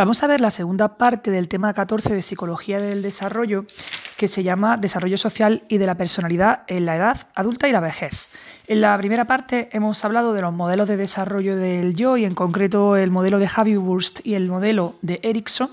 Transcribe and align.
Vamos 0.00 0.22
a 0.22 0.26
ver 0.26 0.40
la 0.40 0.48
segunda 0.48 0.96
parte 0.96 1.30
del 1.30 1.46
tema 1.46 1.74
14 1.74 2.14
de 2.14 2.22
Psicología 2.22 2.80
del 2.80 3.02
Desarrollo, 3.02 3.66
que 4.16 4.28
se 4.28 4.42
llama 4.42 4.78
Desarrollo 4.78 5.18
Social 5.18 5.62
y 5.68 5.76
de 5.76 5.84
la 5.84 5.98
Personalidad 5.98 6.62
en 6.68 6.86
la 6.86 6.96
Edad 6.96 7.28
Adulta 7.34 7.68
y 7.68 7.72
la 7.72 7.80
Vejez. 7.80 8.28
En 8.66 8.80
la 8.80 8.96
primera 8.96 9.26
parte 9.26 9.68
hemos 9.72 10.02
hablado 10.02 10.32
de 10.32 10.40
los 10.40 10.54
modelos 10.54 10.88
de 10.88 10.96
desarrollo 10.96 11.54
del 11.54 11.96
yo 11.96 12.16
y 12.16 12.24
en 12.24 12.34
concreto 12.34 12.96
el 12.96 13.10
modelo 13.10 13.38
de 13.38 13.48
Javi 13.48 13.76
Wurst 13.76 14.20
y 14.24 14.36
el 14.36 14.48
modelo 14.48 14.96
de 15.02 15.20
Erickson. 15.22 15.68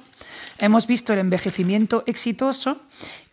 Hemos 0.60 0.88
visto 0.88 1.14
el 1.14 1.20
envejecimiento 1.20 2.04
exitoso 2.06 2.82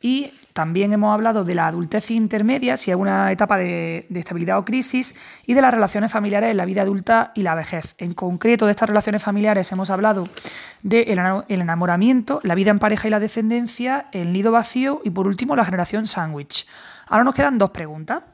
y 0.04 0.30
también 0.52 0.92
hemos 0.92 1.14
hablado 1.14 1.44
de 1.44 1.54
la 1.54 1.66
adultez 1.66 2.10
intermedia, 2.10 2.76
si 2.76 2.90
hay 2.90 2.94
una 2.94 3.32
etapa 3.32 3.56
de, 3.56 4.06
estabilidad 4.14 4.58
o 4.58 4.64
crisis, 4.66 5.14
y 5.46 5.54
de 5.54 5.62
las 5.62 5.72
relaciones 5.72 6.12
familiares 6.12 6.50
en 6.50 6.58
la 6.58 6.66
vida 6.66 6.82
adulta 6.82 7.32
y 7.34 7.42
la 7.42 7.54
vejez. 7.54 7.94
En 7.96 8.12
concreto, 8.12 8.66
de 8.66 8.72
estas 8.72 8.90
relaciones 8.90 9.22
familiares 9.22 9.72
hemos 9.72 9.88
hablado 9.88 10.28
del 10.82 11.42
enamoramiento, 11.48 12.38
la 12.42 12.54
vida 12.54 12.70
en 12.70 12.80
pareja 12.80 13.08
y 13.08 13.12
la 13.12 13.18
descendencia, 13.18 14.08
el 14.12 14.34
nido 14.34 14.52
vacío 14.52 15.00
y, 15.04 15.08
por 15.08 15.26
último, 15.26 15.56
la 15.56 15.64
generación 15.64 16.06
sándwich. 16.06 16.66
Ahora 17.06 17.24
nos 17.24 17.34
quedan 17.34 17.56
dos 17.56 17.70
preguntas 17.70 18.24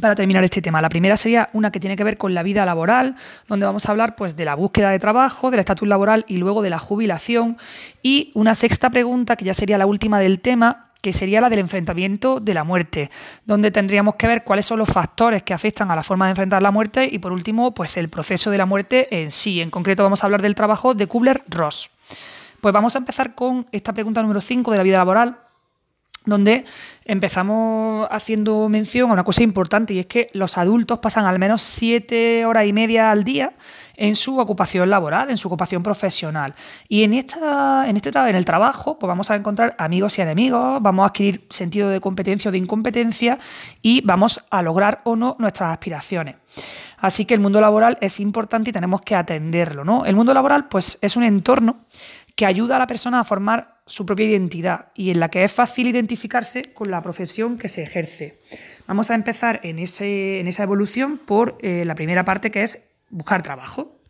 para 0.00 0.14
terminar 0.14 0.44
este 0.44 0.62
tema. 0.62 0.80
La 0.80 0.88
primera 0.88 1.16
sería 1.16 1.50
una 1.52 1.70
que 1.70 1.80
tiene 1.80 1.96
que 1.96 2.04
ver 2.04 2.16
con 2.16 2.34
la 2.34 2.42
vida 2.42 2.64
laboral, 2.64 3.16
donde 3.48 3.66
vamos 3.66 3.86
a 3.86 3.92
hablar 3.92 4.16
pues, 4.16 4.36
de 4.36 4.44
la 4.44 4.54
búsqueda 4.54 4.90
de 4.90 4.98
trabajo, 4.98 5.50
del 5.50 5.60
estatus 5.60 5.88
laboral 5.88 6.24
y 6.28 6.38
luego 6.38 6.62
de 6.62 6.70
la 6.70 6.78
jubilación. 6.78 7.56
Y 8.02 8.30
una 8.34 8.54
sexta 8.54 8.90
pregunta, 8.90 9.36
que 9.36 9.44
ya 9.44 9.54
sería 9.54 9.78
la 9.78 9.86
última 9.86 10.18
del 10.18 10.40
tema, 10.40 10.90
que 11.02 11.12
sería 11.12 11.40
la 11.40 11.50
del 11.50 11.58
enfrentamiento 11.58 12.38
de 12.38 12.54
la 12.54 12.62
muerte, 12.62 13.10
donde 13.44 13.72
tendríamos 13.72 14.14
que 14.14 14.28
ver 14.28 14.44
cuáles 14.44 14.66
son 14.66 14.78
los 14.78 14.88
factores 14.88 15.42
que 15.42 15.52
afectan 15.52 15.90
a 15.90 15.96
la 15.96 16.04
forma 16.04 16.26
de 16.26 16.30
enfrentar 16.30 16.62
la 16.62 16.70
muerte 16.70 17.08
y 17.10 17.18
por 17.18 17.32
último, 17.32 17.74
pues 17.74 17.96
el 17.96 18.08
proceso 18.08 18.50
de 18.50 18.58
la 18.58 18.66
muerte 18.66 19.08
en 19.20 19.32
sí. 19.32 19.60
En 19.60 19.70
concreto 19.70 20.04
vamos 20.04 20.22
a 20.22 20.26
hablar 20.26 20.42
del 20.42 20.54
trabajo 20.54 20.94
de 20.94 21.08
Kubler-Ross. 21.08 21.90
Pues 22.60 22.72
vamos 22.72 22.94
a 22.94 22.98
empezar 22.98 23.34
con 23.34 23.66
esta 23.72 23.92
pregunta 23.92 24.22
número 24.22 24.40
5 24.40 24.70
de 24.70 24.76
la 24.76 24.84
vida 24.84 24.98
laboral, 24.98 25.40
donde 26.24 26.64
empezamos 27.04 28.06
haciendo 28.10 28.68
mención 28.68 29.10
a 29.10 29.14
una 29.14 29.24
cosa 29.24 29.42
importante 29.42 29.94
y 29.94 29.98
es 29.98 30.06
que 30.06 30.30
los 30.32 30.56
adultos 30.56 31.00
pasan 31.00 31.26
al 31.26 31.38
menos 31.38 31.62
siete 31.62 32.46
horas 32.46 32.66
y 32.66 32.72
media 32.72 33.10
al 33.10 33.24
día 33.24 33.52
en 33.96 34.14
su 34.14 34.38
ocupación 34.38 34.88
laboral, 34.88 35.30
en 35.30 35.36
su 35.36 35.48
ocupación 35.48 35.82
profesional. 35.82 36.54
Y 36.88 37.02
en, 37.02 37.14
esta, 37.14 37.88
en, 37.88 37.96
este, 37.96 38.10
en 38.10 38.36
el 38.36 38.44
trabajo 38.44 38.98
pues 38.98 39.08
vamos 39.08 39.30
a 39.30 39.36
encontrar 39.36 39.74
amigos 39.78 40.18
y 40.18 40.22
enemigos, 40.22 40.80
vamos 40.80 41.04
a 41.04 41.06
adquirir 41.08 41.46
sentido 41.50 41.88
de 41.88 42.00
competencia 42.00 42.48
o 42.48 42.52
de 42.52 42.58
incompetencia 42.58 43.38
y 43.80 44.00
vamos 44.02 44.44
a 44.50 44.62
lograr 44.62 45.00
o 45.04 45.16
no 45.16 45.36
nuestras 45.38 45.70
aspiraciones. 45.70 46.36
Así 46.98 47.24
que 47.24 47.34
el 47.34 47.40
mundo 47.40 47.60
laboral 47.60 47.98
es 48.00 48.20
importante 48.20 48.70
y 48.70 48.72
tenemos 48.72 49.02
que 49.02 49.16
atenderlo. 49.16 49.84
¿no? 49.84 50.06
El 50.06 50.14
mundo 50.14 50.32
laboral 50.32 50.68
pues, 50.68 50.98
es 51.00 51.16
un 51.16 51.24
entorno 51.24 51.80
que 52.36 52.46
ayuda 52.46 52.76
a 52.76 52.78
la 52.78 52.86
persona 52.86 53.20
a 53.20 53.24
formar 53.24 53.82
su 53.86 54.06
propia 54.06 54.26
identidad 54.26 54.88
y 54.94 55.10
en 55.10 55.20
la 55.20 55.28
que 55.28 55.44
es 55.44 55.52
fácil 55.52 55.86
identificarse 55.88 56.62
con 56.74 56.90
la 56.90 57.02
profesión 57.02 57.58
que 57.58 57.68
se 57.68 57.82
ejerce. 57.82 58.38
Vamos 58.86 59.10
a 59.10 59.14
empezar 59.14 59.60
en, 59.64 59.78
ese, 59.78 60.40
en 60.40 60.46
esa 60.46 60.62
evolución 60.62 61.18
por 61.18 61.58
eh, 61.60 61.84
la 61.84 61.94
primera 61.94 62.24
parte 62.24 62.50
que 62.50 62.62
es 62.62 62.88
buscar 63.10 63.42
trabajo. 63.42 64.01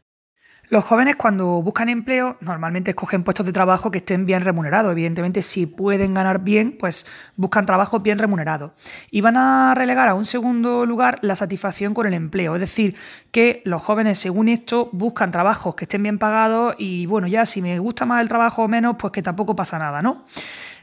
Los 0.72 0.86
jóvenes 0.86 1.16
cuando 1.16 1.60
buscan 1.60 1.90
empleo 1.90 2.38
normalmente 2.40 2.92
escogen 2.92 3.24
puestos 3.24 3.44
de 3.44 3.52
trabajo 3.52 3.90
que 3.90 3.98
estén 3.98 4.24
bien 4.24 4.40
remunerados. 4.40 4.90
Evidentemente, 4.90 5.42
si 5.42 5.66
pueden 5.66 6.14
ganar 6.14 6.42
bien, 6.44 6.78
pues 6.80 7.04
buscan 7.36 7.66
trabajo 7.66 8.00
bien 8.00 8.18
remunerado. 8.18 8.72
Y 9.10 9.20
van 9.20 9.36
a 9.36 9.74
relegar 9.74 10.08
a 10.08 10.14
un 10.14 10.24
segundo 10.24 10.86
lugar 10.86 11.18
la 11.20 11.36
satisfacción 11.36 11.92
con 11.92 12.06
el 12.06 12.14
empleo. 12.14 12.54
Es 12.54 12.62
decir, 12.62 12.96
que 13.30 13.60
los 13.66 13.82
jóvenes, 13.82 14.16
según 14.16 14.48
esto, 14.48 14.88
buscan 14.92 15.30
trabajos 15.30 15.74
que 15.74 15.84
estén 15.84 16.04
bien 16.04 16.18
pagados 16.18 16.74
y 16.78 17.04
bueno, 17.04 17.26
ya 17.26 17.44
si 17.44 17.60
me 17.60 17.78
gusta 17.78 18.06
más 18.06 18.22
el 18.22 18.30
trabajo 18.30 18.62
o 18.62 18.68
menos, 18.68 18.96
pues 18.98 19.12
que 19.12 19.20
tampoco 19.20 19.54
pasa 19.54 19.78
nada, 19.78 20.00
¿no? 20.00 20.24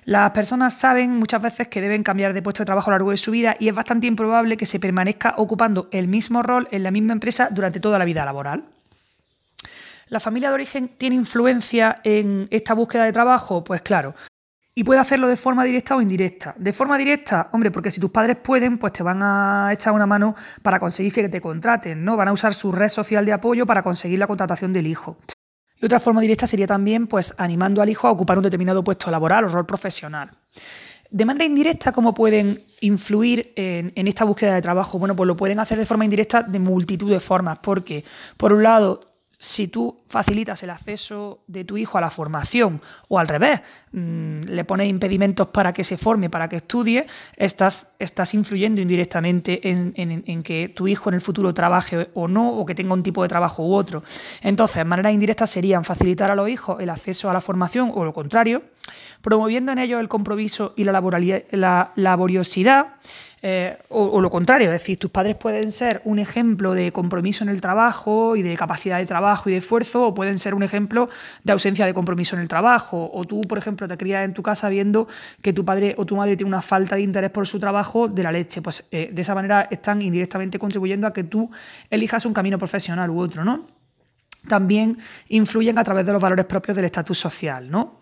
Las 0.06 0.30
personas 0.30 0.76
saben 0.76 1.18
muchas 1.18 1.42
veces 1.42 1.68
que 1.68 1.82
deben 1.82 2.04
cambiar 2.04 2.34
de 2.34 2.44
puesto 2.44 2.62
de 2.62 2.68
trabajo 2.68 2.92
a 2.92 2.94
lo 2.94 2.98
largo 2.98 3.10
de 3.10 3.18
su 3.18 3.32
vida 3.32 3.56
y 3.60 3.70
es 3.70 3.74
bastante 3.74 4.06
improbable 4.06 4.56
que 4.56 4.68
se 4.68 4.80
permanezca 4.80 5.34
ocupando 5.38 5.90
el 5.92 6.08
mismo 6.08 6.44
rol 6.44 6.68
en 6.70 6.84
la 6.84 6.92
misma 6.92 7.14
empresa 7.14 7.48
durante 7.50 7.80
toda 7.80 7.98
la 7.98 8.06
vida 8.06 8.24
laboral. 8.24 8.66
¿La 10.10 10.20
familia 10.20 10.50
de 10.50 10.56
origen 10.56 10.90
tiene 10.98 11.16
influencia 11.16 11.98
en 12.04 12.48
esta 12.50 12.74
búsqueda 12.74 13.04
de 13.04 13.14
trabajo? 13.14 13.64
Pues 13.64 13.84
claro. 13.84 14.16
Y 14.74 14.84
puede 14.84 15.00
hacerlo 15.00 15.28
de 15.28 15.38
forma 15.38 15.64
directa 15.64 15.96
o 15.96 16.02
indirecta. 16.02 16.56
De 16.58 16.74
forma 16.74 16.98
directa, 16.98 17.50
hombre, 17.52 17.70
porque 17.70 17.92
si 17.92 18.00
tus 18.00 18.10
padres 18.10 18.38
pueden, 18.38 18.80
pues 18.80 18.94
te 18.94 19.04
van 19.04 19.22
a 19.22 19.70
echar 19.72 19.94
una 19.94 20.08
mano 20.08 20.34
para 20.64 20.80
conseguir 20.80 21.14
que 21.14 21.30
te 21.30 21.40
contraten, 21.40 22.04
¿no? 22.04 22.18
Van 22.18 22.28
a 22.28 22.34
usar 22.34 22.56
su 22.56 22.72
red 22.72 22.90
social 22.90 23.24
de 23.24 23.34
apoyo 23.34 23.68
para 23.68 23.84
conseguir 23.84 24.18
la 24.18 24.26
contratación 24.26 24.74
del 24.74 24.88
hijo. 24.88 25.18
Y 25.80 25.86
otra 25.86 26.00
forma 26.00 26.22
directa 26.22 26.48
sería 26.48 26.66
también, 26.66 27.06
pues, 27.06 27.36
animando 27.38 27.82
al 27.82 27.90
hijo 27.90 28.08
a 28.08 28.12
ocupar 28.12 28.38
un 28.38 28.44
determinado 28.44 28.84
puesto 28.84 29.12
laboral 29.12 29.46
o 29.46 29.50
rol 29.50 29.68
profesional. 29.68 30.32
De 31.12 31.26
manera 31.26 31.46
indirecta, 31.46 31.92
¿cómo 31.92 32.14
pueden 32.16 32.60
influir 32.82 33.54
en, 33.56 33.92
en, 33.96 34.08
esta 34.08 34.26
búsqueda 34.26 34.56
de 34.56 34.62
trabajo? 34.62 34.98
Bueno, 34.98 35.16
pues 35.16 35.28
lo 35.28 35.36
pueden 35.36 35.60
hacer 35.60 35.78
de 35.78 35.86
forma 35.86 36.06
indirecta 36.06 36.42
de 36.44 36.60
multitud 36.60 37.12
de 37.12 37.20
formas, 37.20 37.60
porque, 37.60 38.04
por 38.38 38.54
un 38.54 38.64
lado, 38.64 39.09
si 39.42 39.70
tú 39.70 40.02
facilitas 40.10 40.62
el 40.64 40.70
acceso 40.70 41.44
de 41.48 41.64
tu 41.64 41.78
hijo 41.78 41.98
a 41.98 42.02
la 42.02 42.10
formación 42.10 42.82
o 43.08 43.20
al 43.20 43.30
revés, 43.30 43.62
mm, 43.94 44.42
le 44.42 44.66
pones 44.66 44.90
impedimentos 44.90 45.48
para 45.48 45.72
que 45.72 45.86
se 45.86 45.96
forme, 45.96 46.30
para 46.30 46.50
que 46.50 46.58
estudie, 46.58 47.08
estás, 47.38 47.96
estás 48.00 48.34
influyendo 48.34 48.82
indirectamente 48.82 49.70
en, 49.70 49.94
en, 49.96 50.44
que 50.44 50.68
tu 50.68 50.90
hijo 50.90 51.10
en 51.10 51.16
el 51.16 51.22
futuro 51.22 51.54
trabaje 51.54 52.10
o 52.16 52.28
no, 52.28 52.52
o 52.52 52.66
que 52.66 52.76
tenga 52.76 52.94
un 52.94 53.02
tipo 53.02 53.24
de 53.24 53.30
trabajo 53.30 53.64
u 53.64 53.74
otro. 53.74 54.04
Entonces, 54.42 54.86
maneras 54.86 55.14
indirectas 55.14 55.50
serían 55.50 55.86
facilitar 55.86 56.30
a 56.30 56.36
los 56.36 56.50
hijos 56.50 56.82
el 56.82 56.90
acceso 56.90 57.30
a 57.30 57.34
la 57.34 57.40
formación 57.40 57.94
o 57.96 58.04
lo 58.04 58.14
contrario, 58.14 58.64
promoviendo 59.22 59.72
en 59.72 59.80
ellos 59.80 60.02
el 60.02 60.10
compromiso 60.10 60.74
y 60.76 60.84
la, 60.84 61.02
la 61.52 61.94
laboriosidad 61.96 62.96
eh, 63.42 63.78
o, 63.90 64.22
lo 64.22 64.30
contrario, 64.30 64.68
es 64.68 64.74
decir, 64.74 64.98
tus 64.98 65.12
padres 65.12 65.36
pueden 65.36 65.72
ser 65.72 66.02
un 66.04 66.20
ejemplo 66.20 66.74
de 66.74 66.92
compromiso 66.92 67.44
en 67.44 67.50
el 67.50 67.62
trabajo 67.62 68.36
y 68.36 68.42
de 68.42 68.56
capacidad 68.58 68.98
de 68.98 69.06
trabajo 69.06 69.50
y 69.50 69.54
de 69.54 69.60
esfuerzo, 69.60 70.08
o 70.08 70.14
pueden 70.14 70.40
ser 70.40 70.54
un 70.54 70.64
ejemplo 70.64 71.10
de 71.44 71.54
ausencia 71.54 71.86
de 71.86 71.94
compromiso 71.94 72.36
en 72.36 72.42
el 72.42 72.48
trabajo. 72.48 73.10
O 73.14 73.24
tú, 73.24 73.42
por 73.42 73.58
ejemplo, 73.58 73.88
te 73.88 73.98
crías 73.98 74.26
en 74.26 74.34
tu 74.34 74.44
casa 74.44 74.68
viendo 74.70 75.08
que 75.42 75.54
tu 75.54 75.64
padre 75.64 75.96
o 75.98 76.06
tu 76.06 76.16
madre 76.16 76.36
tiene 76.36 76.50
una 76.50 76.62
falta 76.62 76.96
de 76.96 77.02
interés 77.02 77.32
por 77.32 77.48
su 77.48 77.60
trabajo 77.60 78.08
de 78.08 78.24
la 78.24 78.32
leche. 78.32 78.62
Pues 78.62 78.88
eh, 78.92 79.10
de 79.12 79.22
esa 79.22 79.36
manera 79.36 79.68
están 79.72 80.02
indirectamente 80.02 80.60
contribuyendo 80.60 81.08
a 81.08 81.14
que 81.14 81.24
tú 81.24 81.50
elijas 81.90 82.26
un 82.26 82.34
camino 82.34 82.58
profesional 82.58 83.10
u 83.10 83.20
otro, 83.20 83.46
¿no? 83.46 83.68
También 84.48 84.98
influyen 85.28 85.78
a 85.78 85.84
través 85.84 86.06
de 86.06 86.14
los 86.14 86.22
valores 86.22 86.46
propios 86.46 86.76
del 86.76 86.86
estatus 86.86 87.20
social, 87.20 87.70
¿no? 87.70 88.00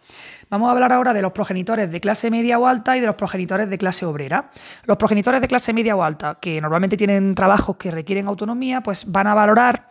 Vamos 0.49 0.69
a 0.69 0.71
hablar 0.71 0.93
ahora 0.93 1.13
de 1.13 1.21
los 1.21 1.33
progenitores 1.33 1.91
de 1.91 1.99
clase 1.99 2.31
media 2.31 2.57
o 2.57 2.67
alta 2.67 2.95
y 2.95 3.01
de 3.01 3.07
los 3.07 3.15
progenitores 3.15 3.69
de 3.69 3.77
clase 3.77 4.05
obrera. 4.05 4.49
Los 4.85 4.97
progenitores 4.97 5.41
de 5.41 5.47
clase 5.47 5.73
media 5.73 5.95
o 5.95 6.03
alta, 6.03 6.37
que 6.39 6.61
normalmente 6.61 6.95
tienen 6.95 7.35
trabajos 7.35 7.75
que 7.75 7.91
requieren 7.91 8.27
autonomía, 8.27 8.81
pues 8.81 9.11
van 9.11 9.27
a 9.27 9.33
valorar 9.33 9.87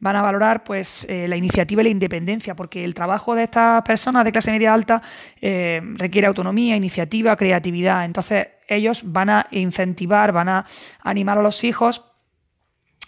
van 0.00 0.16
a 0.16 0.22
valorar 0.22 0.64
pues 0.64 1.06
eh, 1.08 1.28
la 1.28 1.36
iniciativa 1.36 1.82
y 1.82 1.84
la 1.84 1.90
independencia, 1.90 2.56
porque 2.56 2.82
el 2.84 2.94
trabajo 2.94 3.34
de 3.34 3.44
estas 3.44 3.82
personas 3.82 4.24
de 4.24 4.32
clase 4.32 4.50
media 4.50 4.74
alta 4.74 5.02
eh, 5.40 5.80
requiere 5.94 6.26
autonomía, 6.26 6.74
iniciativa, 6.74 7.36
creatividad. 7.36 8.04
Entonces 8.04 8.48
ellos 8.66 9.02
van 9.04 9.30
a 9.30 9.46
incentivar, 9.50 10.32
van 10.32 10.48
a 10.48 10.66
animar 11.02 11.38
a 11.38 11.42
los 11.42 11.62
hijos 11.64 12.09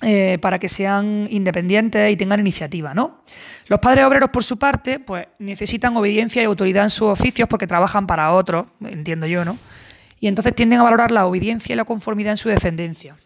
eh, 0.02 0.38
para 0.42 0.58
que 0.58 0.68
sean 0.68 1.28
independientes 1.30 2.10
y 2.10 2.16
tengan 2.16 2.40
iniciativa, 2.40 2.92
¿no? 2.92 3.22
Los 3.68 3.78
padres 3.78 4.04
obreros, 4.04 4.30
por 4.30 4.42
su 4.42 4.58
parte, 4.58 4.98
pues 4.98 5.28
necesitan 5.38 5.96
obediencia 5.96 6.42
y 6.42 6.44
autoridad 6.44 6.82
en 6.82 6.90
sus 6.90 7.08
oficios 7.08 7.48
porque 7.48 7.68
trabajan 7.68 8.08
para 8.08 8.32
otros, 8.32 8.66
entiendo 8.80 9.26
yo, 9.26 9.44
¿no? 9.44 9.58
Y 10.18 10.26
entonces 10.26 10.54
tienden 10.54 10.80
a 10.80 10.82
valorar 10.82 11.12
la 11.12 11.24
obediencia 11.26 11.72
y 11.72 11.76
la 11.76 11.84
conformidad 11.84 12.32
en 12.32 12.36
su 12.36 12.48
descendencia. 12.48 13.16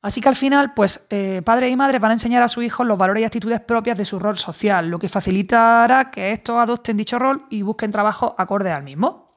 Así 0.00 0.20
que 0.20 0.28
al 0.28 0.36
final, 0.36 0.74
pues 0.74 1.06
eh, 1.10 1.42
padres 1.44 1.72
y 1.72 1.76
madres 1.76 2.00
van 2.00 2.10
a 2.10 2.14
enseñar 2.14 2.42
a 2.42 2.48
sus 2.48 2.64
hijos 2.64 2.86
los 2.86 2.98
valores 2.98 3.22
y 3.22 3.24
actitudes 3.24 3.60
propias 3.60 3.98
de 3.98 4.04
su 4.04 4.18
rol 4.18 4.38
social, 4.38 4.88
lo 4.88 4.98
que 4.98 5.08
facilitará 5.08 6.10
que 6.10 6.32
estos 6.32 6.56
adopten 6.56 6.96
dicho 6.96 7.18
rol 7.18 7.46
y 7.50 7.62
busquen 7.62 7.90
trabajo 7.90 8.34
acorde 8.38 8.70
al 8.70 8.82
mismo. 8.82 9.31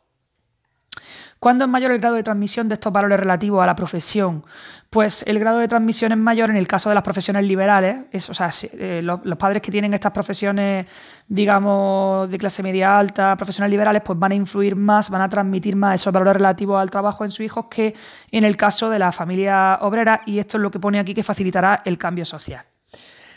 ¿Cuándo 1.46 1.66
es 1.66 1.70
mayor 1.70 1.92
el 1.92 2.00
grado 2.00 2.16
de 2.16 2.24
transmisión 2.24 2.68
de 2.70 2.74
estos 2.74 2.92
valores 2.92 3.20
relativos 3.20 3.62
a 3.62 3.68
la 3.68 3.76
profesión? 3.76 4.44
Pues 4.90 5.24
el 5.28 5.38
grado 5.38 5.60
de 5.60 5.68
transmisión 5.68 6.12
es 6.12 6.18
mayor 6.18 6.50
en 6.50 6.56
el 6.56 6.68
caso 6.68 6.90
de 6.90 6.96
las 6.96 7.04
profesiones 7.04 7.44
liberales. 7.44 7.98
o 8.28 8.34
sea, 8.34 8.50
eh, 8.74 9.02
los, 9.04 9.20
padres 9.38 9.62
que 9.62 9.70
tienen 9.70 9.94
estas 9.94 10.12
profesiones, 10.12 10.88
digamos, 11.28 12.32
de 12.32 12.40
clase 12.40 12.64
media 12.64 12.98
alta, 12.98 13.38
profesionales 13.38 13.70
liberales, 13.70 14.02
pues 14.04 14.18
van 14.18 14.32
a 14.32 14.36
influir 14.36 14.76
más, 14.76 15.12
van 15.12 15.22
a 15.22 15.30
transmitir 15.30 15.76
más 15.76 16.02
esos 16.02 16.12
valores 16.12 16.38
relativos 16.38 16.82
al 16.82 16.90
trabajo 16.90 17.24
en 17.24 17.30
sus 17.30 17.46
hijos 17.46 17.66
que 17.70 17.94
en 18.32 18.44
el 18.44 18.58
caso 18.58 18.90
de 18.90 18.98
la 18.98 19.12
familia 19.12 19.78
obrera. 19.82 20.22
Y 20.26 20.40
esto 20.40 20.58
es 20.58 20.64
lo 20.64 20.72
que 20.72 20.80
pone 20.80 20.98
aquí 20.98 21.14
que 21.14 21.22
facilitará 21.22 21.84
el 21.86 22.00
cambio 22.00 22.26
social. 22.26 22.66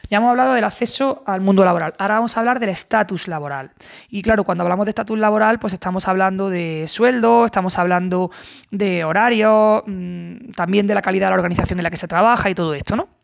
Ya 0.08 0.18
hemos 0.18 0.30
hablado 0.30 0.54
del 0.54 0.64
acceso 0.64 1.22
al 1.26 1.40
mundo 1.40 1.64
laboral. 1.64 1.94
Ahora 1.98 2.14
vamos 2.14 2.36
a 2.36 2.40
hablar 2.40 2.60
del 2.60 2.70
estatus 2.70 3.28
laboral. 3.28 3.72
Y 4.08 4.22
claro, 4.22 4.44
cuando 4.44 4.64
hablamos 4.64 4.86
de 4.86 4.90
estatus 4.90 5.18
laboral, 5.18 5.58
pues 5.58 5.74
estamos 5.74 6.08
hablando 6.08 6.48
de 6.48 6.86
sueldo, 6.88 7.44
estamos 7.44 7.78
hablando 7.78 8.30
de 8.70 9.04
horario, 9.04 9.84
mm, 9.86 10.52
también 10.52 10.86
de 10.86 10.94
la 10.94 11.02
calidad 11.02 11.26
de 11.26 11.30
la 11.30 11.36
organización 11.36 11.78
en 11.78 11.82
la 11.82 11.90
que 11.90 11.96
se 11.96 12.08
trabaja 12.08 12.48
y 12.48 12.54
todo 12.54 12.74
esto, 12.74 12.96
¿no? 12.96 13.17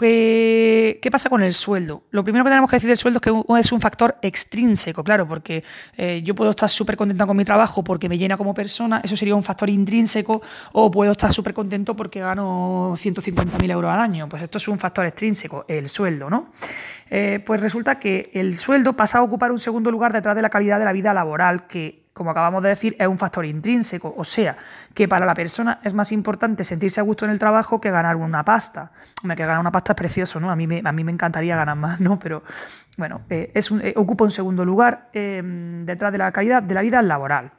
¿Qué, 0.00 1.08
pasa 1.10 1.28
con 1.28 1.42
el 1.42 1.52
sueldo? 1.52 2.04
Lo 2.12 2.22
primero 2.22 2.44
que 2.44 2.50
tenemos 2.50 2.70
que 2.70 2.76
decir 2.76 2.88
del 2.88 2.98
sueldo 2.98 3.18
es 3.18 3.22
que 3.22 3.58
es 3.58 3.72
un 3.72 3.80
factor 3.80 4.16
extrínseco, 4.22 5.02
claro, 5.02 5.26
porque 5.26 5.64
eh, 5.96 6.22
yo 6.24 6.36
puedo 6.36 6.50
estar 6.50 6.68
súper 6.68 6.96
contenta 6.96 7.26
con 7.26 7.36
mi 7.36 7.44
trabajo 7.44 7.82
porque 7.82 8.08
me 8.08 8.16
llena 8.16 8.36
como 8.36 8.54
persona, 8.54 9.00
eso 9.02 9.16
sería 9.16 9.34
un 9.34 9.42
factor 9.42 9.68
intrínseco, 9.68 10.40
o 10.70 10.88
puedo 10.88 11.10
estar 11.10 11.32
súper 11.32 11.52
contento 11.52 11.96
porque 11.96 12.20
gano 12.20 12.94
150.000 12.96 13.70
euros 13.72 13.90
al 13.90 13.98
año. 13.98 14.28
Pues 14.28 14.42
esto 14.42 14.58
es 14.58 14.68
un 14.68 14.78
factor 14.78 15.04
extrínseco, 15.04 15.64
el 15.66 15.88
sueldo, 15.88 16.30
¿no? 16.30 16.46
Eh, 17.10 17.42
pues 17.44 17.60
resulta 17.60 17.98
que 17.98 18.30
el 18.34 18.56
sueldo 18.56 18.92
pasa 18.92 19.18
a 19.18 19.22
ocupar 19.22 19.50
un 19.50 19.58
segundo 19.58 19.90
lugar 19.90 20.12
detrás 20.12 20.36
de 20.36 20.42
la 20.42 20.50
calidad 20.50 20.78
de 20.78 20.84
la 20.84 20.92
vida 20.92 21.12
laboral, 21.12 21.66
que 21.66 21.97
como 22.18 22.32
acabamos 22.32 22.64
de 22.64 22.70
decir, 22.70 22.96
es 22.98 23.06
un 23.06 23.16
factor 23.16 23.46
intrínseco, 23.46 24.12
o 24.16 24.24
sea, 24.24 24.56
que 24.92 25.06
para 25.06 25.24
la 25.24 25.34
persona 25.34 25.78
es 25.84 25.94
más 25.94 26.10
importante 26.10 26.64
sentirse 26.64 26.98
a 26.98 27.04
gusto 27.04 27.24
en 27.24 27.30
el 27.30 27.38
trabajo 27.38 27.80
que 27.80 27.92
ganar 27.92 28.16
una 28.16 28.44
pasta. 28.44 28.90
Hombre, 29.22 29.36
que 29.36 29.44
ganar 29.44 29.60
una 29.60 29.70
pasta 29.70 29.92
es 29.92 29.96
precioso, 29.96 30.40
¿no? 30.40 30.50
A 30.50 30.56
mí 30.56 30.66
me, 30.66 30.82
a 30.84 30.90
mí 30.90 31.04
me 31.04 31.12
encantaría 31.12 31.54
ganar 31.54 31.76
más, 31.76 32.00
¿no? 32.00 32.18
Pero 32.18 32.42
bueno, 32.96 33.20
eh, 33.30 33.52
es 33.54 33.70
eh, 33.70 33.94
ocupa 33.96 34.24
un 34.24 34.32
segundo 34.32 34.64
lugar 34.64 35.10
eh, 35.12 35.40
detrás 35.84 36.10
de 36.10 36.18
la 36.18 36.32
calidad 36.32 36.60
de 36.60 36.74
la 36.74 36.82
vida 36.82 37.00
laboral. 37.02 37.52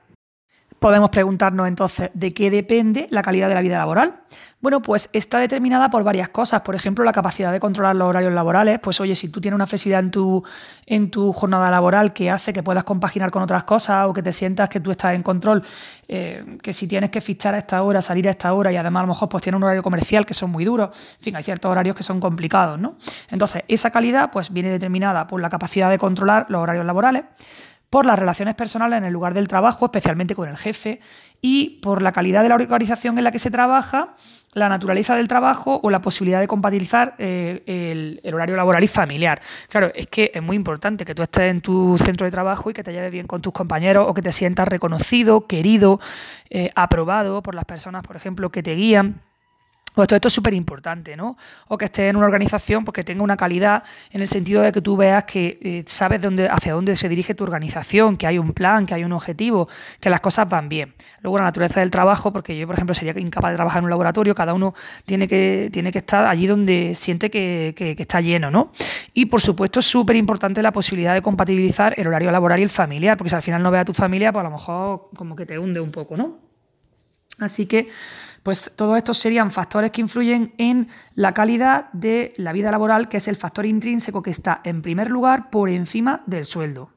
Podemos 0.79 1.09
preguntarnos 1.09 1.67
entonces 1.67 2.09
de 2.13 2.31
qué 2.31 2.49
depende 2.49 3.07
la 3.11 3.21
calidad 3.21 3.49
de 3.49 3.55
la 3.55 3.61
vida 3.61 3.77
laboral. 3.77 4.21
Bueno, 4.61 4.81
pues 4.81 5.09
está 5.13 5.39
determinada 5.39 5.89
por 5.89 6.03
varias 6.03 6.29
cosas. 6.29 6.61
Por 6.61 6.75
ejemplo, 6.75 7.03
la 7.03 7.11
capacidad 7.11 7.51
de 7.51 7.59
controlar 7.59 7.95
los 7.95 8.09
horarios 8.09 8.33
laborales. 8.33 8.79
Pues 8.79 8.99
oye, 8.99 9.15
si 9.15 9.29
tú 9.29 9.41
tienes 9.41 9.55
una 9.55 9.67
flexibilidad 9.67 10.01
en 10.01 10.11
tu, 10.11 10.43
en 10.85 11.11
tu 11.11 11.31
jornada 11.33 11.69
laboral 11.71 12.11
que 12.13 12.29
hace 12.29 12.51
que 12.53 12.63
puedas 12.63 12.83
compaginar 12.85 13.31
con 13.31 13.41
otras 13.41 13.65
cosas 13.65 14.05
o 14.07 14.13
que 14.13 14.21
te 14.21 14.31
sientas 14.33 14.69
que 14.69 14.79
tú 14.79 14.91
estás 14.91 15.15
en 15.15 15.23
control, 15.23 15.63
eh, 16.07 16.57
que 16.61 16.71
si 16.73 16.87
tienes 16.87 17.09
que 17.09 17.21
fichar 17.21 17.55
a 17.55 17.57
esta 17.57 17.83
hora, 17.83 18.01
salir 18.01 18.27
a 18.27 18.31
esta 18.31 18.53
hora 18.53 18.71
y 18.71 18.77
además 18.77 19.01
a 19.01 19.03
lo 19.05 19.13
mejor 19.13 19.29
pues 19.29 19.43
tienes 19.43 19.57
un 19.57 19.63
horario 19.63 19.83
comercial 19.83 20.25
que 20.25 20.33
son 20.33 20.49
muy 20.49 20.65
duros. 20.65 20.89
En 21.17 21.23
fin, 21.23 21.35
hay 21.35 21.43
ciertos 21.43 21.69
horarios 21.69 21.95
que 21.95 22.03
son 22.03 22.19
complicados, 22.19 22.79
¿no? 22.79 22.95
Entonces, 23.29 23.63
esa 23.67 23.91
calidad 23.91 24.29
pues 24.31 24.51
viene 24.51 24.69
determinada 24.69 25.27
por 25.27 25.41
la 25.41 25.49
capacidad 25.49 25.89
de 25.89 25.97
controlar 25.97 26.45
los 26.49 26.61
horarios 26.61 26.85
laborales 26.85 27.23
por 27.89 28.05
las 28.05 28.19
relaciones 28.19 28.55
personales 28.55 28.97
en 28.97 29.05
el 29.05 29.13
lugar 29.13 29.33
del 29.33 29.47
trabajo, 29.47 29.85
especialmente 29.85 30.35
con 30.35 30.47
el 30.47 30.57
jefe, 30.57 30.99
y 31.41 31.79
por 31.81 32.01
la 32.01 32.11
calidad 32.11 32.43
de 32.43 32.49
la 32.49 32.55
organización 32.55 33.17
en 33.17 33.23
la 33.23 33.31
que 33.31 33.39
se 33.39 33.49
trabaja, 33.49 34.15
la 34.53 34.67
naturaleza 34.67 35.15
del 35.15 35.27
trabajo 35.27 35.79
o 35.81 35.89
la 35.89 36.01
posibilidad 36.01 36.39
de 36.39 36.47
compatibilizar 36.47 37.15
eh, 37.17 38.19
el, 38.23 38.33
horario 38.33 38.55
laboral 38.55 38.83
y 38.83 38.87
familiar. 38.87 39.39
Claro, 39.69 39.91
es 39.95 40.07
que 40.07 40.31
es 40.33 40.41
muy 40.41 40.55
importante 40.55 41.05
que 41.05 41.15
tú 41.15 41.21
estés 41.21 41.51
en 41.51 41.61
tu 41.61 41.97
centro 41.97 42.25
de 42.25 42.31
trabajo 42.31 42.69
y 42.69 42.73
que 42.73 42.83
te 42.83 42.91
lleves 42.91 43.11
bien 43.11 43.27
con 43.27 43.41
tus 43.41 43.53
compañeros 43.53 44.05
o 44.07 44.13
que 44.13 44.21
te 44.21 44.31
sientas 44.31 44.67
reconocido, 44.67 45.47
querido, 45.47 45.99
eh, 46.49 46.69
aprobado 46.75 47.41
por 47.41 47.55
las 47.55 47.65
personas, 47.65 48.03
por 48.03 48.15
ejemplo, 48.15 48.51
que 48.51 48.63
te 48.63 48.75
guían. 48.75 49.21
Pues 49.99 50.13
esto 50.13 50.29
es 50.29 50.33
súper 50.33 50.53
importante, 50.53 51.17
¿no? 51.17 51.35
O 51.67 51.77
que 51.77 51.83
estés 51.83 52.09
en 52.09 52.15
una 52.15 52.25
organización 52.25 52.85
porque 52.85 53.03
tenga 53.03 53.21
una 53.21 53.35
calidad 53.35 53.83
en 54.11 54.21
el 54.21 54.27
sentido 54.27 54.61
de 54.61 54.71
que 54.71 54.79
tú 54.79 54.95
veas 54.95 55.25
que 55.25 55.59
eh, 55.61 55.83
sabes 55.87 56.21
dónde, 56.21 56.47
hacia 56.47 56.71
dónde 56.71 56.95
se 56.95 57.09
dirige 57.09 57.35
tu 57.35 57.43
organización, 57.43 58.15
que 58.15 58.25
hay 58.25 58.37
un 58.37 58.53
plan, 58.53 58.85
que 58.85 58.93
hay 58.93 59.03
un 59.03 59.11
objetivo, 59.11 59.67
que 59.99 60.09
las 60.09 60.21
cosas 60.21 60.47
van 60.47 60.69
bien. 60.69 60.93
Luego 61.19 61.37
la 61.39 61.43
naturaleza 61.43 61.81
del 61.81 61.91
trabajo, 61.91 62.31
porque 62.31 62.57
yo, 62.57 62.65
por 62.65 62.75
ejemplo, 62.75 62.95
sería 62.95 63.11
incapaz 63.19 63.51
de 63.51 63.57
trabajar 63.57 63.79
en 63.79 63.83
un 63.83 63.89
laboratorio, 63.89 64.33
cada 64.33 64.53
uno 64.53 64.73
tiene 65.03 65.27
que, 65.27 65.69
tiene 65.73 65.91
que 65.91 65.97
estar 65.97 66.25
allí 66.25 66.47
donde 66.47 66.95
siente 66.95 67.29
que, 67.29 67.73
que 67.75 67.97
está 67.99 68.21
lleno, 68.21 68.49
¿no? 68.49 68.71
Y 69.13 69.25
por 69.25 69.41
supuesto 69.41 69.81
es 69.81 69.85
súper 69.85 70.15
importante 70.15 70.63
la 70.63 70.71
posibilidad 70.71 71.13
de 71.13 71.21
compatibilizar 71.21 71.93
el 71.97 72.07
horario 72.07 72.31
laboral 72.31 72.61
y 72.61 72.63
el 72.63 72.69
familiar, 72.69 73.17
porque 73.17 73.31
si 73.31 73.35
al 73.35 73.41
final 73.41 73.61
no 73.61 73.69
ves 73.69 73.81
a 73.81 73.85
tu 73.85 73.93
familia, 73.93 74.31
pues 74.31 74.45
a 74.45 74.49
lo 74.49 74.55
mejor 74.55 75.09
como 75.13 75.35
que 75.35 75.45
te 75.45 75.59
hunde 75.59 75.81
un 75.81 75.91
poco, 75.91 76.15
¿no? 76.15 76.37
Así 77.39 77.65
que 77.65 77.89
pues 78.43 78.71
todos 78.75 78.97
estos 78.97 79.17
serían 79.17 79.51
factores 79.51 79.91
que 79.91 80.01
influyen 80.01 80.53
en 80.57 80.87
la 81.15 81.33
calidad 81.33 81.91
de 81.91 82.33
la 82.37 82.53
vida 82.53 82.71
laboral, 82.71 83.09
que 83.09 83.17
es 83.17 83.27
el 83.27 83.35
factor 83.35 83.65
intrínseco 83.65 84.21
que 84.21 84.31
está 84.31 84.61
en 84.63 84.81
primer 84.81 85.09
lugar 85.09 85.49
por 85.49 85.69
encima 85.69 86.23
del 86.25 86.45
sueldo. 86.45 86.91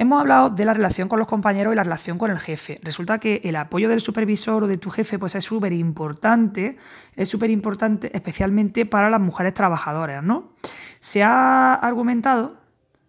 Hemos 0.00 0.20
hablado 0.20 0.50
de 0.50 0.64
la 0.64 0.74
relación 0.74 1.08
con 1.08 1.18
los 1.18 1.26
compañeros 1.26 1.72
y 1.72 1.76
la 1.76 1.82
relación 1.82 2.18
con 2.18 2.30
el 2.30 2.38
jefe. 2.38 2.78
Resulta 2.84 3.18
que 3.18 3.40
el 3.42 3.56
apoyo 3.56 3.88
del 3.88 4.00
supervisor 4.00 4.62
o 4.62 4.68
de 4.68 4.78
tu 4.78 4.90
jefe 4.90 5.18
pues 5.18 5.34
es 5.34 5.44
súper 5.44 5.72
importante, 5.72 6.76
es 7.16 7.28
súper 7.28 7.50
importante 7.50 8.08
especialmente 8.14 8.86
para 8.86 9.10
las 9.10 9.20
mujeres 9.20 9.54
trabajadoras, 9.54 10.22
¿no? 10.22 10.52
Se 11.00 11.24
ha 11.24 11.74
argumentado, 11.74 12.58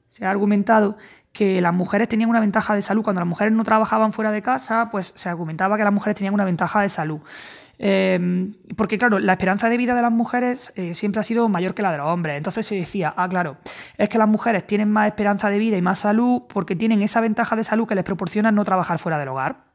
se 0.07 0.25
ha 0.25 0.31
argumentado 0.31 0.97
que 1.31 1.61
las 1.61 1.73
mujeres 1.73 2.07
tenían 2.09 2.29
una 2.29 2.39
ventaja 2.39 2.75
de 2.75 2.81
salud. 2.81 3.03
Cuando 3.03 3.21
las 3.21 3.27
mujeres 3.27 3.53
no 3.53 3.63
trabajaban 3.63 4.11
fuera 4.11 4.31
de 4.31 4.41
casa, 4.41 4.89
pues 4.91 5.13
se 5.15 5.29
argumentaba 5.29 5.77
que 5.77 5.83
las 5.83 5.93
mujeres 5.93 6.17
tenían 6.17 6.33
una 6.33 6.45
ventaja 6.45 6.81
de 6.81 6.89
salud. 6.89 7.19
Em, 7.81 8.53
porque, 8.75 8.97
claro, 8.97 9.19
la 9.19 9.33
esperanza 9.33 9.69
de 9.69 9.77
vida 9.77 9.95
de 9.95 10.01
las 10.01 10.11
mujeres 10.11 10.73
eh, 10.75 10.93
siempre 10.93 11.21
ha 11.21 11.23
sido 11.23 11.47
mayor 11.47 11.73
que 11.73 11.81
la 11.81 11.93
de 11.93 11.97
los 11.97 12.07
hombres. 12.07 12.35
Entonces 12.35 12.65
se 12.65 12.75
decía, 12.75 13.13
ah, 13.15 13.29
claro, 13.29 13.57
es 13.97 14.09
que 14.09 14.17
las 14.17 14.27
mujeres 14.27 14.67
tienen 14.67 14.91
más 14.91 15.07
esperanza 15.07 15.49
de 15.49 15.59
vida 15.59 15.77
y 15.77 15.81
más 15.81 15.99
salud 15.99 16.43
porque 16.49 16.75
tienen 16.75 17.01
esa 17.01 17.21
ventaja 17.21 17.55
de 17.55 17.63
salud 17.63 17.87
que 17.87 17.95
les 17.95 18.03
proporciona 18.03 18.51
no 18.51 18.65
trabajar 18.65 18.99
fuera 18.99 19.17
del 19.17 19.29
hogar. 19.29 19.68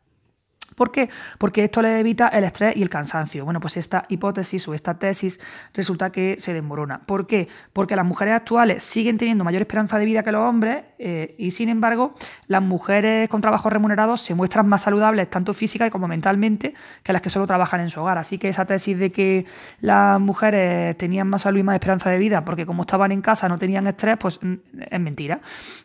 ¿Por 0.75 0.91
qué? 0.91 1.09
Porque 1.39 1.65
esto 1.65 1.83
le 1.83 2.01
evita 2.01 2.29
el 2.29 2.45
estrés 2.45 2.77
y 2.77 2.83
el 2.83 2.91
cansancio. 2.91 3.45
Bueno, 3.45 3.61
pues 3.61 3.77
esta 3.77 4.03
hipótesis 4.09 4.67
o 4.69 4.75
esta 4.75 4.99
tesis 4.99 5.41
resulta 5.73 6.11
que 6.11 6.37
se 6.39 6.53
desmorona. 6.53 7.01
¿Por 7.03 7.27
qué? 7.27 7.49
Porque 7.73 7.97
las 7.97 8.05
mujeres 8.05 8.35
actuales 8.35 8.83
siguen 8.83 9.19
teniendo 9.19 9.45
mayor 9.45 9.63
esperanza 9.63 9.99
de 9.99 10.05
vida 10.05 10.23
que 10.23 10.33
los 10.33 10.43
hombres 10.43 10.85
eh, 10.99 11.35
y 11.39 11.51
sin 11.51 11.69
embargo 11.69 12.15
las 12.47 12.63
mujeres 12.63 13.29
con 13.29 13.41
trabajos 13.41 13.73
remunerados 13.73 14.21
se 14.21 14.35
muestran 14.35 14.69
más 14.69 14.83
saludables 14.83 15.29
tanto 15.31 15.55
física 15.55 15.91
como 15.91 16.09
mentalmente 16.09 16.75
que 17.03 17.13
las 17.13 17.23
que 17.23 17.31
solo 17.31 17.47
trabajan 17.47 17.81
en 17.81 17.91
su 17.91 18.01
hogar. 18.01 18.19
Así 18.19 18.39
que 18.39 18.49
esa 18.49 18.65
tesis 18.65 18.99
de 18.99 19.11
que 19.13 19.47
las 19.81 20.21
mujeres 20.21 20.97
tenían 20.97 21.29
más 21.29 21.43
salud 21.43 21.61
y 21.61 21.63
más 21.63 21.75
esperanza 21.75 22.11
de 22.11 22.19
vida 22.19 22.45
porque 22.45 22.67
como 22.67 22.83
estaban 22.83 23.13
en 23.13 23.21
casa 23.21 23.49
no 23.49 23.59
tenían 23.59 23.87
estrés, 23.87 24.17
pues 24.19 24.39
mm, 24.43 24.55
es 24.91 25.01
mentira. 25.01 25.41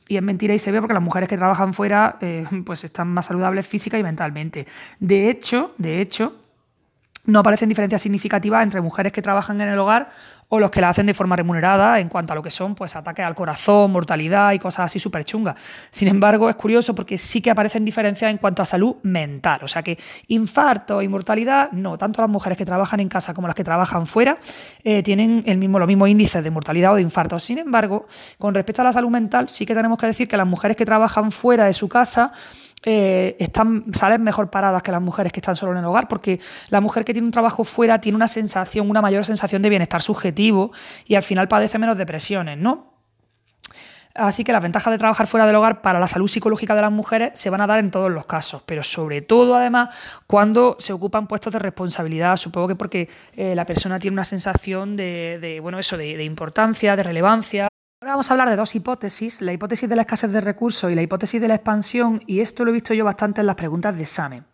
Y 0.07 0.17
es 0.17 0.23
mentira 0.23 0.53
y 0.53 0.59
se 0.59 0.71
ve 0.71 0.79
porque 0.79 0.93
las 0.93 1.03
mujeres 1.03 1.29
que 1.29 1.37
trabajan 1.37 1.73
fuera 1.73 2.17
eh, 2.21 2.45
pues 2.65 2.83
están 2.83 3.07
más 3.09 3.25
saludables 3.27 3.67
física 3.67 3.97
y 3.97 4.03
mentalmente. 4.03 4.65
De 4.99 5.29
hecho, 5.29 5.73
de 5.77 6.01
hecho, 6.01 6.35
no 7.25 7.39
aparecen 7.39 7.69
diferencias 7.69 8.01
significativas 8.01 8.63
entre 8.63 8.81
mujeres 8.81 9.11
que 9.11 9.21
trabajan 9.21 9.61
en 9.61 9.69
el 9.69 9.79
hogar 9.79 10.09
o 10.51 10.59
los 10.59 10.71
que 10.71 10.81
la 10.81 10.89
hacen 10.89 11.05
de 11.05 11.13
forma 11.13 11.35
remunerada 11.35 11.99
en 11.99 12.09
cuanto 12.09 12.33
a 12.33 12.35
lo 12.35 12.41
que 12.41 12.49
son 12.49 12.73
pues 12.73 12.95
ataques 12.95 13.23
al 13.23 13.35
corazón, 13.35 13.91
mortalidad 13.91 14.51
y 14.53 14.59
cosas 14.59 14.85
así 14.85 14.97
súper 14.97 15.23
chungas. 15.23 15.55
Sin 15.91 16.07
embargo, 16.07 16.49
es 16.49 16.55
curioso 16.55 16.95
porque 16.95 17.19
sí 17.19 17.39
que 17.39 17.51
aparecen 17.51 17.85
diferencias 17.85 18.31
en 18.31 18.39
cuanto 18.39 18.63
a 18.63 18.65
salud 18.65 18.95
mental. 19.03 19.59
O 19.63 19.67
sea 19.67 19.83
que 19.83 19.97
infarto 20.27 21.03
y 21.03 21.07
mortalidad, 21.07 21.71
no, 21.71 21.99
tanto 21.99 22.21
las 22.21 22.31
mujeres 22.31 22.57
que 22.57 22.65
trabajan 22.65 22.99
en 22.99 23.09
casa 23.09 23.35
como 23.35 23.47
las 23.47 23.55
que 23.55 23.63
trabajan 23.63 24.07
fuera 24.07 24.39
eh, 24.83 25.03
tienen 25.03 25.43
el 25.45 25.59
mismo, 25.59 25.77
los 25.77 25.87
mismos 25.87 26.09
índices 26.09 26.43
de 26.43 26.49
mortalidad 26.49 26.93
o 26.93 26.95
de 26.95 27.03
infarto. 27.03 27.37
Sin 27.37 27.59
embargo, 27.59 28.07
con 28.39 28.55
respecto 28.55 28.81
a 28.81 28.85
la 28.85 28.93
salud 28.93 29.09
mental, 29.09 29.49
sí 29.49 29.67
que 29.67 29.75
tenemos 29.75 29.99
que 29.99 30.07
decir 30.07 30.27
que 30.27 30.35
las 30.35 30.47
mujeres 30.47 30.75
que 30.75 30.85
trabajan 30.85 31.31
fuera 31.31 31.65
de 31.65 31.73
su 31.73 31.87
casa 31.87 32.31
eh, 32.85 33.35
están, 33.39 33.85
salen 33.93 34.23
mejor 34.23 34.49
paradas 34.49 34.81
que 34.83 34.91
las 34.91 35.01
mujeres 35.01 35.31
que 35.31 35.39
están 35.39 35.55
solo 35.55 35.73
en 35.73 35.79
el 35.79 35.85
hogar, 35.85 36.07
porque 36.07 36.39
la 36.69 36.81
mujer 36.81 37.05
que 37.05 37.13
tiene 37.13 37.25
un 37.25 37.31
trabajo 37.31 37.63
fuera 37.63 37.99
tiene 37.99 38.15
una 38.15 38.27
sensación, 38.27 38.89
una 38.89 39.01
mayor 39.01 39.25
sensación 39.25 39.61
de 39.61 39.69
bienestar 39.69 40.01
subjetivo 40.01 40.71
y 41.05 41.15
al 41.15 41.23
final 41.23 41.47
padece 41.47 41.77
menos 41.77 41.97
depresiones, 41.97 42.57
¿no? 42.57 42.89
Así 44.15 44.43
que 44.43 44.51
las 44.51 44.61
ventajas 44.61 44.91
de 44.91 44.97
trabajar 44.97 45.27
fuera 45.27 45.45
del 45.45 45.55
hogar 45.55 45.81
para 45.81 45.99
la 45.99 46.07
salud 46.07 46.27
psicológica 46.27 46.75
de 46.75 46.81
las 46.81 46.91
mujeres 46.91 47.31
se 47.35 47.49
van 47.49 47.61
a 47.61 47.67
dar 47.67 47.79
en 47.79 47.91
todos 47.91 48.11
los 48.11 48.25
casos, 48.25 48.63
pero 48.65 48.83
sobre 48.83 49.21
todo 49.21 49.55
además 49.55 49.95
cuando 50.25 50.75
se 50.79 50.93
ocupan 50.93 51.27
puestos 51.27 51.53
de 51.53 51.59
responsabilidad, 51.59 52.35
supongo 52.35 52.67
que 52.67 52.75
porque 52.75 53.07
eh, 53.35 53.55
la 53.55 53.65
persona 53.65 53.99
tiene 53.99 54.15
una 54.15 54.23
sensación 54.23 54.97
de, 54.97 55.59
bueno, 55.61 55.79
eso, 55.79 55.95
de 55.95 56.23
importancia, 56.23 56.95
de 56.95 57.03
relevancia. 57.03 57.69
Ahora 58.01 58.13
vamos 58.13 58.31
a 58.31 58.33
hablar 58.33 58.49
de 58.49 58.55
dos 58.55 58.75
hipótesis, 58.75 59.41
la 59.41 59.51
hipótesis 59.51 59.89
de 59.89 59.97
la 59.97 60.03
escasez 60.03 60.31
de 60.31 60.39
recursos 60.39 60.89
y 60.89 60.95
la 60.95 61.01
hipótesis 61.01 61.41
de 61.41 61.49
la 61.49 61.55
expansión, 61.55 62.21
y 62.27 62.39
esto 62.39 62.63
lo 62.63 62.71
he 62.71 62.73
visto 62.73 62.93
yo 62.93 63.03
bastante 63.03 63.41
en 63.41 63.47
las 63.47 63.57
preguntas 63.57 63.93
de 63.93 64.03
examen. 64.03 64.45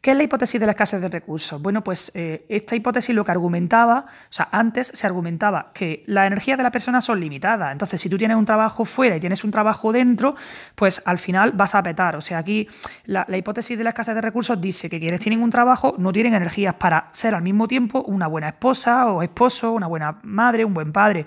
¿Qué 0.00 0.12
es 0.12 0.16
la 0.16 0.22
hipótesis 0.22 0.60
de 0.60 0.66
la 0.66 0.72
escasez 0.72 1.00
de 1.00 1.08
recursos? 1.08 1.60
Bueno, 1.60 1.82
pues 1.82 2.12
eh, 2.14 2.46
esta 2.48 2.76
hipótesis 2.76 3.12
lo 3.12 3.24
que 3.24 3.32
argumentaba, 3.32 4.06
o 4.06 4.32
sea, 4.32 4.48
antes 4.52 4.92
se 4.94 5.08
argumentaba 5.08 5.72
que 5.74 6.04
las 6.06 6.28
energías 6.28 6.56
de 6.56 6.62
la 6.62 6.70
persona 6.70 7.00
son 7.00 7.18
limitadas. 7.18 7.72
Entonces, 7.72 8.00
si 8.00 8.08
tú 8.08 8.16
tienes 8.16 8.36
un 8.36 8.44
trabajo 8.44 8.84
fuera 8.84 9.16
y 9.16 9.20
tienes 9.20 9.42
un 9.42 9.50
trabajo 9.50 9.90
dentro, 9.90 10.36
pues 10.76 11.02
al 11.04 11.18
final 11.18 11.50
vas 11.50 11.74
a 11.74 11.82
petar. 11.82 12.14
O 12.14 12.20
sea, 12.20 12.38
aquí 12.38 12.68
la, 13.06 13.26
la 13.28 13.36
hipótesis 13.36 13.76
de 13.76 13.82
la 13.82 13.90
escasez 13.90 14.14
de 14.14 14.20
recursos 14.20 14.60
dice 14.60 14.88
que 14.88 15.00
quienes 15.00 15.18
tienen 15.18 15.42
un 15.42 15.50
trabajo 15.50 15.96
no 15.98 16.12
tienen 16.12 16.34
energías 16.34 16.74
para 16.74 17.08
ser 17.10 17.34
al 17.34 17.42
mismo 17.42 17.66
tiempo 17.66 18.04
una 18.06 18.28
buena 18.28 18.50
esposa 18.50 19.06
o 19.06 19.20
esposo, 19.20 19.72
una 19.72 19.88
buena 19.88 20.20
madre, 20.22 20.64
un 20.64 20.74
buen 20.74 20.92
padre 20.92 21.26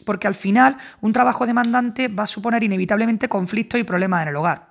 porque 0.00 0.26
al 0.26 0.34
final 0.34 0.76
un 1.00 1.12
trabajo 1.12 1.46
demandante 1.46 2.08
va 2.08 2.24
a 2.24 2.26
suponer 2.26 2.62
inevitablemente 2.64 3.28
conflictos 3.28 3.80
y 3.80 3.84
problemas 3.84 4.22
en 4.22 4.28
el 4.28 4.36
hogar. 4.36 4.70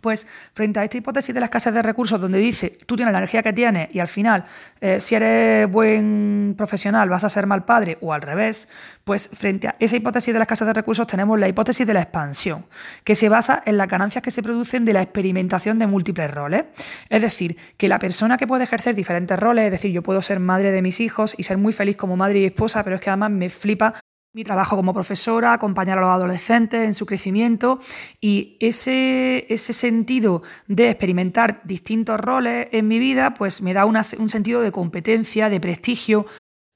Pues 0.00 0.26
frente 0.54 0.80
a 0.80 0.84
esta 0.84 0.96
hipótesis 0.96 1.34
de 1.34 1.40
la 1.40 1.46
escasez 1.46 1.72
de 1.74 1.82
recursos, 1.82 2.20
donde 2.20 2.38
dice 2.38 2.78
tú 2.86 2.96
tienes 2.96 3.12
la 3.12 3.18
energía 3.18 3.42
que 3.42 3.52
tienes 3.52 3.94
y 3.94 4.00
al 4.00 4.08
final, 4.08 4.44
eh, 4.80 4.98
si 4.98 5.14
eres 5.14 5.70
buen 5.70 6.54
profesional, 6.56 7.08
vas 7.10 7.24
a 7.24 7.28
ser 7.28 7.46
mal 7.46 7.64
padre 7.64 7.98
o 8.00 8.12
al 8.12 8.22
revés, 8.22 8.68
pues 9.04 9.28
frente 9.32 9.68
a 9.68 9.76
esa 9.78 9.94
hipótesis 9.94 10.32
de 10.32 10.40
la 10.40 10.44
escasez 10.44 10.66
de 10.66 10.72
recursos 10.72 11.06
tenemos 11.06 11.38
la 11.38 11.46
hipótesis 11.46 11.86
de 11.86 11.94
la 11.94 12.00
expansión, 12.00 12.64
que 13.04 13.14
se 13.14 13.28
basa 13.28 13.62
en 13.66 13.76
las 13.76 13.86
ganancias 13.86 14.22
que 14.22 14.30
se 14.30 14.42
producen 14.42 14.86
de 14.86 14.94
la 14.94 15.02
experimentación 15.02 15.78
de 15.78 15.86
múltiples 15.86 16.30
roles. 16.32 16.64
Es 17.08 17.20
decir, 17.20 17.56
que 17.76 17.86
la 17.86 17.98
persona 17.98 18.38
que 18.38 18.46
puede 18.46 18.64
ejercer 18.64 18.94
diferentes 18.94 19.38
roles, 19.38 19.66
es 19.66 19.72
decir, 19.72 19.92
yo 19.92 20.02
puedo 20.02 20.22
ser 20.22 20.40
madre 20.40 20.72
de 20.72 20.80
mis 20.80 21.00
hijos 21.00 21.34
y 21.36 21.44
ser 21.44 21.58
muy 21.58 21.72
feliz 21.72 21.96
como 21.96 22.16
madre 22.16 22.40
y 22.40 22.46
esposa, 22.46 22.82
pero 22.82 22.96
es 22.96 23.02
que 23.02 23.10
además 23.10 23.30
me 23.30 23.48
flipa 23.50 23.94
mi 24.34 24.44
trabajo 24.44 24.76
como 24.76 24.94
profesora, 24.94 25.52
acompañar 25.52 25.98
a 25.98 26.00
los 26.00 26.10
adolescentes 26.10 26.86
en 26.86 26.94
su 26.94 27.04
crecimiento 27.04 27.78
y 28.20 28.56
ese, 28.60 29.46
ese 29.52 29.74
sentido 29.74 30.42
de 30.66 30.88
experimentar 30.88 31.60
distintos 31.64 32.18
roles 32.18 32.68
en 32.72 32.88
mi 32.88 32.98
vida, 32.98 33.34
pues 33.34 33.60
me 33.60 33.74
da 33.74 33.84
un 33.84 34.28
sentido 34.30 34.62
de 34.62 34.72
competencia, 34.72 35.50
de 35.50 35.60
prestigio, 35.60 36.26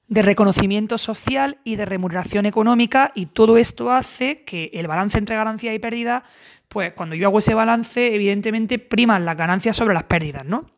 de 0.07 0.21
reconocimiento 0.21 0.99
social 0.99 1.59
y 1.63 1.75
de 1.77 1.85
remuneración 1.85 2.45
económica 2.45 3.11
y 3.15 3.25
todo 3.25 3.57
esto 3.57 3.91
hace 3.91 4.43
que 4.43 4.69
el 4.73 4.87
balance 4.87 5.17
entre 5.17 5.35
ganancias 5.35 5.73
y 5.73 5.79
pérdidas, 5.79 6.23
pues 6.67 6.93
cuando 6.93 7.15
yo 7.15 7.27
hago 7.27 7.39
ese 7.39 7.55
balance, 7.55 8.13
evidentemente 8.13 8.77
priman 8.77 9.25
las 9.25 9.35
ganancias 9.35 9.75
sobre 9.75 9.95
las 9.95 10.03
pérdidas, 10.03 10.45
¿no? 10.45 10.69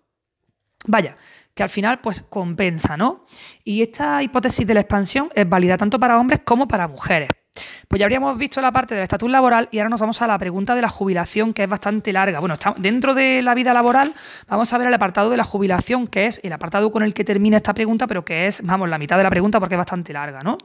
Vaya, 0.88 1.18
que 1.60 1.64
al 1.64 1.70
final 1.70 2.00
pues 2.00 2.22
compensa, 2.22 2.96
¿no? 2.96 3.26
Y 3.66 3.82
esta 3.82 4.24
hipótesis 4.24 4.66
de 4.66 4.74
la 4.74 4.80
expansión 4.80 5.30
es 5.36 5.50
válida 5.50 5.76
tanto 5.76 6.00
para 6.00 6.18
hombres 6.18 6.40
como 6.46 6.70
para 6.70 6.88
mujeres. 6.88 7.28
Pues 7.90 8.00
ya 8.00 8.06
habríamos 8.06 8.38
visto 8.38 8.62
la 8.62 8.72
parte 8.72 8.96
del 8.96 9.04
estatus 9.04 9.30
laboral 9.30 9.68
y 9.70 9.80
ahora 9.80 9.90
nos 9.90 10.00
vamos 10.00 10.22
a 10.22 10.28
la 10.28 10.38
pregunta 10.38 10.74
de 10.74 10.82
la 10.82 10.88
jubilación, 10.88 11.54
que 11.54 11.64
es 11.64 11.70
bastante 11.70 12.14
larga. 12.14 12.40
Bueno, 12.40 12.56
dentro 12.78 13.14
de 13.14 13.42
la 13.42 13.56
vida 13.56 13.74
laboral 13.74 14.14
vamos 14.48 14.72
a 14.72 14.78
ver 14.78 14.88
el 14.88 14.94
apartado 14.94 15.30
de 15.32 15.36
la 15.36 15.44
jubilación, 15.44 16.08
que 16.08 16.28
es 16.28 16.40
el 16.46 16.54
apartado 16.54 16.92
con 16.92 17.04
el 17.04 17.14
que 17.14 17.26
termina 17.26 17.58
esta 17.58 17.74
pregunta, 17.74 18.08
pero 18.08 18.24
que 18.24 18.48
es, 18.48 18.62
vamos, 18.64 18.88
la 18.88 18.98
mitad 18.98 19.18
de 19.18 19.24
la 19.24 19.30
pregunta 19.30 19.60
porque 19.60 19.76
es 19.76 19.80
bastante 19.80 20.14
larga, 20.14 20.40
¿no? 20.42 20.58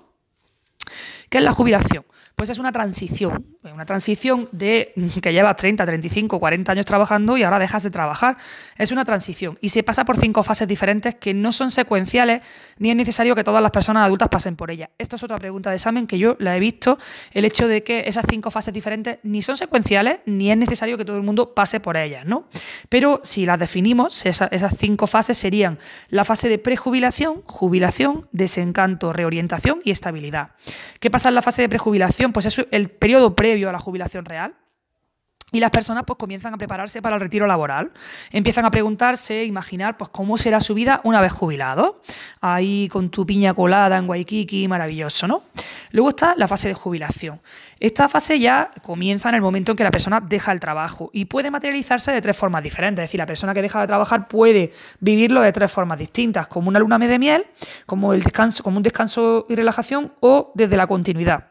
¿Qué 1.35 1.39
es 1.39 1.45
la 1.45 1.53
jubilación? 1.53 2.05
Pues 2.37 2.51
es 2.51 2.59
una 2.59 2.71
transición, 2.71 3.45
una 3.63 3.85
transición 3.85 4.49
de 4.53 4.93
que 5.21 5.33
llevas 5.33 5.57
30, 5.57 5.85
35, 5.85 6.39
40 6.39 6.71
años 6.71 6.87
trabajando 6.87 7.37
y 7.37 7.43
ahora 7.43 7.59
dejas 7.59 7.83
de 7.83 7.91
trabajar. 7.91 8.37
Es 8.77 8.93
una 8.93 9.05
transición 9.05 9.59
y 9.61 9.71
se 9.71 9.83
pasa 9.83 10.05
por 10.05 10.17
cinco 10.17 10.45
fases 10.45 10.69
diferentes 10.69 11.17
que 11.17 11.35
no 11.35 11.53
son 11.53 11.73
secuenciales 11.73 12.43
ni 12.79 12.91
es 12.91 12.97
necesario 12.97 13.35
que 13.35 13.43
todas 13.43 13.63
las 13.63 13.73
personas 13.73 14.05
adultas 14.05 14.29
pasen 14.29 14.55
por 14.55 14.71
ellas. 14.71 14.91
Esto 14.97 15.17
es 15.17 15.25
otra 15.25 15.39
pregunta 15.39 15.71
de 15.71 15.77
examen 15.77 16.07
que 16.07 16.19
yo 16.19 16.37
la 16.39 16.57
he 16.57 16.61
visto, 16.61 16.99
el 17.33 17.45
hecho 17.45 17.67
de 17.67 17.83
que 17.83 18.05
esas 18.07 18.27
cinco 18.29 18.53
fases 18.53 18.73
diferentes 18.73 19.19
ni 19.25 19.43
son 19.43 19.57
secuenciales 19.57 20.21
ni 20.27 20.53
es 20.53 20.57
necesario 20.57 20.97
que 20.97 21.05
todo 21.05 21.17
el 21.17 21.25
mundo 21.25 21.53
pase 21.53 21.81
por 21.81 21.97
ellas, 21.97 22.27
¿no? 22.27 22.49
Pero 22.89 23.21
si 23.25 23.45
las 23.45 23.59
definimos, 23.59 24.25
esas 24.25 24.77
cinco 24.77 25.09
fases 25.09 25.37
serían 25.37 25.79
la 26.11 26.25
fase 26.25 26.49
de 26.49 26.59
prejubilación, 26.59 27.43
jubilación, 27.47 28.29
desencanto, 28.31 29.13
reorientación 29.13 29.81
y 29.83 29.91
estabilidad. 29.91 30.51
¿Qué 31.01 31.11
pasa 31.11 31.24
en 31.29 31.35
la 31.35 31.43
fase 31.43 31.63
de 31.63 31.69
prejubilación? 31.69 32.33
pues 32.33 32.47
es 32.47 32.67
el 32.71 32.91
periodo 32.91 33.35
previo 33.35 33.69
a 33.69 33.73
la 33.73 33.79
jubilación 33.79 34.25
real. 34.25 34.55
Y 35.55 35.61
las 35.61 35.71
personas 35.71 36.03
pues 36.05 36.19
comienzan 36.19 36.53
a 36.53 36.59
prepararse 36.59 37.01
para 37.01 37.15
el 37.15 37.21
retiro 37.21 37.47
laboral. 37.47 37.93
Empiezan 38.33 38.65
a 38.65 38.73
preguntarse, 38.73 39.45
imaginar 39.45 39.97
pues 39.97 40.11
cómo 40.11 40.37
será 40.37 40.61
su 40.61 40.75
vida 40.75 41.01
una 41.05 41.21
vez 41.21 41.33
jubilado. 41.33 42.01
Ahí 42.41 42.89
con 42.91 43.09
tu 43.09 43.25
piña 43.25 43.55
colada 43.55 43.97
en 43.97 44.11
Waikiki, 44.11 44.67
maravilloso, 44.67 45.29
¿no? 45.29 45.45
Luego 45.93 46.09
está 46.09 46.35
la 46.37 46.49
fase 46.49 46.67
de 46.67 46.75
jubilación. 46.75 47.41
Esta 47.79 48.09
fase 48.09 48.41
ya 48.41 48.69
comienza 48.83 49.29
en 49.29 49.37
el 49.37 49.43
momento 49.43 49.71
en 49.71 49.77
que 49.77 49.85
la 49.85 49.93
persona 49.93 50.21
deja 50.21 50.51
el 50.51 50.59
trabajo 50.59 51.11
y 51.13 51.27
puede 51.27 51.53
materializarse 51.53 52.11
de 52.11 52.21
tres 52.21 52.37
formas 52.37 52.61
diferentes. 52.65 53.05
Es 53.05 53.11
decir, 53.11 53.19
la 53.19 53.27
persona 53.27 53.55
que 53.55 53.63
deja 53.63 53.81
de 53.81 53.87
trabajar 53.87 54.27
puede 54.27 54.73
vivirlo 54.99 55.41
de 55.41 55.53
tres 55.53 55.71
formas 55.71 56.01
distintas, 56.01 56.49
como 56.49 56.69
una 56.69 56.81
luna 56.81 56.99
de 56.99 57.17
miel, 57.17 57.47
como 57.87 58.13
el 58.13 58.25
descanso, 58.25 58.65
como 58.65 58.79
un 58.79 58.83
descanso 58.83 59.47
y 59.49 59.55
relajación 59.55 60.15
o 60.19 60.51
desde 60.57 60.77
la 60.77 60.89
continuidad. 60.89 61.45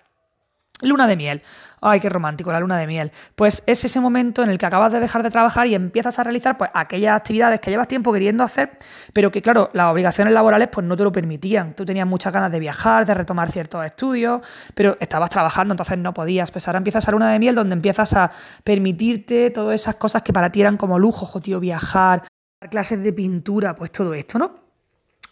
Luna 0.82 1.08
de 1.08 1.16
miel. 1.16 1.42
Ay, 1.86 2.00
qué 2.00 2.08
romántico, 2.08 2.50
la 2.50 2.62
luna 2.62 2.78
de 2.78 2.88
miel. 2.88 3.12
Pues 3.36 3.62
es 3.66 3.84
ese 3.84 4.00
momento 4.00 4.42
en 4.42 4.50
el 4.50 4.58
que 4.58 4.66
acabas 4.66 4.94
de 4.94 5.02
dejar 5.02 5.22
de 5.22 5.30
trabajar 5.30 5.68
y 5.68 5.76
empiezas 5.76 6.18
a 6.18 6.24
realizar 6.24 6.58
pues, 6.58 6.70
aquellas 6.74 7.18
actividades 7.18 7.60
que 7.60 7.72
llevas 7.72 7.90
tiempo 7.90 8.14
queriendo 8.14 8.42
hacer, 8.42 8.78
pero 9.12 9.30
que, 9.30 9.42
claro, 9.42 9.70
las 9.74 9.92
obligaciones 9.92 10.34
laborales 10.34 10.70
pues, 10.72 10.88
no 10.88 10.96
te 10.96 11.04
lo 11.04 11.12
permitían. 11.12 11.76
Tú 11.76 11.84
tenías 11.84 12.08
muchas 12.08 12.32
ganas 12.32 12.54
de 12.54 12.60
viajar, 12.60 13.06
de 13.06 13.14
retomar 13.14 13.52
ciertos 13.52 13.86
estudios, 13.86 14.40
pero 14.74 14.96
estabas 15.02 15.30
trabajando, 15.30 15.74
entonces 15.74 15.98
no 15.98 16.14
podías. 16.14 16.52
Pues 16.52 16.66
ahora 16.70 16.78
empiezas 16.78 17.06
a 17.10 17.12
luna 17.12 17.30
de 17.34 17.40
miel 17.40 17.54
donde 17.54 17.74
empiezas 17.74 18.14
a 18.14 18.32
permitirte 18.64 19.50
todas 19.50 19.76
esas 19.76 19.96
cosas 19.96 20.22
que 20.22 20.32
para 20.32 20.50
ti 20.54 20.62
eran 20.62 20.78
como 20.78 20.98
lujo, 20.98 21.42
tío, 21.42 21.60
viajar, 21.60 22.24
clases 22.72 23.04
de 23.04 23.12
pintura, 23.12 23.76
pues 23.76 23.92
todo 23.92 24.14
esto, 24.14 24.40
¿no? 24.40 24.63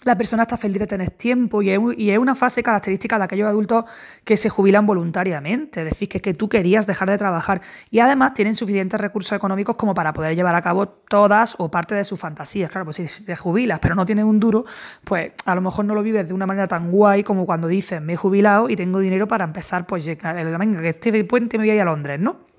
La 0.04 0.18
persona 0.18 0.44
está 0.44 0.58
feliz 0.58 0.80
de 0.80 0.88
tener 0.88 1.12
tiempo 1.12 1.62
y 1.62 1.70
es, 1.70 2.18
una 2.18 2.36
fase 2.36 2.64
característica 2.64 3.18
de 3.18 3.26
aquellos 3.26 3.48
adultos 3.48 3.86
que 4.24 4.36
se 4.36 4.50
jubilan 4.50 4.86
voluntariamente, 4.86 5.82
es 5.82 5.86
decir, 5.86 6.10
que, 6.10 6.22
que 6.22 6.34
tú 6.34 6.50
querías 6.50 6.88
dejar 6.88 7.10
de 7.10 7.18
trabajar 7.18 7.62
y 7.90 8.00
además 8.00 8.34
tienen 8.34 8.56
suficientes 8.56 9.00
recursos 9.00 9.36
económicos 9.36 9.76
como 9.76 9.94
para 9.94 10.14
poder 10.14 10.36
llevar 10.36 10.56
a 10.56 10.62
cabo 10.62 10.88
todas 10.88 11.56
o 11.60 11.70
parte 11.70 11.96
de 11.96 12.04
sus 12.04 12.20
fantasías. 12.20 12.72
Claro, 12.72 12.86
pues 12.86 12.98
si 12.98 13.24
te 13.24 13.36
jubilas 13.36 13.80
pero 13.80 13.96
no 13.96 14.06
tienes 14.06 14.26
un 14.26 14.40
duro, 14.40 14.66
pues 15.04 15.34
a 15.46 15.56
lo 15.56 15.62
mejor 15.62 15.86
no 15.86 15.94
lo 15.94 16.04
vives 16.04 16.28
de 16.28 16.34
una 16.34 16.46
manera 16.46 16.68
tan 16.68 16.92
guay 16.92 17.24
como 17.24 17.46
cuando 17.46 17.68
dices 17.68 18.02
me 18.02 18.14
he 18.14 18.18
jubilado 18.18 18.70
y 18.70 18.76
tengo 18.76 19.00
dinero 19.00 19.28
para 19.28 19.44
empezar, 19.44 19.86
pues 19.86 20.06
venga, 20.06 20.82
que 20.82 20.90
este 20.90 21.24
puente 21.26 21.58
me 21.58 21.66
voy 21.66 21.72
a 21.72 21.76
ir 21.76 21.82
a 21.82 21.86
Londres, 21.86 22.20
¿no? 22.20 22.52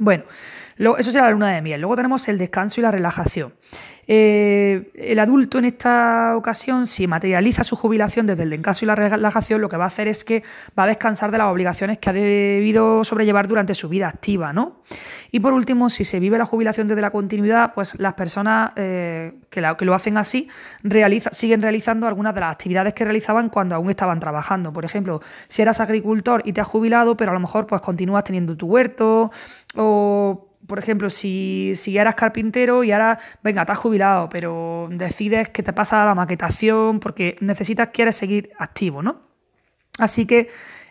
Bueno, 0.00 0.24
eso 0.78 1.10
será 1.10 1.24
la 1.24 1.30
luna 1.32 1.52
de 1.52 1.62
miel. 1.62 1.80
Luego 1.80 1.96
tenemos 1.96 2.28
el 2.28 2.38
descanso 2.38 2.80
y 2.80 2.82
la 2.82 2.90
relajación. 2.90 3.52
Eh, 4.10 4.90
el 4.94 5.18
adulto 5.18 5.58
en 5.58 5.66
esta 5.66 6.34
ocasión, 6.34 6.86
si 6.86 7.06
materializa 7.06 7.62
su 7.62 7.76
jubilación 7.76 8.26
desde 8.26 8.44
el 8.44 8.50
descanso 8.50 8.84
y 8.84 8.86
la 8.86 8.94
relajación, 8.94 9.60
lo 9.60 9.68
que 9.68 9.76
va 9.76 9.84
a 9.84 9.88
hacer 9.88 10.08
es 10.08 10.24
que 10.24 10.42
va 10.78 10.84
a 10.84 10.86
descansar 10.86 11.30
de 11.30 11.36
las 11.36 11.48
obligaciones 11.48 11.98
que 11.98 12.08
ha 12.08 12.14
debido 12.14 13.04
sobrellevar 13.04 13.48
durante 13.48 13.74
su 13.74 13.90
vida 13.90 14.08
activa, 14.08 14.54
¿no? 14.54 14.80
Y 15.30 15.40
por 15.40 15.52
último, 15.52 15.90
si 15.90 16.06
se 16.06 16.20
vive 16.20 16.38
la 16.38 16.46
jubilación 16.46 16.88
desde 16.88 17.02
la 17.02 17.10
continuidad, 17.10 17.74
pues 17.74 17.98
las 17.98 18.14
personas 18.14 18.72
eh, 18.76 19.34
que, 19.50 19.60
lo 19.60 19.94
hacen 19.94 20.16
así 20.16 20.48
siguen 21.32 21.60
realizando 21.60 22.06
algunas 22.06 22.34
de 22.34 22.40
las 22.40 22.52
actividades 22.52 22.94
que 22.94 23.04
realizaban 23.04 23.50
cuando 23.50 23.74
aún 23.74 23.90
estaban 23.90 24.20
trabajando. 24.20 24.72
Por 24.72 24.86
ejemplo, 24.86 25.20
si 25.48 25.60
eras 25.60 25.80
agricultor 25.80 26.40
y 26.46 26.54
te 26.54 26.62
has 26.62 26.66
jubilado, 26.66 27.14
pero 27.14 27.32
a 27.32 27.34
lo 27.34 27.40
mejor 27.40 27.66
pues 27.66 27.82
continúas 27.82 28.24
teniendo 28.24 28.56
tu 28.56 28.68
huerto 28.68 29.30
o 29.74 30.47
por 30.66 30.78
ejemplo, 30.78 31.08
si, 31.10 31.72
si 31.74 31.96
eras 31.96 32.14
carpintero 32.14 32.84
y 32.84 32.92
ahora, 32.92 33.18
venga, 33.42 33.62
has 33.62 33.78
jubilado, 33.78 34.28
pero 34.28 34.88
decides 34.90 35.48
que 35.50 35.62
te 35.62 35.72
pasa 35.72 36.04
la 36.04 36.14
maquetación 36.14 37.00
porque 37.00 37.36
necesitas, 37.40 37.88
quieres 37.88 38.16
seguir 38.16 38.50
activo, 38.58 39.02
¿no? 39.02 39.22
Así 39.98 40.26
que 40.26 40.48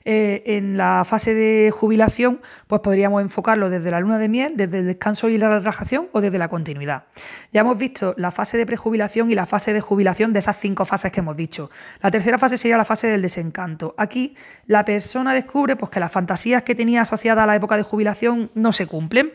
eh, 0.10 0.56
en 0.56 0.78
la 0.78 1.04
fase 1.04 1.34
de 1.34 1.70
jubilación, 1.70 2.40
pues 2.68 2.80
podríamos 2.80 3.22
enfocarlo 3.22 3.70
desde 3.70 3.92
la 3.92 4.00
luna 4.00 4.18
de 4.18 4.30
miel, 4.30 4.54
desde 4.56 4.80
el 4.80 4.86
descanso 4.86 5.28
y 5.28 5.38
la 5.38 5.50
relajación 5.50 6.08
o 6.14 6.22
desde 6.22 6.38
la 6.38 6.48
continuidad. 6.48 7.04
Ya 7.52 7.60
hemos 7.60 7.78
visto 7.78 8.14
la 8.16 8.32
fase 8.32 8.58
de 8.58 8.66
prejubilación 8.66 9.30
y 9.30 9.36
la 9.36 9.46
fase 9.46 9.74
de 9.74 9.82
jubilación 9.82 10.32
de 10.32 10.40
esas 10.40 10.58
cinco 10.62 10.86
fases 10.86 11.12
que 11.12 11.20
hemos 11.20 11.36
dicho. 11.36 11.70
La 12.02 12.10
tercera 12.10 12.38
fase 12.38 12.56
sería 12.56 12.78
la 12.78 12.86
fase 12.86 13.08
del 13.08 13.22
desencanto. 13.22 13.96
Aquí 13.98 14.34
la 14.66 14.86
persona 14.86 15.34
descubre 15.34 15.76
pues, 15.76 15.92
que 15.92 16.00
las 16.00 16.10
fantasías 16.10 16.64
que 16.64 16.74
tenía 16.74 17.02
asociadas 17.02 17.44
a 17.44 17.48
la 17.48 17.58
época 17.58 17.76
de 17.76 17.84
jubilación 17.84 18.50
no 18.56 18.72
se 18.72 18.88
cumplen 18.88 19.34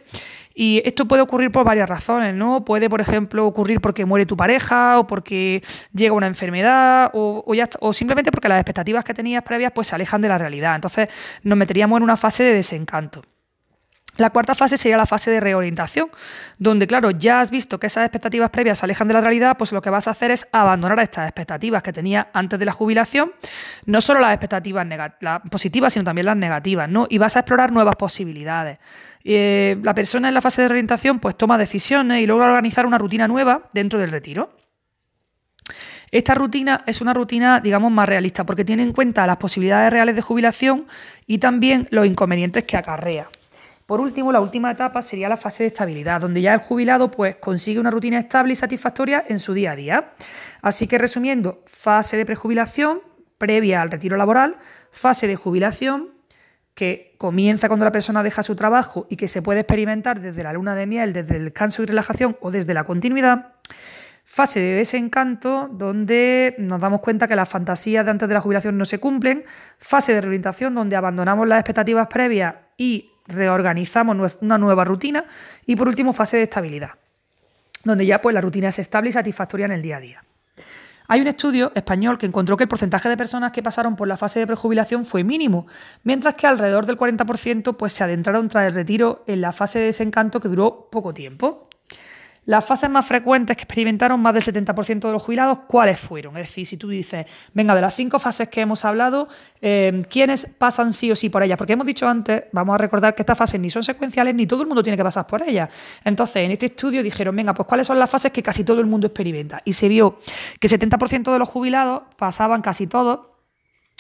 y 0.55 0.83
esto 0.85 1.07
puede 1.07 1.23
ocurrir 1.23 1.51
por 1.51 1.65
varias 1.65 1.89
razones, 1.89 2.35
¿no? 2.35 2.65
Puede, 2.65 2.91
por 2.91 3.01
ejemplo, 3.01 3.47
ocurrir 3.47 3.81
porque 3.81 4.05
muere 4.05 4.27
tu 4.27 4.37
pareja 4.37 4.99
o 4.99 5.07
porque 5.07 5.63
llega 5.93 6.15
una 6.15 6.27
enfermedad 6.27 7.11
o, 7.15 7.45
o, 7.81 7.93
simplemente 7.93 8.31
porque 8.31 8.49
las 8.49 8.59
expectativas 8.59 9.05
que 9.05 9.15
tenías 9.15 9.43
previas 9.43 9.73
pues 9.73 9.89
se 9.89 9.95
alejan 9.95 10.21
de 10.21 10.29
la 10.29 10.39
realidad. 10.39 10.75
Entonces 10.75 11.09
nos 11.43 11.57
meteríamos 11.57 11.97
en 11.99 12.03
una 12.03 12.17
fase 12.17 12.43
de 12.43 12.55
desencanto. 12.55 13.23
La 14.19 14.29
cuarta 14.29 14.55
fase 14.55 14.77
sería 14.77 14.99
la 14.99 15.07
fase 15.07 15.31
de 15.31 15.41
reorientación, 15.41 16.11
donde, 16.59 16.87
claro, 16.87 17.13
ya 17.13 17.41
has 17.41 17.51
visto 17.51 17.81
que 17.81 17.87
esas 17.87 18.05
expectativas 18.05 18.51
previas 18.51 18.79
se 18.79 18.85
alejan 18.85 19.09
de 19.09 19.15
la 19.15 19.23
realidad, 19.23 19.57
pues 19.57 19.73
lo 19.73 19.81
que 19.81 19.89
vas 19.89 20.07
a 20.07 20.11
hacer 20.11 20.31
es 20.31 20.47
abandonar 20.53 21.01
estas 21.01 21.27
expectativas 21.27 21.83
que 21.83 21.95
tenías 21.95 22.27
antes 22.35 22.59
de 22.59 22.67
la 22.67 22.73
jubilación, 22.73 23.33
no 23.87 24.03
solo 24.03 24.21
las 24.21 24.35
expectativas 24.35 24.87
positivas, 25.51 25.95
sino 25.95 26.05
también 26.05 26.27
las 26.27 26.37
negativas, 26.37 26.91
¿no? 26.91 27.07
Y 27.09 27.17
vas 27.17 27.37
a 27.37 27.41
explorar 27.41 27.73
nuevas 27.73 27.97
posibilidades. 27.97 28.79
Eh, 29.25 29.79
la 29.83 29.95
persona 29.95 30.29
en 30.29 30.35
la 30.35 30.41
fase 30.41 30.63
de 30.63 30.69
reorientación 30.69 31.19
pues 31.19 31.37
toma 31.37 31.59
decisiones 31.59 32.23
y 32.23 32.27
logra 32.27 32.47
organizar 32.47 32.87
una 32.87 32.99
rutina 32.99 33.29
nueva 33.29 33.69
dentro 33.73 33.99
del 33.99 34.11
retiro. 34.11 34.57
Esta 36.11 36.35
rutina 36.35 36.85
es 36.87 37.01
una 37.01 37.15
rutina, 37.15 37.61
digamos, 37.61 37.91
más 37.91 38.07
realista 38.07 38.45
porque 38.45 38.67
tiene 38.67 38.83
en 38.83 38.93
cuenta 38.93 39.27
las 39.27 39.39
posibilidades 39.39 39.91
reales 39.91 40.15
de 40.15 40.21
jubilación 40.21 40.87
y 41.27 41.39
también 41.39 41.89
los 41.91 42.07
inconvenientes 42.07 42.65
que 42.65 42.77
acarrea. 42.77 43.29
Por 43.87 44.01
último, 44.01 44.31
la 44.31 44.41
última 44.41 44.71
etapa 44.71 45.03
sería 45.03 45.29
la 45.29 45.37
fase 45.37 45.65
de 45.65 45.69
estabilidad, 45.69 46.21
donde 46.21 46.41
ya 46.43 46.55
el 46.55 46.61
jubilado 46.61 47.11
pues, 47.11 47.37
consigue 47.37 47.81
una 47.81 47.91
rutina 47.91 48.19
estable 48.19 48.53
y 48.53 48.57
satisfactoria 48.57 49.25
en 49.27 49.39
su 49.39 49.55
día 49.55 49.73
a 49.73 49.77
día. 49.77 50.13
Así 50.61 50.87
que 50.87 50.99
resumiendo, 50.99 51.63
fase 51.67 52.17
de 52.17 52.27
prejubilación 52.27 53.01
previa 53.39 53.83
al 53.83 53.91
retiro 53.91 54.17
laboral, 54.17 54.57
fase 54.91 55.27
de 55.27 55.37
jubilación, 55.37 56.11
que 56.75 57.15
comienza 57.19 57.69
cuando 57.69 57.85
la 57.85 57.93
persona 57.93 58.23
deja 58.23 58.43
su 58.43 58.57
trabajo 58.57 59.07
y 59.11 59.17
que 59.17 59.29
se 59.29 59.43
puede 59.43 59.61
experimentar 59.61 60.21
desde 60.21 60.43
la 60.43 60.53
luna 60.53 60.75
de 60.75 60.87
miel, 60.87 61.13
desde 61.13 61.37
el 61.37 61.45
descanso 61.45 61.83
y 61.83 61.87
relajación 61.87 62.37
o 62.41 62.51
desde 62.51 62.75
la 62.75 62.85
continuidad. 62.85 63.55
Fase 64.25 64.61
de 64.61 64.75
desencanto, 64.77 65.69
donde 65.71 66.55
nos 66.59 66.81
damos 66.81 67.01
cuenta 67.01 67.29
que 67.29 67.37
las 67.37 67.49
fantasías 67.49 68.05
de 68.05 68.11
antes 68.11 68.29
de 68.29 68.35
la 68.35 68.41
jubilación 68.41 68.79
no 68.79 68.85
se 68.85 68.99
cumplen. 68.99 69.45
Fase 69.79 70.15
de 70.15 70.21
reorientación, 70.21 70.75
donde 70.75 70.97
abandonamos 70.97 71.47
las 71.47 71.59
expectativas 71.59 72.07
previas 72.07 72.55
y 72.79 73.11
reorganizamos 73.27 74.39
una 74.41 74.59
nueva 74.59 74.85
rutina. 74.85 75.25
Y 75.67 75.77
por 75.77 75.89
último, 75.89 76.13
fase 76.13 76.39
de 76.39 76.45
estabilidad, 76.45 76.93
donde 77.85 78.07
ya 78.07 78.23
pues, 78.23 78.33
la 78.33 78.41
rutina 78.41 78.69
es 78.69 78.79
estable 78.79 79.11
y 79.11 79.13
satisfactoria 79.13 79.67
en 79.67 79.73
el 79.73 79.83
día 79.83 79.97
a 79.97 80.01
día. 80.01 80.25
Hay 81.13 81.21
un 81.21 81.27
estudio 81.27 81.73
español 81.75 82.17
que 82.17 82.25
encontró 82.25 82.57
que 82.57 82.65
el 82.65 82.69
porcentaje 82.69 83.07
de 83.07 83.19
personas 83.19 83.53
que 83.53 83.63
pasaron 83.63 83.97
por 83.97 84.09
la 84.09 84.17
fase 84.17 84.41
de 84.41 84.47
prejubilación 84.47 85.05
fue 85.05 85.25
mínimo, 85.25 85.67
mientras 86.05 86.37
que 86.37 86.47
alrededor 86.47 86.87
del 86.87 86.97
40% 86.97 87.77
pues, 87.77 87.93
se 87.93 88.03
adentraron 88.03 88.49
tras 88.49 88.67
el 88.67 88.73
retiro 88.73 89.23
en 89.27 89.43
la 89.43 89.53
fase 89.53 89.79
de 89.79 89.85
desencanto 89.85 90.41
que 90.41 90.49
duró 90.49 90.89
poco 90.91 91.13
tiempo. 91.13 91.69
Las 92.45 92.65
fases 92.65 92.91
más 92.91 93.07
frecuentes 93.07 93.57
que 93.57 93.63
experimentaron 93.63 94.21
más 94.21 94.35
del 94.35 94.43
70% 94.43 95.01
de 95.01 95.13
los 95.13 95.23
jubilados, 95.23 95.61
¿cuáles 95.69 96.01
fueron? 96.01 96.37
Es 96.37 96.49
decir, 96.49 96.67
si 96.67 96.77
tú 96.77 96.89
dices, 96.89 97.25
venga, 97.55 97.73
de 97.75 97.81
las 97.81 97.95
cinco 97.95 98.19
fases 98.19 98.49
que 98.49 98.61
hemos 98.61 98.85
hablado, 98.85 99.29
eh, 99.61 100.03
¿quiénes 100.11 100.47
pasan 100.59 100.93
sí 100.93 101.13
o 101.13 101.17
sí 101.17 101.29
por 101.29 101.45
ellas? 101.45 101.57
Porque 101.57 101.75
hemos 101.75 101.87
dicho 101.87 102.09
antes, 102.09 102.45
vamos 102.51 102.75
a 102.75 102.79
recordar 102.79 103.15
que 103.15 103.23
estas 103.23 103.39
fases 103.39 103.61
ni 103.61 103.71
son 103.71 103.85
secuenciales 103.85 104.35
ni 104.35 104.47
todo 104.47 104.63
el 104.63 104.67
mundo 104.67 104.83
tiene 104.83 104.97
que 104.97 105.05
pasar 105.05 105.25
por 105.25 105.41
ellas. 105.43 105.69
Entonces, 106.05 106.37
en 106.37 106.51
este 106.51 106.67
estudio 106.67 107.01
dijeron, 107.03 107.37
venga, 107.37 107.55
pues 107.55 107.69
¿cuáles 107.69 107.87
son 107.87 107.99
las 107.99 108.11
fases 108.11 108.33
que 108.33 108.43
casi 108.43 108.65
todo 108.65 108.81
el 108.81 108.87
mundo 108.87 109.07
experimenta? 109.07 109.63
Y 109.65 109.75
se 109.75 109.87
vio 109.87 110.19
que 110.59 110.67
el 110.67 110.73
70% 110.73 111.33
de 111.33 111.39
los 111.39 111.49
jubilados 111.49 112.03
pasaban 112.17 112.61
casi 112.61 112.89
todos 112.89 113.21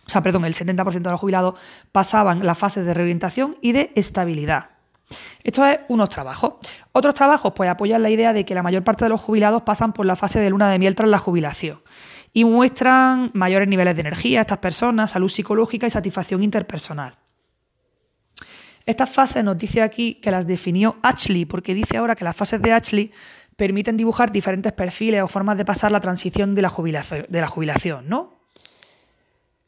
o 0.04 0.10
sea, 0.10 0.20
perdón, 0.20 0.44
el 0.44 0.54
70% 0.54 1.00
de 1.00 1.10
los 1.10 1.20
jubilados 1.20 1.54
pasaban 1.92 2.44
las 2.44 2.58
fases 2.58 2.84
de 2.84 2.92
reorientación 2.92 3.56
y 3.60 3.70
de 3.70 3.92
estabilidad. 3.94 4.66
Esto 5.42 5.64
es 5.64 5.80
unos 5.88 6.08
trabajos. 6.08 6.54
Otros 6.92 7.14
trabajos 7.14 7.52
pues 7.56 7.70
apoyan 7.70 8.02
la 8.02 8.10
idea 8.10 8.32
de 8.32 8.44
que 8.44 8.54
la 8.54 8.62
mayor 8.62 8.84
parte 8.84 9.04
de 9.04 9.08
los 9.08 9.20
jubilados 9.20 9.62
pasan 9.62 9.92
por 9.92 10.06
la 10.06 10.16
fase 10.16 10.38
de 10.40 10.50
luna 10.50 10.70
de 10.70 10.78
miel 10.78 10.94
tras 10.94 11.08
la 11.08 11.18
jubilación 11.18 11.80
y 12.34 12.44
muestran 12.44 13.30
mayores 13.34 13.68
niveles 13.68 13.94
de 13.94 14.02
energía 14.02 14.40
a 14.40 14.42
estas 14.42 14.58
personas, 14.58 15.10
salud 15.10 15.28
psicológica 15.28 15.86
y 15.86 15.90
satisfacción 15.90 16.42
interpersonal. 16.42 17.16
Estas 18.84 19.10
fases 19.10 19.44
nos 19.44 19.56
dice 19.56 19.82
aquí 19.82 20.14
que 20.14 20.30
las 20.30 20.46
definió 20.46 20.96
Ashley, 21.02 21.44
porque 21.44 21.74
dice 21.74 21.98
ahora 21.98 22.16
que 22.16 22.24
las 22.24 22.34
fases 22.34 22.60
de 22.60 22.72
Ashley 22.72 23.12
permiten 23.56 23.96
dibujar 23.96 24.32
diferentes 24.32 24.72
perfiles 24.72 25.22
o 25.22 25.28
formas 25.28 25.56
de 25.56 25.64
pasar 25.64 25.92
la 25.92 26.00
transición 26.00 26.54
de 26.54 26.62
la 26.62 26.68
jubilación, 26.68 27.26
de 27.28 27.40
la 27.40 27.48
jubilación 27.48 28.08
¿no? 28.08 28.41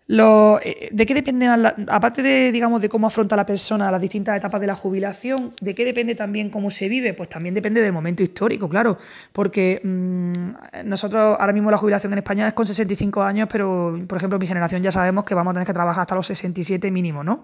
Eh, 0.06 0.90
¿De 0.92 1.06
qué 1.06 1.14
depende, 1.14 1.46
aparte 1.88 2.23
de, 2.23 2.52
digamos, 2.52 2.82
de 2.82 2.88
cómo 2.88 3.06
afronta 3.06 3.37
la 3.37 3.46
persona 3.46 3.90
las 3.90 4.00
distintas 4.00 4.37
etapas 4.37 4.61
de 4.61 4.66
la 4.66 4.75
jubilación, 4.75 5.52
de 5.61 5.75
qué 5.75 5.84
depende 5.84 6.14
también 6.14 6.50
cómo 6.50 6.70
se 6.70 6.88
vive? 6.88 7.14
Pues 7.14 7.28
también 7.28 7.54
depende 7.54 7.80
del 7.80 7.92
momento 7.92 8.23
histórico, 8.23 8.68
claro, 8.68 8.99
porque 9.32 9.80
mm, 9.82 10.84
nosotros 10.84 11.37
ahora 11.40 11.52
mismo 11.52 11.70
la 11.70 11.78
jubilación 11.78 12.12
en 12.12 12.18
España 12.18 12.46
es 12.46 12.52
con 12.52 12.66
65 12.66 13.23
años, 13.23 13.49
pero 13.50 13.99
por 14.06 14.18
ejemplo 14.18 14.38
mi 14.38 14.46
generación 14.46 14.82
ya 14.82 14.92
sabemos 14.92 15.25
que 15.25 15.34
vamos 15.34 15.52
a 15.52 15.54
tener 15.54 15.66
que 15.66 15.73
trabajar 15.73 16.02
hasta 16.02 16.14
los 16.14 16.26
67 16.26 16.90
mínimo, 16.90 17.25
¿no? 17.25 17.42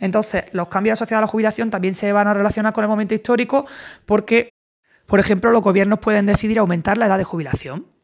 Entonces, 0.00 0.44
los 0.52 0.68
cambios 0.68 0.94
asociados 0.94 1.18
a 1.18 1.26
la 1.26 1.28
jubilación 1.28 1.70
también 1.70 1.94
se 1.94 2.12
van 2.12 2.26
a 2.26 2.34
relacionar 2.34 2.72
con 2.72 2.84
el 2.84 2.88
momento 2.88 3.14
histórico 3.14 3.66
porque, 4.06 4.50
por 5.06 5.20
ejemplo, 5.20 5.50
los 5.50 5.62
gobiernos 5.62 5.98
pueden 5.98 6.26
decidir 6.26 6.58
aumentar 6.58 6.96
la 6.96 7.06
edad 7.06 7.18
de 7.18 7.24
jubilación. 7.24 7.97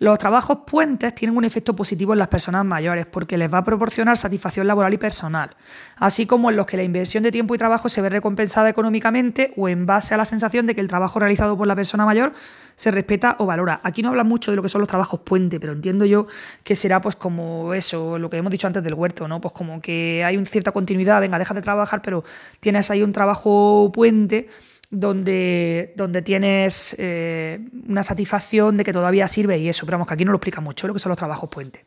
Los 0.00 0.18
trabajos 0.18 0.58
puentes 0.66 1.14
tienen 1.14 1.36
un 1.36 1.44
efecto 1.44 1.76
positivo 1.76 2.14
en 2.14 2.18
las 2.18 2.26
personas 2.26 2.64
mayores 2.64 3.06
porque 3.06 3.38
les 3.38 3.52
va 3.52 3.58
a 3.58 3.64
proporcionar 3.64 4.16
satisfacción 4.16 4.66
laboral 4.66 4.92
y 4.92 4.98
personal, 4.98 5.54
así 5.96 6.26
como 6.26 6.50
en 6.50 6.56
los 6.56 6.66
que 6.66 6.76
la 6.76 6.82
inversión 6.82 7.22
de 7.22 7.30
tiempo 7.30 7.54
y 7.54 7.58
trabajo 7.58 7.88
se 7.88 8.02
ve 8.02 8.08
recompensada 8.08 8.68
económicamente 8.68 9.52
o 9.56 9.68
en 9.68 9.86
base 9.86 10.12
a 10.12 10.16
la 10.16 10.24
sensación 10.24 10.66
de 10.66 10.74
que 10.74 10.80
el 10.80 10.88
trabajo 10.88 11.20
realizado 11.20 11.56
por 11.56 11.68
la 11.68 11.76
persona 11.76 12.04
mayor 12.04 12.32
se 12.74 12.90
respeta 12.90 13.36
o 13.38 13.46
valora. 13.46 13.80
Aquí 13.84 14.02
no 14.02 14.08
habla 14.08 14.24
mucho 14.24 14.50
de 14.50 14.56
lo 14.56 14.64
que 14.64 14.68
son 14.68 14.80
los 14.80 14.88
trabajos 14.88 15.20
puente, 15.20 15.60
pero 15.60 15.72
entiendo 15.72 16.04
yo 16.04 16.26
que 16.64 16.74
será 16.74 17.00
pues 17.00 17.14
como 17.14 17.72
eso, 17.72 18.18
lo 18.18 18.28
que 18.28 18.38
hemos 18.38 18.50
dicho 18.50 18.66
antes 18.66 18.82
del 18.82 18.94
huerto, 18.94 19.28
¿no? 19.28 19.40
Pues 19.40 19.54
como 19.54 19.80
que 19.80 20.24
hay 20.24 20.36
una 20.36 20.46
cierta 20.46 20.72
continuidad, 20.72 21.20
venga, 21.20 21.38
deja 21.38 21.54
de 21.54 21.62
trabajar, 21.62 22.02
pero 22.02 22.24
tienes 22.58 22.90
ahí 22.90 23.04
un 23.04 23.12
trabajo 23.12 23.92
puente 23.94 24.48
donde, 24.94 25.92
donde 25.96 26.22
tienes 26.22 26.94
eh, 26.98 27.60
una 27.88 28.02
satisfacción 28.02 28.76
de 28.76 28.84
que 28.84 28.92
todavía 28.92 29.28
sirve 29.28 29.58
y 29.58 29.68
eso, 29.68 29.84
pero 29.86 29.96
vamos, 29.96 30.08
que 30.08 30.14
aquí 30.14 30.24
no 30.24 30.32
lo 30.32 30.38
explica 30.38 30.60
mucho 30.60 30.86
lo 30.86 30.94
que 30.94 31.00
son 31.00 31.10
los 31.10 31.18
trabajos 31.18 31.50
puente. 31.50 31.84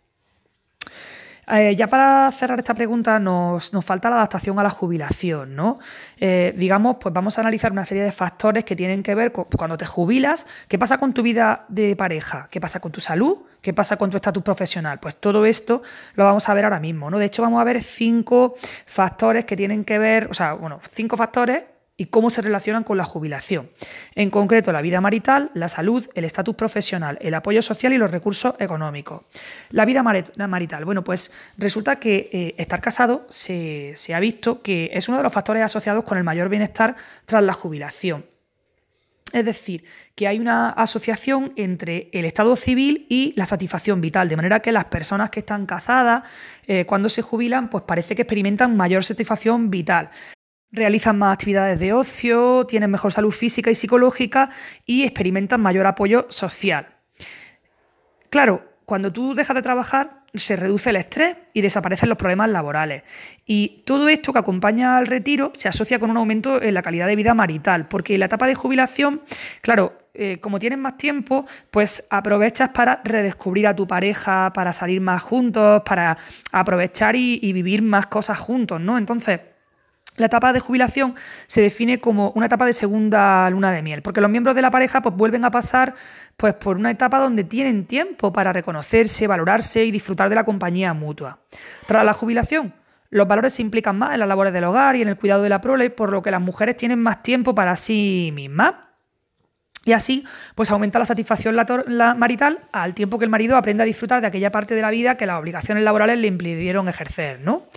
Eh, 1.50 1.78
ya 1.78 1.88
para 1.88 2.30
cerrar 2.34 2.60
esta 2.60 2.74
pregunta, 2.74 3.20
nos, 3.20 3.72
falta 3.82 4.10
la 4.10 4.18
adaptación 4.18 4.60
a 4.60 4.64
la 4.64 4.70
jubilación, 4.70 5.56
¿no? 5.56 5.80
Eh, 6.20 6.54
digamos, 6.58 6.98
pues 7.00 7.14
vamos 7.14 7.38
a 7.38 7.42
analizar 7.42 7.72
una 7.72 7.86
serie 7.86 8.04
de 8.04 8.12
factores 8.12 8.66
que 8.66 8.76
tienen 8.76 9.02
que 9.02 9.16
ver 9.16 9.32
con 9.32 9.46
cuando 9.46 9.78
te 9.78 9.86
jubilas, 9.86 10.46
qué 10.68 10.78
pasa 10.78 10.98
con 10.98 11.14
tu 11.14 11.24
vida 11.24 11.64
de 11.70 11.96
pareja, 11.96 12.50
qué 12.52 12.60
pasa 12.60 12.82
con 12.82 12.92
tu 12.92 13.00
salud, 13.00 13.38
qué 13.62 13.74
pasa 13.74 13.96
con 13.96 14.10
tu 14.10 14.18
estatus 14.18 14.44
profesional. 14.44 15.00
Pues 15.00 15.16
todo 15.16 15.46
esto 15.46 15.82
lo 16.16 16.26
vamos 16.26 16.50
a 16.50 16.54
ver 16.54 16.66
ahora 16.66 16.82
mismo, 16.82 17.10
¿no? 17.10 17.18
De 17.18 17.26
hecho, 17.26 17.42
vamos 17.42 17.62
a 17.62 17.64
ver 17.64 17.82
cinco 17.82 18.54
factores 18.86 19.46
que 19.46 19.56
tienen 19.56 19.86
que 19.86 20.00
ver, 20.00 20.28
o 20.30 20.34
sea, 20.34 20.52
bueno, 20.52 20.82
cinco 20.90 21.16
factores 21.16 21.64
y 21.98 22.06
cómo 22.06 22.30
se 22.30 22.44
relacionan 22.44 22.84
con 22.84 22.96
la 22.96 23.04
jubilación. 23.04 23.70
En 24.14 24.30
concreto, 24.30 24.72
la 24.72 24.82
vida 24.82 25.02
marital, 25.02 25.50
la 25.56 25.68
salud, 25.68 26.08
el 26.14 26.26
estatus 26.26 26.56
profesional, 26.56 27.18
el 27.22 27.34
apoyo 27.34 27.64
social 27.64 27.92
y 27.92 27.98
los 27.98 28.12
recursos 28.12 28.54
económicos. 28.60 29.24
La 29.72 29.84
vida 29.84 30.04
marital, 30.04 30.86
bueno, 30.86 31.04
pues 31.04 31.34
resulta 31.58 31.98
que 32.00 32.30
eh, 32.32 32.56
estar 32.58 32.82
casado 32.82 33.26
se, 33.30 33.96
ha 34.14 34.20
visto 34.20 34.62
que 34.62 34.92
es 34.94 35.10
uno 35.10 35.18
de 35.18 35.24
los 35.24 35.34
factores 35.34 35.64
asociados 35.64 36.04
con 36.04 36.20
el 36.20 36.24
mayor 36.24 36.50
bienestar 36.50 36.96
tras 37.26 37.44
la 37.44 37.54
jubilación. 37.54 38.26
Es 39.34 39.44
decir, 39.44 39.84
que 40.16 40.28
hay 40.28 40.40
una 40.40 40.70
asociación 40.70 41.52
entre 41.58 42.10
el 42.14 42.24
estado 42.24 42.56
civil 42.56 43.06
y 43.10 43.34
la 43.36 43.46
satisfacción 43.46 44.00
vital, 44.00 44.30
de 44.30 44.38
manera 44.38 44.62
que 44.62 44.72
las 44.72 44.86
personas 44.86 45.32
que 45.32 45.42
están 45.42 45.66
casadas, 45.66 46.24
eh, 46.66 46.86
cuando 46.86 47.10
se 47.10 47.22
jubilan, 47.22 47.70
pues 47.70 47.84
parece 47.86 48.16
que 48.16 48.22
experimentan 48.22 48.78
mayor 48.78 49.04
satisfacción 49.04 49.70
vital 49.70 50.12
realizan 50.72 51.18
más 51.18 51.34
actividades 51.34 51.80
de 51.80 51.94
ocio, 51.94 52.66
tienen 52.68 52.92
mejor 52.92 53.14
salud 53.14 53.32
física 53.32 53.72
y 53.72 53.76
psicológica 53.76 54.50
y 54.86 55.04
experimentan 55.04 55.62
mayor 55.62 55.86
apoyo 55.86 56.26
social. 56.30 56.88
Claro, 58.30 58.64
cuando 58.86 59.12
tú 59.12 59.34
dejas 59.34 59.56
de 59.56 59.62
trabajar 59.62 60.24
se 60.34 60.56
reduce 60.56 60.90
el 60.90 60.98
estrés 60.98 61.36
y 61.54 61.62
desaparecen 61.62 62.10
los 62.10 62.18
problemas 62.18 62.50
laborales. 62.50 63.04
Y 63.46 63.84
todo 63.86 64.08
esto 64.10 64.34
que 64.34 64.40
acompaña 64.40 64.98
al 64.98 65.08
retiro 65.08 65.52
se 65.56 65.68
asocia 65.68 66.00
con 66.00 66.10
un 66.10 66.18
aumento 66.18 66.62
en 66.62 66.74
la 66.74 66.82
calidad 66.82 67.08
de 67.08 67.16
vida 67.16 67.34
marital, 67.34 67.88
porque 67.88 68.14
en 68.14 68.20
la 68.20 68.28
etapa 68.28 68.48
de 68.48 68.56
jubilación, 68.56 69.22
claro, 69.62 69.98
eh, 70.14 70.40
como 70.40 70.60
tienes 70.60 70.80
más 70.80 70.98
tiempo, 70.98 71.46
pues 71.72 72.08
aprovechas 72.10 72.70
para 72.70 73.02
redescubrir 73.04 73.68
a 73.68 73.76
tu 73.76 73.88
pareja, 73.88 74.52
para 74.54 74.74
salir 74.74 75.02
más 75.02 75.22
juntos, 75.22 75.84
para 75.86 76.18
aprovechar 76.52 77.16
y, 77.16 77.40
y 77.42 77.54
vivir 77.54 77.82
más 77.82 78.08
cosas 78.08 78.40
juntos, 78.40 78.82
¿no? 78.82 78.98
Entonces, 78.98 79.40
la 80.18 80.26
etapa 80.26 80.52
de 80.52 80.60
jubilación 80.60 81.16
se 81.48 81.62
define 81.62 82.00
como 82.00 82.32
una 82.32 82.48
etapa 82.48 82.66
de 82.66 82.74
segunda 82.74 83.50
luna 83.50 83.72
de 83.72 83.82
miel, 83.82 84.02
porque 84.02 84.20
los 84.20 84.30
miembros 84.30 84.56
de 84.56 84.62
la 84.62 84.72
pareja 84.72 85.02
pues, 85.02 85.16
vuelven 85.16 85.46
a 85.46 85.52
pasar 85.52 85.94
pues, 86.36 86.54
por 86.56 86.76
una 86.76 86.92
etapa 86.92 87.20
donde 87.20 87.44
tienen 87.44 87.86
tiempo 87.86 88.34
para 88.34 88.52
reconocerse, 88.52 89.28
valorarse 89.28 89.86
y 89.86 89.92
disfrutar 89.92 90.30
de 90.30 90.36
la 90.36 90.44
compañía 90.44 90.94
mutua. 90.94 91.40
Tras 91.86 92.04
la 92.04 92.14
jubilación, 92.14 92.74
los 93.10 93.28
valores 93.28 93.54
se 93.54 93.62
implican 93.62 93.98
más 93.98 94.14
en 94.14 94.20
las 94.20 94.28
labores 94.28 94.52
del 94.54 94.66
hogar 94.66 94.96
y 94.96 95.02
en 95.02 95.08
el 95.08 95.18
cuidado 95.18 95.44
de 95.44 95.50
la 95.50 95.62
prole, 95.62 95.90
por 95.90 96.12
lo 96.12 96.22
que 96.22 96.32
las 96.32 96.42
mujeres 96.42 96.76
tienen 96.76 97.00
más 97.00 97.24
tiempo 97.24 97.56
para 97.56 97.76
sí 97.76 98.32
mismas. 98.34 98.74
Y 99.86 99.94
así, 99.94 100.26
pues 100.54 100.70
aumenta 100.70 101.00
la 101.00 101.06
satisfacción 101.06 101.56
marital 102.18 102.60
al 102.74 102.94
tiempo 102.94 103.18
que 103.18 103.24
el 103.24 103.32
marido 103.32 103.56
aprende 103.56 103.84
a 103.84 103.86
disfrutar 103.86 104.20
de 104.20 104.28
aquella 104.28 104.52
parte 104.52 104.76
de 104.76 104.82
la 104.82 104.92
vida 104.92 105.16
que 105.16 105.26
las 105.26 105.40
obligaciones 105.40 105.82
laborales 105.82 106.18
le 106.18 106.28
impidieron 106.28 106.90
ejercer, 106.90 107.40
¿no? 107.40 107.68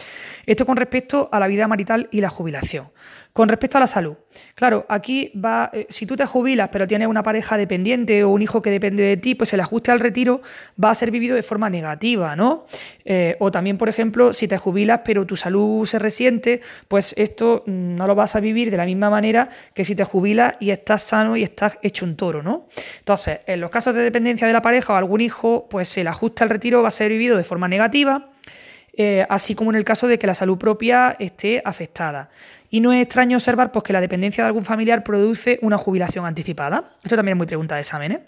Esto 0.46 0.66
con 0.66 0.76
respecto 0.76 1.28
a 1.32 1.40
la 1.40 1.46
vida 1.46 1.68
marital 1.68 2.08
y 2.10 2.20
la 2.20 2.30
jubilación. 2.30 2.88
Con 3.32 3.48
respecto 3.48 3.78
a 3.78 3.80
la 3.80 3.86
salud, 3.86 4.16
claro, 4.56 4.86
aquí 4.88 5.32
va, 5.36 5.70
eh, 5.72 5.86
si 5.88 6.04
tú 6.04 6.16
te 6.16 6.26
jubilas 6.26 6.70
pero 6.72 6.88
tienes 6.88 7.06
una 7.06 7.22
pareja 7.22 7.56
dependiente 7.56 8.24
o 8.24 8.30
un 8.30 8.42
hijo 8.42 8.60
que 8.60 8.70
depende 8.70 9.04
de 9.04 9.16
ti, 9.16 9.36
pues 9.36 9.52
el 9.52 9.60
ajuste 9.60 9.92
al 9.92 10.00
retiro 10.00 10.42
va 10.82 10.90
a 10.90 10.94
ser 10.96 11.12
vivido 11.12 11.36
de 11.36 11.44
forma 11.44 11.70
negativa, 11.70 12.34
¿no? 12.34 12.64
Eh, 13.04 13.36
o 13.38 13.52
también, 13.52 13.78
por 13.78 13.88
ejemplo, 13.88 14.32
si 14.32 14.48
te 14.48 14.58
jubilas 14.58 15.02
pero 15.04 15.26
tu 15.26 15.36
salud 15.36 15.86
se 15.86 16.00
resiente, 16.00 16.60
pues 16.88 17.14
esto 17.16 17.62
mm, 17.66 17.94
no 17.94 18.08
lo 18.08 18.16
vas 18.16 18.34
a 18.34 18.40
vivir 18.40 18.68
de 18.68 18.76
la 18.76 18.84
misma 18.84 19.10
manera 19.10 19.48
que 19.74 19.84
si 19.84 19.94
te 19.94 20.02
jubilas 20.02 20.54
y 20.58 20.70
estás 20.70 21.04
sano 21.04 21.36
y 21.36 21.44
estás 21.44 21.78
hecho 21.82 22.04
un 22.04 22.16
toro, 22.16 22.42
¿no? 22.42 22.66
Entonces, 22.98 23.38
en 23.46 23.60
los 23.60 23.70
casos 23.70 23.94
de 23.94 24.02
dependencia 24.02 24.48
de 24.48 24.52
la 24.52 24.62
pareja 24.62 24.92
o 24.92 24.96
algún 24.96 25.20
hijo, 25.20 25.68
pues 25.70 25.96
el 25.98 26.08
ajuste 26.08 26.42
al 26.42 26.50
retiro 26.50 26.82
va 26.82 26.88
a 26.88 26.90
ser 26.90 27.10
vivido 27.10 27.36
de 27.36 27.44
forma 27.44 27.68
negativa 27.68 28.29
eh, 28.92 29.26
así 29.28 29.54
como 29.54 29.70
en 29.70 29.76
el 29.76 29.84
caso 29.84 30.08
de 30.08 30.18
que 30.18 30.26
la 30.26 30.34
salud 30.34 30.58
propia 30.58 31.16
esté 31.18 31.62
afectada. 31.64 32.30
Y 32.70 32.80
no 32.80 32.92
es 32.92 33.02
extraño 33.02 33.36
observar 33.36 33.72
pues, 33.72 33.82
que 33.84 33.92
la 33.92 34.00
dependencia 34.00 34.44
de 34.44 34.48
algún 34.48 34.64
familiar 34.64 35.02
produce 35.02 35.58
una 35.62 35.78
jubilación 35.78 36.24
anticipada. 36.26 36.96
Esto 37.02 37.16
también 37.16 37.36
es 37.36 37.38
muy 37.38 37.46
pregunta 37.46 37.74
de 37.74 37.80
examen. 37.80 38.12
¿eh? 38.12 38.20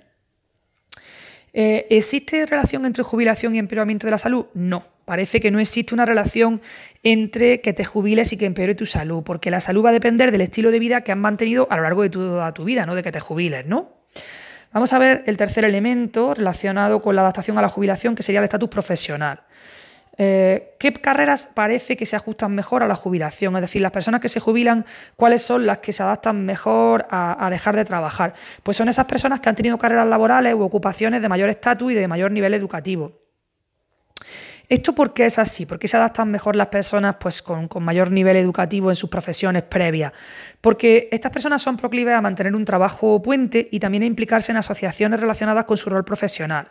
Eh, 1.52 1.86
¿Existe 1.90 2.46
relación 2.46 2.86
entre 2.86 3.02
jubilación 3.02 3.54
y 3.54 3.58
empeoramiento 3.58 4.06
de 4.06 4.12
la 4.12 4.18
salud? 4.18 4.46
No. 4.54 4.84
Parece 5.04 5.40
que 5.40 5.50
no 5.50 5.58
existe 5.58 5.94
una 5.94 6.06
relación 6.06 6.62
entre 7.02 7.60
que 7.60 7.72
te 7.72 7.84
jubiles 7.84 8.32
y 8.32 8.36
que 8.36 8.46
empeore 8.46 8.76
tu 8.76 8.86
salud, 8.86 9.24
porque 9.24 9.50
la 9.50 9.58
salud 9.58 9.84
va 9.84 9.88
a 9.90 9.92
depender 9.92 10.30
del 10.30 10.42
estilo 10.42 10.70
de 10.70 10.78
vida 10.78 11.00
que 11.02 11.10
has 11.10 11.18
mantenido 11.18 11.66
a 11.70 11.76
lo 11.76 11.82
largo 11.82 12.02
de 12.02 12.10
toda 12.10 12.54
tu 12.54 12.64
vida, 12.64 12.86
no 12.86 12.94
de 12.94 13.02
que 13.02 13.10
te 13.10 13.18
jubiles, 13.18 13.66
¿no? 13.66 13.90
Vamos 14.72 14.92
a 14.92 14.98
ver 14.98 15.24
el 15.26 15.36
tercer 15.36 15.64
elemento 15.64 16.34
relacionado 16.34 17.02
con 17.02 17.16
la 17.16 17.22
adaptación 17.22 17.58
a 17.58 17.62
la 17.62 17.68
jubilación, 17.68 18.14
que 18.14 18.22
sería 18.22 18.38
el 18.38 18.44
estatus 18.44 18.68
profesional. 18.68 19.40
Eh, 20.24 20.76
¿Qué 20.78 20.92
carreras 20.92 21.48
parece 21.52 21.96
que 21.96 22.06
se 22.06 22.14
ajustan 22.14 22.54
mejor 22.54 22.84
a 22.84 22.86
la 22.86 22.94
jubilación? 22.94 23.56
Es 23.56 23.62
decir, 23.62 23.82
las 23.82 23.90
personas 23.90 24.20
que 24.20 24.28
se 24.28 24.38
jubilan, 24.38 24.86
¿cuáles 25.16 25.42
son 25.42 25.66
las 25.66 25.78
que 25.78 25.92
se 25.92 26.04
adaptan 26.04 26.44
mejor 26.44 27.06
a, 27.10 27.48
dejar 27.50 27.74
de 27.74 27.84
trabajar? 27.84 28.32
Pues 28.62 28.76
son 28.76 28.88
esas 28.88 29.06
personas 29.06 29.40
que 29.40 29.48
han 29.48 29.56
tenido 29.56 29.78
carreras 29.78 30.06
laborales 30.06 30.54
u 30.54 30.62
ocupaciones 30.62 31.22
de 31.22 31.28
mayor 31.28 31.48
estatus 31.48 31.90
y 31.90 31.94
de 31.96 32.06
mayor 32.06 32.30
nivel 32.30 32.54
educativo. 32.54 33.20
¿Esto 34.68 34.94
por 34.94 35.12
qué 35.12 35.26
es 35.26 35.40
así? 35.40 35.66
¿Por 35.66 35.80
qué 35.80 35.88
se 35.88 35.96
adaptan 35.96 36.30
mejor 36.30 36.54
las 36.54 36.68
personas 36.68 37.16
pues, 37.18 37.42
con, 37.42 37.66
con, 37.66 37.82
mayor 37.82 38.12
nivel 38.12 38.36
educativo 38.36 38.90
en 38.90 38.96
sus 38.96 39.10
profesiones 39.10 39.64
previas? 39.64 40.12
Porque 40.60 41.08
estas 41.10 41.32
personas 41.32 41.62
son 41.62 41.76
proclives 41.76 42.14
a 42.14 42.20
mantener 42.20 42.54
un 42.54 42.64
trabajo 42.64 43.20
puente 43.20 43.68
y 43.72 43.80
también 43.80 44.04
a 44.04 44.06
implicarse 44.06 44.52
en 44.52 44.58
asociaciones 44.58 45.18
relacionadas 45.18 45.64
con 45.64 45.76
su 45.76 45.90
rol 45.90 46.04
profesional. 46.04 46.68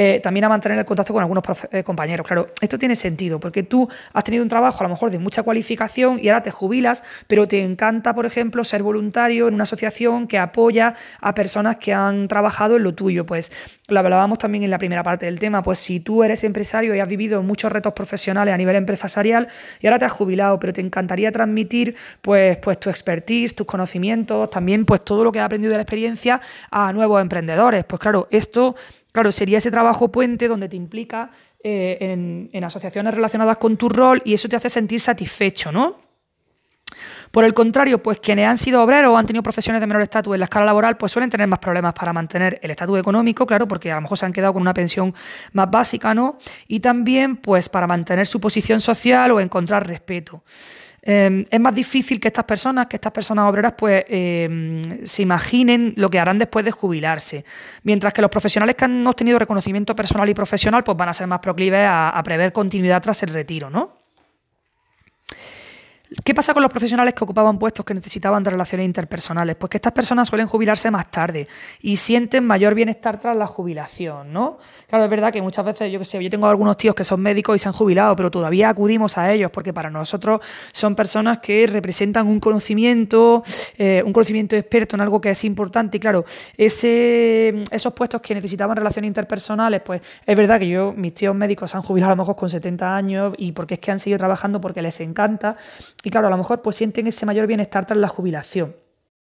Eh, 0.00 0.20
también 0.22 0.44
a 0.44 0.48
mantener 0.48 0.78
el 0.78 0.84
contacto 0.84 1.12
con 1.12 1.24
algunos 1.24 1.42
eh, 1.72 1.82
compañeros. 1.82 2.24
Claro, 2.24 2.50
esto 2.60 2.78
tiene 2.78 2.94
sentido, 2.94 3.40
porque 3.40 3.64
tú 3.64 3.88
has 4.12 4.22
tenido 4.22 4.44
un 4.44 4.48
trabajo 4.48 4.78
a 4.78 4.82
lo 4.84 4.90
mejor 4.90 5.10
de 5.10 5.18
mucha 5.18 5.42
cualificación 5.42 6.20
y 6.22 6.28
ahora 6.28 6.44
te 6.44 6.52
jubilas, 6.52 7.02
pero 7.26 7.48
te 7.48 7.64
encanta, 7.64 8.14
por 8.14 8.24
ejemplo, 8.24 8.62
ser 8.62 8.84
voluntario 8.84 9.48
en 9.48 9.54
una 9.54 9.64
asociación 9.64 10.28
que 10.28 10.38
apoya 10.38 10.94
a 11.20 11.34
personas 11.34 11.78
que 11.78 11.92
han 11.94 12.28
trabajado 12.28 12.76
en 12.76 12.84
lo 12.84 12.94
tuyo. 12.94 13.26
Pues 13.26 13.50
lo 13.88 13.98
hablábamos 13.98 14.38
también 14.38 14.62
en 14.62 14.70
la 14.70 14.78
primera 14.78 15.02
parte 15.02 15.26
del 15.26 15.40
tema, 15.40 15.64
pues 15.64 15.80
si 15.80 15.98
tú 15.98 16.22
eres 16.22 16.44
empresario 16.44 16.94
y 16.94 17.00
has 17.00 17.08
vivido 17.08 17.42
muchos 17.42 17.72
retos 17.72 17.92
profesionales 17.92 18.54
a 18.54 18.56
nivel 18.56 18.76
empresarial 18.76 19.48
y 19.80 19.88
ahora 19.88 19.98
te 19.98 20.04
has 20.04 20.12
jubilado, 20.12 20.60
pero 20.60 20.72
te 20.72 20.80
encantaría 20.80 21.32
transmitir 21.32 21.96
pues, 22.22 22.56
pues 22.58 22.78
tu 22.78 22.88
expertise, 22.88 23.52
tus 23.52 23.66
conocimientos, 23.66 24.48
también 24.48 24.84
pues 24.84 25.04
todo 25.04 25.24
lo 25.24 25.32
que 25.32 25.40
has 25.40 25.46
aprendido 25.46 25.72
de 25.72 25.78
la 25.78 25.82
experiencia 25.82 26.40
a 26.70 26.92
nuevos 26.92 27.20
emprendedores. 27.20 27.82
Pues 27.82 27.98
claro, 27.98 28.28
esto 28.30 28.76
Claro, 29.12 29.32
sería 29.32 29.58
ese 29.58 29.70
trabajo 29.70 30.12
puente 30.12 30.48
donde 30.48 30.68
te 30.68 30.76
implica 30.76 31.30
eh, 31.64 32.48
en, 32.52 32.64
asociaciones 32.64 33.14
relacionadas 33.14 33.56
con 33.56 33.76
tu 33.76 33.88
rol 33.88 34.20
y 34.24 34.34
eso 34.34 34.48
te 34.48 34.56
hace 34.56 34.68
sentir 34.68 35.00
satisfecho, 35.00 35.72
¿no? 35.72 35.96
Por 37.30 37.44
el 37.44 37.52
contrario, 37.52 38.02
pues 38.02 38.20
quienes 38.20 38.46
han 38.46 38.58
sido 38.58 38.82
obreros 38.82 39.12
o 39.12 39.18
han 39.18 39.26
tenido 39.26 39.42
profesiones 39.42 39.80
de 39.80 39.86
menor 39.86 40.02
estatus 40.02 40.34
en 40.34 40.40
la 40.40 40.44
escala 40.44 40.66
laboral, 40.66 40.96
pues 40.96 41.12
suelen 41.12 41.30
tener 41.30 41.46
más 41.46 41.58
problemas 41.58 41.92
para 41.92 42.12
mantener 42.12 42.58
el 42.62 42.70
estatus 42.70 42.98
económico, 42.98 43.46
claro, 43.46 43.68
porque 43.68 43.92
a 43.92 43.96
lo 43.96 44.02
mejor 44.02 44.16
se 44.16 44.24
han 44.24 44.32
quedado 44.32 44.54
con 44.54 44.62
una 44.62 44.72
pensión 44.72 45.14
más 45.52 45.70
básica, 45.70 46.14
¿no? 46.14 46.38
Y 46.66 46.80
también, 46.80 47.36
pues, 47.36 47.68
para 47.68 47.86
mantener 47.86 48.26
su 48.26 48.40
posición 48.40 48.80
social 48.80 49.30
o 49.32 49.40
encontrar 49.40 49.86
respeto. 49.86 50.42
Em, 51.10 51.46
es 51.50 51.58
más 51.58 51.74
difícil 51.74 52.20
que 52.20 52.28
estas 52.28 52.44
personas, 52.44 52.86
que 52.86 52.96
estas 52.96 53.12
personas 53.12 53.48
obreras, 53.48 53.72
pues 53.78 54.04
em, 54.08 55.06
se 55.06 55.22
imaginen 55.22 55.94
lo 55.96 56.10
que 56.10 56.18
harán 56.18 56.36
después 56.36 56.66
de 56.66 56.70
jubilarse. 56.70 57.46
Mientras 57.82 58.12
que 58.12 58.20
los 58.20 58.30
profesionales 58.30 58.76
que 58.76 58.84
han 58.84 59.06
obtenido 59.06 59.38
reconocimiento 59.38 59.96
personal 59.96 60.28
y 60.28 60.34
profesional, 60.34 60.84
pues 60.84 60.98
van 60.98 61.08
a 61.08 61.14
ser 61.14 61.26
más 61.26 61.38
proclives 61.38 61.80
a, 61.80 62.10
a 62.10 62.22
prever 62.22 62.52
continuidad 62.52 63.00
tras 63.00 63.22
el 63.22 63.30
retiro, 63.30 63.70
¿no? 63.70 63.97
¿Qué 66.24 66.34
pasa 66.34 66.54
con 66.54 66.62
los 66.62 66.70
profesionales 66.70 67.12
que 67.12 67.22
ocupaban 67.22 67.58
puestos 67.58 67.84
que 67.84 67.92
necesitaban 67.92 68.42
de 68.42 68.48
relaciones 68.48 68.86
interpersonales? 68.86 69.56
Pues 69.56 69.68
que 69.68 69.76
estas 69.76 69.92
personas 69.92 70.28
suelen 70.28 70.46
jubilarse 70.46 70.90
más 70.90 71.10
tarde 71.10 71.46
y 71.82 71.98
sienten 71.98 72.46
mayor 72.46 72.74
bienestar 72.74 73.20
tras 73.20 73.36
la 73.36 73.46
jubilación, 73.46 74.32
¿no? 74.32 74.58
Claro, 74.86 75.04
es 75.04 75.10
verdad 75.10 75.30
que 75.30 75.42
muchas 75.42 75.66
veces, 75.66 75.92
yo 75.92 75.98
que 75.98 76.06
sé, 76.06 76.22
yo 76.22 76.30
tengo 76.30 76.46
algunos 76.46 76.78
tíos 76.78 76.94
que 76.94 77.04
son 77.04 77.20
médicos 77.20 77.56
y 77.56 77.58
se 77.58 77.68
han 77.68 77.74
jubilado, 77.74 78.16
pero 78.16 78.30
todavía 78.30 78.70
acudimos 78.70 79.18
a 79.18 79.30
ellos 79.30 79.50
porque 79.50 79.74
para 79.74 79.90
nosotros 79.90 80.40
son 80.72 80.94
personas 80.94 81.40
que 81.40 81.66
representan 81.66 82.26
un 82.26 82.40
conocimiento, 82.40 83.42
eh, 83.76 84.02
un 84.04 84.14
conocimiento 84.14 84.56
experto 84.56 84.96
en 84.96 85.02
algo 85.02 85.20
que 85.20 85.30
es 85.30 85.44
importante 85.44 85.98
y 85.98 86.00
claro, 86.00 86.24
esos 86.56 87.92
puestos 87.92 88.22
que 88.22 88.34
necesitaban 88.34 88.78
relaciones 88.78 89.08
interpersonales, 89.08 89.82
pues 89.82 90.00
es 90.24 90.36
verdad 90.36 90.58
que 90.58 90.68
yo, 90.68 90.94
mis 90.96 91.12
tíos 91.12 91.34
médicos 91.34 91.70
se 91.70 91.76
han 91.76 91.82
jubilado 91.82 92.12
a 92.12 92.16
lo 92.16 92.22
mejor 92.22 92.34
con 92.34 92.48
70 92.48 92.96
años 92.96 93.34
y 93.36 93.52
porque 93.52 93.74
es 93.74 93.80
que 93.80 93.90
han 93.90 94.00
seguido 94.00 94.18
trabajando 94.18 94.58
porque 94.58 94.80
les 94.80 95.00
encanta 95.00 95.56
y 96.02 96.10
claro, 96.10 96.28
a 96.28 96.30
lo 96.30 96.36
mejor 96.36 96.62
pues 96.62 96.76
sienten 96.76 97.06
ese 97.06 97.26
mayor 97.26 97.46
bienestar 97.46 97.86
tras 97.86 97.98
la 97.98 98.08
jubilación. 98.08 98.76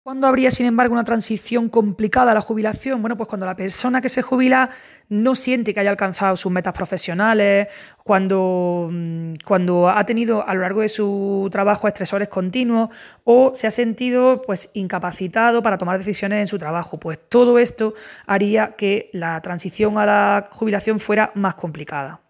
¿Cuándo 0.03 0.25
habría, 0.25 0.49
sin 0.49 0.65
embargo, 0.65 0.93
una 0.93 1.03
transición 1.03 1.69
complicada 1.69 2.31
a 2.31 2.33
la 2.33 2.41
jubilación? 2.41 3.01
Bueno, 3.01 3.17
pues 3.17 3.29
cuando 3.29 3.45
la 3.45 3.55
persona 3.55 4.01
que 4.01 4.09
se 4.09 4.23
jubila 4.23 4.71
no 5.09 5.35
siente 5.35 5.75
que 5.75 5.79
haya 5.79 5.91
alcanzado 5.91 6.35
sus 6.37 6.51
metas 6.51 6.73
profesionales, 6.73 7.67
cuando, 8.03 8.89
mm, 8.91 9.33
cuando 9.45 9.89
ha 9.89 10.03
tenido 10.03 10.47
a 10.47 10.55
lo 10.55 10.61
largo 10.61 10.81
de 10.81 10.89
su 10.89 11.47
trabajo 11.51 11.87
estresores 11.87 12.29
continuos 12.29 12.89
o 13.25 13.51
se 13.53 13.67
ha 13.67 13.71
sentido 13.71 14.41
pues, 14.41 14.71
incapacitado 14.73 15.61
para 15.61 15.77
tomar 15.77 15.99
decisiones 15.99 16.39
en 16.39 16.47
su 16.47 16.57
trabajo. 16.57 16.99
Pues 16.99 17.19
todo 17.29 17.59
esto 17.59 17.93
haría 18.25 18.75
que 18.75 19.11
la 19.13 19.39
transición 19.41 19.99
a 19.99 20.07
la 20.07 20.49
jubilación 20.51 20.99
fuera 20.99 21.31
más 21.35 21.53
complicada. 21.53 22.20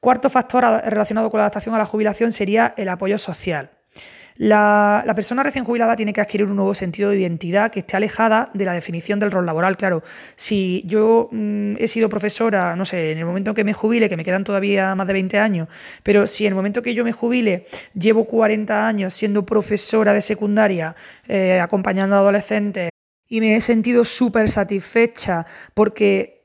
Cuarto 0.00 0.30
factor 0.30 0.64
relacionado 0.86 1.30
con 1.30 1.38
la 1.38 1.44
adaptación 1.44 1.74
a 1.74 1.78
la 1.78 1.86
jubilación 1.86 2.32
sería 2.32 2.74
el 2.76 2.88
apoyo 2.88 3.18
social. 3.18 3.70
La, 4.38 5.12
persona 5.16 5.42
recién 5.42 5.64
jubilada 5.64 5.96
tiene 5.96 6.12
que 6.12 6.20
adquirir 6.20 6.46
un 6.46 6.54
nuevo 6.54 6.72
sentido 6.72 7.10
de 7.10 7.18
identidad 7.18 7.72
que 7.72 7.80
esté 7.80 7.96
alejada 7.96 8.50
de 8.54 8.64
la 8.64 8.72
definición 8.72 9.18
del 9.18 9.32
rol 9.32 9.44
laboral. 9.44 9.76
Claro, 9.76 10.04
si 10.36 10.84
yo 10.86 11.28
mm, 11.32 11.74
he 11.78 11.88
sido 11.88 12.08
profesora, 12.08 12.76
no 12.76 12.84
sé, 12.84 13.10
en 13.10 13.18
el 13.18 13.24
momento 13.24 13.50
en 13.50 13.56
que 13.56 13.64
me 13.64 13.72
jubile, 13.72 14.08
que 14.08 14.16
me 14.16 14.24
quedan 14.24 14.44
todavía 14.44 14.94
más 14.94 15.08
de 15.08 15.12
20 15.12 15.38
años, 15.40 15.68
pero 16.04 16.28
si 16.28 16.46
en 16.46 16.52
el 16.52 16.54
momento 16.54 16.82
que 16.82 16.94
yo 16.94 17.02
me 17.02 17.10
jubile 17.10 17.64
llevo 17.94 18.26
40 18.26 18.86
años 18.86 19.12
siendo 19.12 19.44
profesora 19.44 20.12
de 20.12 20.22
secundaria, 20.22 20.94
eh, 21.26 21.58
acompañando 21.58 22.14
a 22.14 22.20
adolescentes, 22.20 22.90
y 23.28 23.40
me 23.40 23.56
he 23.56 23.60
sentido 23.60 24.04
súper 24.04 24.48
satisfecha 24.48 25.44
porque 25.74 26.37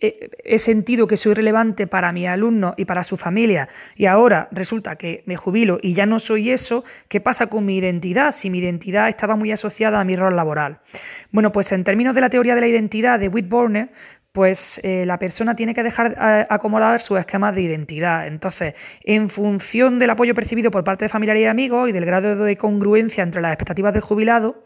he 0.00 0.58
sentido 0.58 1.06
que 1.06 1.16
soy 1.16 1.34
relevante 1.34 1.86
para 1.86 2.12
mi 2.12 2.26
alumno 2.26 2.74
y 2.76 2.84
para 2.86 3.04
su 3.04 3.16
familia 3.16 3.68
y 3.96 4.06
ahora 4.06 4.48
resulta 4.50 4.96
que 4.96 5.22
me 5.26 5.36
jubilo 5.36 5.78
y 5.82 5.94
ya 5.94 6.06
no 6.06 6.18
soy 6.18 6.50
eso, 6.50 6.84
¿qué 7.08 7.20
pasa 7.20 7.48
con 7.48 7.66
mi 7.66 7.76
identidad 7.76 8.32
si 8.32 8.50
mi 8.50 8.58
identidad 8.58 9.08
estaba 9.08 9.36
muy 9.36 9.52
asociada 9.52 10.00
a 10.00 10.04
mi 10.04 10.16
rol 10.16 10.36
laboral? 10.36 10.80
Bueno, 11.30 11.52
pues 11.52 11.72
en 11.72 11.84
términos 11.84 12.14
de 12.14 12.20
la 12.20 12.30
teoría 12.30 12.54
de 12.54 12.60
la 12.60 12.68
identidad 12.68 13.18
de 13.18 13.28
Whitborne, 13.28 13.90
pues 14.32 14.80
eh, 14.84 15.04
la 15.06 15.18
persona 15.18 15.56
tiene 15.56 15.74
que 15.74 15.82
dejar 15.82 16.16
eh, 16.20 16.46
acomodar 16.48 17.00
sus 17.00 17.18
esquemas 17.18 17.54
de 17.54 17.62
identidad. 17.62 18.26
Entonces, 18.26 18.74
en 19.02 19.28
función 19.28 19.98
del 19.98 20.10
apoyo 20.10 20.34
percibido 20.34 20.70
por 20.70 20.84
parte 20.84 21.04
de 21.04 21.08
familiares 21.08 21.42
y 21.42 21.46
amigos 21.46 21.88
y 21.88 21.92
del 21.92 22.04
grado 22.04 22.36
de 22.36 22.56
congruencia 22.56 23.22
entre 23.24 23.42
las 23.42 23.52
expectativas 23.52 23.92
del 23.92 24.02
jubilado 24.02 24.62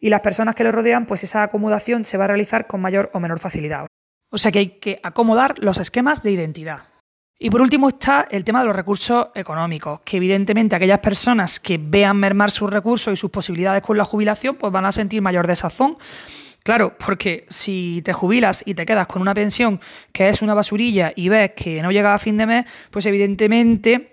y 0.00 0.08
las 0.08 0.20
personas 0.20 0.54
que 0.54 0.64
le 0.64 0.72
rodean, 0.72 1.06
pues 1.06 1.24
esa 1.24 1.42
acomodación 1.42 2.04
se 2.04 2.16
va 2.16 2.24
a 2.24 2.28
realizar 2.28 2.66
con 2.66 2.80
mayor 2.80 3.10
o 3.12 3.20
menor 3.20 3.38
facilidad. 3.38 3.86
O 4.32 4.38
sea 4.38 4.50
que 4.50 4.58
hay 4.58 4.68
que 4.80 4.98
acomodar 5.02 5.58
los 5.58 5.78
esquemas 5.78 6.22
de 6.22 6.32
identidad. 6.32 6.84
Y 7.38 7.50
por 7.50 7.60
último 7.60 7.90
está 7.90 8.26
el 8.30 8.44
tema 8.44 8.60
de 8.60 8.66
los 8.66 8.76
recursos 8.76 9.26
económicos, 9.34 10.00
que 10.00 10.16
evidentemente 10.16 10.74
aquellas 10.74 11.00
personas 11.00 11.60
que 11.60 11.78
vean 11.78 12.16
mermar 12.16 12.50
sus 12.50 12.70
recursos 12.70 13.12
y 13.12 13.16
sus 13.16 13.30
posibilidades 13.30 13.82
con 13.82 13.98
la 13.98 14.04
jubilación, 14.04 14.56
pues 14.56 14.72
van 14.72 14.86
a 14.86 14.92
sentir 14.92 15.20
mayor 15.20 15.46
desazón. 15.46 15.98
Claro, 16.62 16.96
porque 16.96 17.44
si 17.50 18.00
te 18.04 18.12
jubilas 18.12 18.62
y 18.64 18.74
te 18.74 18.86
quedas 18.86 19.06
con 19.06 19.20
una 19.20 19.34
pensión 19.34 19.80
que 20.12 20.28
es 20.28 20.40
una 20.40 20.54
basurilla 20.54 21.12
y 21.14 21.28
ves 21.28 21.50
que 21.56 21.82
no 21.82 21.90
llega 21.90 22.14
a 22.14 22.18
fin 22.18 22.38
de 22.38 22.46
mes, 22.46 22.64
pues 22.90 23.04
evidentemente 23.06 24.11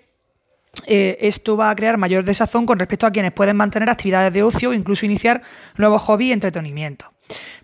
eh, 0.86 1.18
esto 1.20 1.56
va 1.56 1.70
a 1.70 1.76
crear 1.76 1.98
mayor 1.98 2.24
desazón 2.24 2.66
con 2.66 2.78
respecto 2.78 3.06
a 3.06 3.10
quienes 3.10 3.32
pueden 3.32 3.56
mantener 3.56 3.90
actividades 3.90 4.32
de 4.32 4.42
ocio 4.42 4.70
o 4.70 4.74
incluso 4.74 5.06
iniciar 5.06 5.42
nuevos 5.76 6.02
hobbies 6.02 6.30
y 6.30 6.32
entretenimientos. 6.32 7.08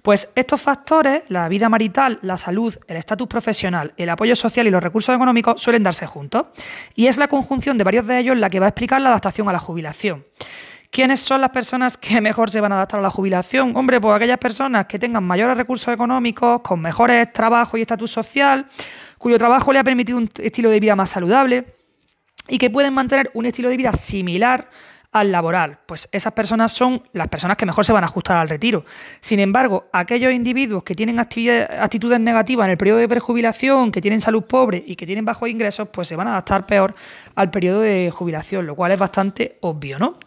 Pues 0.03 0.31
estos 0.37 0.63
factores, 0.63 1.25
la 1.29 1.49
vida 1.49 1.69
marital, 1.69 2.19
la 2.23 2.37
salud, 2.37 2.77
el 2.87 2.97
estatus 2.97 3.27
profesional, 3.27 3.93
el 3.97 4.09
apoyo 4.11 4.37
social 4.37 4.67
y 4.67 4.71
los 4.71 4.83
recursos 4.83 5.15
económicos 5.15 5.61
suelen 5.61 5.83
darse 5.83 6.07
juntos. 6.07 6.47
Y 6.95 7.09
es 7.09 7.19
la 7.19 7.29
conjunción 7.29 7.77
de 7.77 7.85
varios 7.85 8.07
de 8.07 8.19
ellos 8.19 8.37
la 8.37 8.49
que 8.49 8.61
va 8.61 8.67
a 8.67 8.69
explicar 8.69 9.01
la 9.01 9.09
adaptación 9.09 9.49
a 9.49 9.53
la 9.53 9.59
jubilación. 9.59 10.25
¿Quiénes 10.91 11.21
son 11.21 11.41
las 11.41 11.51
personas 11.51 11.97
que 11.97 12.21
mejor 12.23 12.51
se 12.51 12.61
van 12.61 12.73
a 12.73 12.77
adaptar 12.77 13.01
a 13.01 13.03
la 13.03 13.11
jubilación? 13.11 13.77
Hombre, 13.77 14.01
pues 14.01 14.15
aquellas 14.15 14.39
personas 14.39 14.87
que 14.87 14.99
tengan 14.99 15.25
mayores 15.25 15.57
recursos 15.57 15.93
económicos, 15.93 16.61
con 16.61 16.81
mejores 16.81 17.33
trabajos 17.33 17.79
y 17.79 17.83
estatus 17.83 18.13
social, 18.13 18.67
cuyo 19.19 19.39
trabajo 19.39 19.73
le 19.73 19.81
ha 19.81 19.85
permitido 19.85 20.19
un 20.19 20.31
estilo 20.39 20.71
de 20.71 20.79
vida 20.79 20.95
más 20.95 21.11
saludable 21.11 21.76
y 22.49 22.59
que 22.59 22.71
pueden 22.71 22.95
mantener 22.95 23.31
un 23.35 23.47
estilo 23.47 23.69
de 23.69 23.77
vida 23.77 23.93
similar 23.93 24.69
al 25.13 25.33
laboral. 25.33 25.79
Pues 25.87 26.09
esas 26.13 26.33
personas 26.33 26.73
son 26.73 27.03
las 27.13 27.29
personas 27.29 27.57
que 27.57 27.65
mejor 27.65 27.85
se 27.85 27.93
van 27.93 28.05
a 28.05 28.07
ajustar 28.07 28.37
al 28.37 28.49
retiro. 28.49 28.85
Sin 29.21 29.41
embargo, 29.41 29.87
aquellos 29.93 30.33
individuos 30.33 30.83
que 30.83 30.95
tienen 30.95 31.19
actitudes 31.19 32.21
negativas 32.21 32.67
en 32.67 32.73
el 32.73 32.77
periodo 32.77 32.99
de 32.99 33.09
prejubilación, 33.09 33.91
que 33.91 34.01
tienen 34.01 34.21
salud 34.21 34.43
pobre 34.45 34.83
y 34.87 34.95
que 34.95 35.07
tienen 35.07 35.25
bajos 35.25 35.49
ingresos, 35.49 35.89
pues 35.89 36.09
se 36.09 36.17
van 36.17 36.29
a 36.29 36.33
adaptar 36.33 36.67
peor 36.67 36.95
al 37.35 37.51
periodo 37.51 37.81
de 37.81 38.11
jubilación, 38.11 38.67
lo 38.67 38.75
cual 38.75 38.93
es 38.93 38.99
bastante 38.99 39.59
obvio, 39.63 39.99
¿no? 39.99 40.19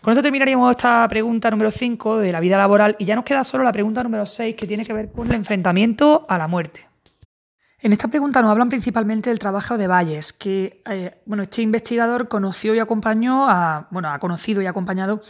Con 0.00 0.12
esto 0.12 0.22
terminaríamos 0.22 0.70
esta 0.70 1.08
pregunta 1.08 1.50
número 1.50 1.72
5 1.72 2.18
de 2.18 2.30
la 2.30 2.38
vida 2.38 2.56
laboral 2.56 2.94
y 3.00 3.04
ya 3.04 3.16
nos 3.16 3.24
queda 3.24 3.42
solo 3.42 3.64
la 3.64 3.72
pregunta 3.72 4.04
número 4.04 4.26
6 4.26 4.54
que 4.54 4.66
tiene 4.66 4.84
que 4.84 4.92
ver 4.92 5.10
con 5.10 5.26
el 5.26 5.34
enfrentamiento 5.34 6.24
a 6.28 6.38
la 6.38 6.46
muerte. 6.46 6.85
En 7.82 7.92
esta 7.92 8.08
pregunta 8.08 8.40
nos 8.40 8.50
hablan 8.50 8.70
principalmente 8.70 9.28
del 9.28 9.38
trabajo 9.38 9.76
de 9.76 9.86
Valles, 9.86 10.32
que 10.32 10.80
eh, 10.90 11.20
bueno, 11.26 11.42
este 11.42 11.60
investigador 11.60 12.26
conoció 12.26 12.74
y 12.74 12.78
acompañó 12.78 13.50
a, 13.50 13.86
bueno, 13.90 14.08
ha 14.08 14.18
conocido 14.18 14.62
y 14.62 14.66
acompañado 14.66 15.20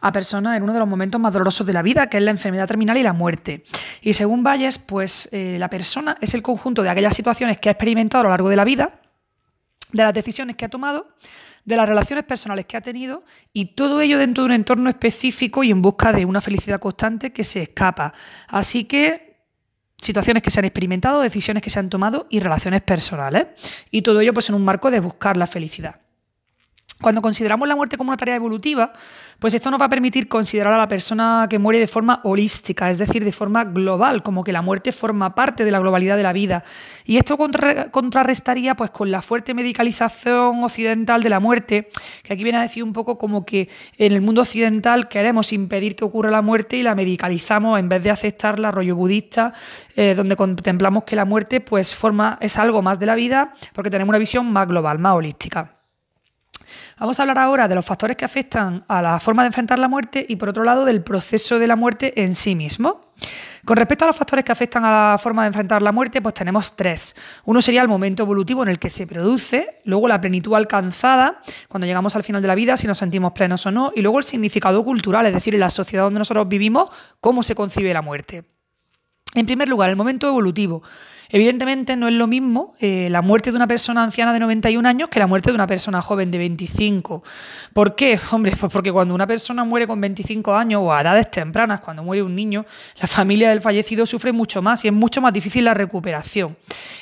a 0.00 0.12
personas 0.12 0.56
en 0.56 0.62
uno 0.62 0.72
de 0.72 0.78
los 0.78 0.88
momentos 0.88 1.20
más 1.20 1.32
dolorosos 1.32 1.66
de 1.66 1.72
la 1.72 1.82
vida, 1.82 2.08
que 2.08 2.18
es 2.18 2.22
la 2.22 2.30
enfermedad 2.30 2.68
terminal 2.68 2.96
y 2.96 3.02
la 3.02 3.12
muerte. 3.12 3.64
Y 4.02 4.12
según 4.12 4.44
Valles, 4.44 4.78
pues 4.78 5.28
eh, 5.32 5.56
la 5.58 5.68
persona 5.68 6.16
es 6.20 6.32
el 6.34 6.42
conjunto 6.42 6.84
de 6.84 6.90
aquellas 6.90 7.14
situaciones 7.14 7.58
que 7.58 7.70
ha 7.70 7.72
experimentado 7.72 8.20
a 8.20 8.24
lo 8.24 8.30
largo 8.30 8.50
de 8.50 8.56
la 8.56 8.64
vida, 8.64 9.00
de 9.92 10.02
las 10.04 10.14
decisiones 10.14 10.54
que 10.54 10.64
ha 10.64 10.68
tomado, 10.68 11.08
de 11.64 11.76
las 11.76 11.88
relaciones 11.88 12.24
personales 12.24 12.66
que 12.66 12.76
ha 12.76 12.80
tenido 12.80 13.24
y 13.52 13.74
todo 13.74 14.00
ello 14.00 14.18
dentro 14.18 14.44
de 14.44 14.46
un 14.46 14.52
entorno 14.52 14.88
específico 14.88 15.64
y 15.64 15.72
en 15.72 15.82
busca 15.82 16.12
de 16.12 16.24
una 16.24 16.40
felicidad 16.40 16.78
constante 16.78 17.32
que 17.32 17.42
se 17.42 17.62
escapa. 17.62 18.14
Así 18.46 18.84
que 18.84 19.25
situaciones 20.00 20.42
que 20.42 20.50
se 20.50 20.60
han 20.60 20.64
experimentado, 20.64 21.20
decisiones 21.20 21.62
que 21.62 21.70
se 21.70 21.78
han 21.78 21.90
tomado 21.90 22.26
y 22.30 22.40
relaciones 22.40 22.82
personales. 22.82 23.46
Y 23.90 24.02
todo 24.02 24.20
ello 24.20 24.34
pues 24.34 24.48
en 24.48 24.54
un 24.54 24.64
marco 24.64 24.90
de 24.90 25.00
buscar 25.00 25.36
la 25.36 25.46
felicidad. 25.46 26.05
Cuando 27.00 27.20
consideramos 27.20 27.68
la 27.68 27.76
muerte 27.76 27.98
como 27.98 28.08
una 28.08 28.16
tarea 28.16 28.36
evolutiva, 28.36 28.90
pues 29.38 29.52
esto 29.52 29.70
nos 29.70 29.78
va 29.78 29.84
a 29.84 29.88
permitir 29.90 30.28
considerar 30.28 30.72
a 30.72 30.78
la 30.78 30.88
persona 30.88 31.46
que 31.48 31.58
muere 31.58 31.78
de 31.78 31.86
forma 31.86 32.20
holística, 32.24 32.90
es 32.90 32.96
decir, 32.96 33.22
de 33.22 33.32
forma 33.32 33.64
global, 33.64 34.22
como 34.22 34.42
que 34.42 34.50
la 34.50 34.62
muerte 34.62 34.92
forma 34.92 35.34
parte 35.34 35.66
de 35.66 35.70
la 35.70 35.78
globalidad 35.78 36.16
de 36.16 36.22
la 36.22 36.32
vida. 36.32 36.64
Y 37.04 37.18
esto 37.18 37.36
contrarrestaría 37.36 38.74
pues 38.76 38.90
con 38.90 39.10
la 39.10 39.20
fuerte 39.20 39.52
medicalización 39.52 40.64
occidental 40.64 41.22
de 41.22 41.28
la 41.28 41.38
muerte, 41.38 41.88
que 42.22 42.32
aquí 42.32 42.44
viene 42.44 42.58
a 42.58 42.62
decir 42.62 42.82
un 42.82 42.94
poco 42.94 43.18
como 43.18 43.44
que 43.44 43.68
en 43.98 44.12
el 44.14 44.22
mundo 44.22 44.40
occidental 44.40 45.08
queremos 45.08 45.52
impedir 45.52 45.96
que 45.96 46.04
ocurra 46.04 46.30
la 46.30 46.40
muerte 46.40 46.78
y 46.78 46.82
la 46.82 46.94
medicalizamos 46.94 47.78
en 47.78 47.90
vez 47.90 48.02
de 48.02 48.10
aceptar 48.10 48.58
la 48.58 48.70
rollo 48.70 48.96
budista, 48.96 49.52
eh, 49.96 50.14
donde 50.16 50.34
contemplamos 50.34 51.04
que 51.04 51.14
la 51.14 51.26
muerte 51.26 51.60
pues 51.60 51.94
forma, 51.94 52.38
es 52.40 52.58
algo 52.58 52.80
más 52.80 52.98
de 52.98 53.04
la 53.04 53.14
vida, 53.14 53.52
porque 53.74 53.90
tenemos 53.90 54.08
una 54.08 54.18
visión 54.18 54.50
más 54.50 54.66
global, 54.66 54.98
más 54.98 55.12
holística. 55.12 55.75
Vamos 56.98 57.20
a 57.20 57.24
hablar 57.24 57.38
ahora 57.38 57.68
de 57.68 57.74
los 57.74 57.84
factores 57.84 58.16
que 58.16 58.24
afectan 58.24 58.82
a 58.88 59.02
la 59.02 59.20
forma 59.20 59.42
de 59.42 59.48
enfrentar 59.48 59.78
la 59.78 59.86
muerte 59.86 60.24
y 60.26 60.36
por 60.36 60.48
otro 60.48 60.64
lado 60.64 60.86
del 60.86 61.02
proceso 61.02 61.58
de 61.58 61.66
la 61.66 61.76
muerte 61.76 62.22
en 62.22 62.34
sí 62.34 62.54
mismo. 62.54 63.12
Con 63.66 63.76
respecto 63.76 64.06
a 64.06 64.08
los 64.08 64.16
factores 64.16 64.46
que 64.46 64.52
afectan 64.52 64.82
a 64.86 65.12
la 65.12 65.18
forma 65.18 65.42
de 65.42 65.48
enfrentar 65.48 65.82
la 65.82 65.92
muerte, 65.92 66.22
pues 66.22 66.32
tenemos 66.32 66.74
tres. 66.74 67.14
Uno 67.44 67.60
sería 67.60 67.82
el 67.82 67.88
momento 67.88 68.22
evolutivo 68.22 68.62
en 68.62 68.70
el 68.70 68.78
que 68.78 68.88
se 68.88 69.06
produce, 69.06 69.82
luego 69.84 70.08
la 70.08 70.22
plenitud 70.22 70.54
alcanzada, 70.54 71.38
cuando 71.68 71.86
llegamos 71.86 72.16
al 72.16 72.22
final 72.22 72.40
de 72.40 72.48
la 72.48 72.54
vida, 72.54 72.78
si 72.78 72.86
nos 72.86 72.96
sentimos 72.96 73.32
plenos 73.32 73.66
o 73.66 73.70
no, 73.70 73.92
y 73.94 74.00
luego 74.00 74.16
el 74.16 74.24
significado 74.24 74.82
cultural, 74.82 75.26
es 75.26 75.34
decir, 75.34 75.52
en 75.52 75.60
la 75.60 75.68
sociedad 75.68 76.04
donde 76.04 76.20
nosotros 76.20 76.48
vivimos, 76.48 76.88
cómo 77.20 77.42
se 77.42 77.54
concibe 77.54 77.92
la 77.92 78.00
muerte. 78.00 78.44
En 79.34 79.44
primer 79.44 79.68
lugar, 79.68 79.90
el 79.90 79.96
momento 79.96 80.26
evolutivo. 80.28 80.82
Evidentemente 81.28 81.96
no 81.96 82.08
es 82.08 82.14
lo 82.14 82.26
mismo 82.26 82.74
eh, 82.80 83.08
la 83.10 83.22
muerte 83.22 83.50
de 83.50 83.56
una 83.56 83.66
persona 83.66 84.02
anciana 84.02 84.32
de 84.32 84.40
91 84.40 84.88
años 84.88 85.08
que 85.08 85.18
la 85.18 85.26
muerte 85.26 85.50
de 85.50 85.54
una 85.54 85.66
persona 85.66 86.00
joven 86.00 86.30
de 86.30 86.38
25. 86.38 87.22
¿Por 87.72 87.94
qué? 87.94 88.18
Hombre, 88.30 88.54
pues 88.58 88.72
porque 88.72 88.92
cuando 88.92 89.14
una 89.14 89.26
persona 89.26 89.64
muere 89.64 89.86
con 89.86 90.00
25 90.00 90.54
años 90.54 90.82
o 90.84 90.92
a 90.92 91.00
edades 91.00 91.30
tempranas, 91.30 91.80
cuando 91.80 92.02
muere 92.02 92.22
un 92.22 92.34
niño, 92.34 92.64
la 93.00 93.08
familia 93.08 93.50
del 93.50 93.60
fallecido 93.60 94.06
sufre 94.06 94.32
mucho 94.32 94.62
más 94.62 94.84
y 94.84 94.88
es 94.88 94.94
mucho 94.94 95.20
más 95.20 95.32
difícil 95.32 95.64
la 95.64 95.74
recuperación. 95.74 96.56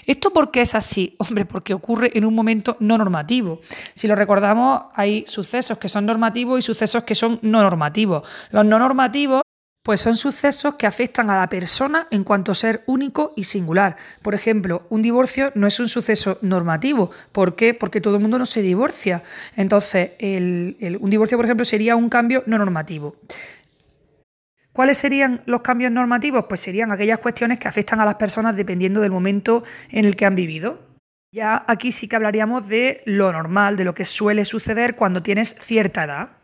¿Esto 0.07 0.33
por 0.33 0.51
qué 0.51 0.63
es 0.63 0.75
así? 0.75 1.15
Hombre, 1.19 1.45
porque 1.45 1.75
ocurre 1.75 2.11
en 2.15 2.25
un 2.25 2.35
momento 2.35 2.77
no 2.81 2.99
normativo. 2.99 3.61
Si 3.95 4.09
lo 4.09 4.15
recordamos, 4.15 4.85
hay 4.95 5.25
sucesos 5.27 5.79
que 5.79 5.89
son 5.89 6.07
normativos 6.07 6.59
y 6.59 6.63
sucesos 6.63 7.05
que 7.05 7.15
son 7.15 7.39
no 7.43 7.63
normativos. 7.63 8.27
Los 8.51 8.65
no 8.65 8.79
normativos 8.79 9.44
pues 9.85 10.01
son 10.01 10.17
sucesos 10.17 10.77
que 10.77 10.87
afectan 10.87 11.29
a 11.29 11.37
la 11.37 11.51
persona 11.51 12.09
en 12.11 12.25
cuanto 12.25 12.51
a 12.51 12.55
ser 12.55 12.83
único 12.87 13.35
y 13.37 13.45
singular. 13.45 13.97
Por 14.23 14.35
ejemplo, 14.35 14.87
un 14.89 15.03
divorcio 15.03 15.53
no 15.55 15.67
es 15.67 15.79
un 15.79 15.91
suceso 15.91 16.39
normativo. 16.41 17.11
¿Por 17.33 17.55
qué? 17.55 17.75
Porque 17.75 18.01
todo 18.01 18.15
el 18.15 18.23
mundo 18.23 18.39
no 18.39 18.47
se 18.47 18.63
divorcia. 18.63 19.23
Entonces, 19.57 20.13
un 20.21 21.11
divorcio, 21.11 21.37
por 21.37 21.45
ejemplo, 21.45 21.67
sería 21.67 21.97
un 21.97 22.09
cambio 22.09 22.43
no 22.47 22.57
normativo. 22.57 23.17
¿Cuáles 24.73 24.97
serían 24.97 25.43
los 25.45 25.61
cambios 25.61 25.93
normativos? 25.93 26.47
Pues 26.49 26.61
serían 26.61 26.91
aquellas 26.91 27.19
cuestiones 27.19 27.61
que 27.61 27.69
afectan 27.69 28.01
a 28.01 28.07
las 28.07 28.15
personas 28.15 28.57
dependiendo 28.57 29.03
del 29.03 29.11
momento 29.11 29.65
en 29.91 30.07
el 30.07 30.17
que 30.17 30.25
han 30.25 30.35
vivido. 30.35 30.81
Ya 31.31 31.63
aquí 31.69 31.93
sí 31.93 32.09
que 32.09 32.17
hablaríamos 32.17 32.69
de 32.69 33.03
lo 33.05 33.31
normal, 33.33 33.77
de 33.77 33.85
lo 33.85 33.95
que 33.95 34.07
suele 34.07 34.47
suceder 34.47 34.97
cuando 34.97 35.23
tienes 35.23 35.55
cierta 35.61 36.05
edad 36.05 36.44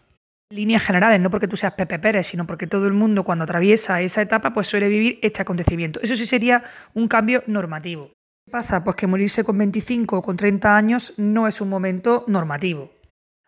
líneas 0.50 0.82
generales, 0.82 1.20
no 1.20 1.30
porque 1.30 1.48
tú 1.48 1.56
seas 1.56 1.74
Pepe 1.74 1.98
Pérez, 1.98 2.26
sino 2.26 2.46
porque 2.46 2.66
todo 2.66 2.86
el 2.86 2.92
mundo 2.92 3.24
cuando 3.24 3.44
atraviesa 3.44 4.00
esa 4.02 4.20
etapa 4.20 4.52
pues 4.52 4.66
suele 4.66 4.88
vivir 4.88 5.18
este 5.22 5.42
acontecimiento. 5.42 6.00
Eso 6.02 6.16
sí 6.16 6.26
sería 6.26 6.64
un 6.92 7.08
cambio 7.08 7.42
normativo. 7.46 8.12
¿Qué 8.44 8.50
pasa? 8.50 8.82
Pues 8.82 8.96
que 8.96 9.06
morirse 9.06 9.44
con 9.44 9.56
25 9.56 10.18
o 10.18 10.22
con 10.22 10.36
30 10.36 10.76
años 10.76 11.14
no 11.16 11.46
es 11.46 11.60
un 11.60 11.68
momento 11.68 12.24
normativo. 12.26 12.90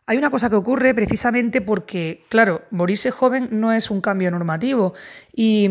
Hay 0.06 0.18
una 0.18 0.30
cosa 0.30 0.50
que 0.50 0.56
ocurre 0.56 0.94
precisamente 0.94 1.60
porque, 1.60 2.24
claro, 2.28 2.62
morirse 2.70 3.10
joven 3.10 3.48
no 3.52 3.72
es 3.72 3.90
un 3.90 4.00
cambio 4.00 4.30
normativo 4.30 4.94
y, 5.32 5.68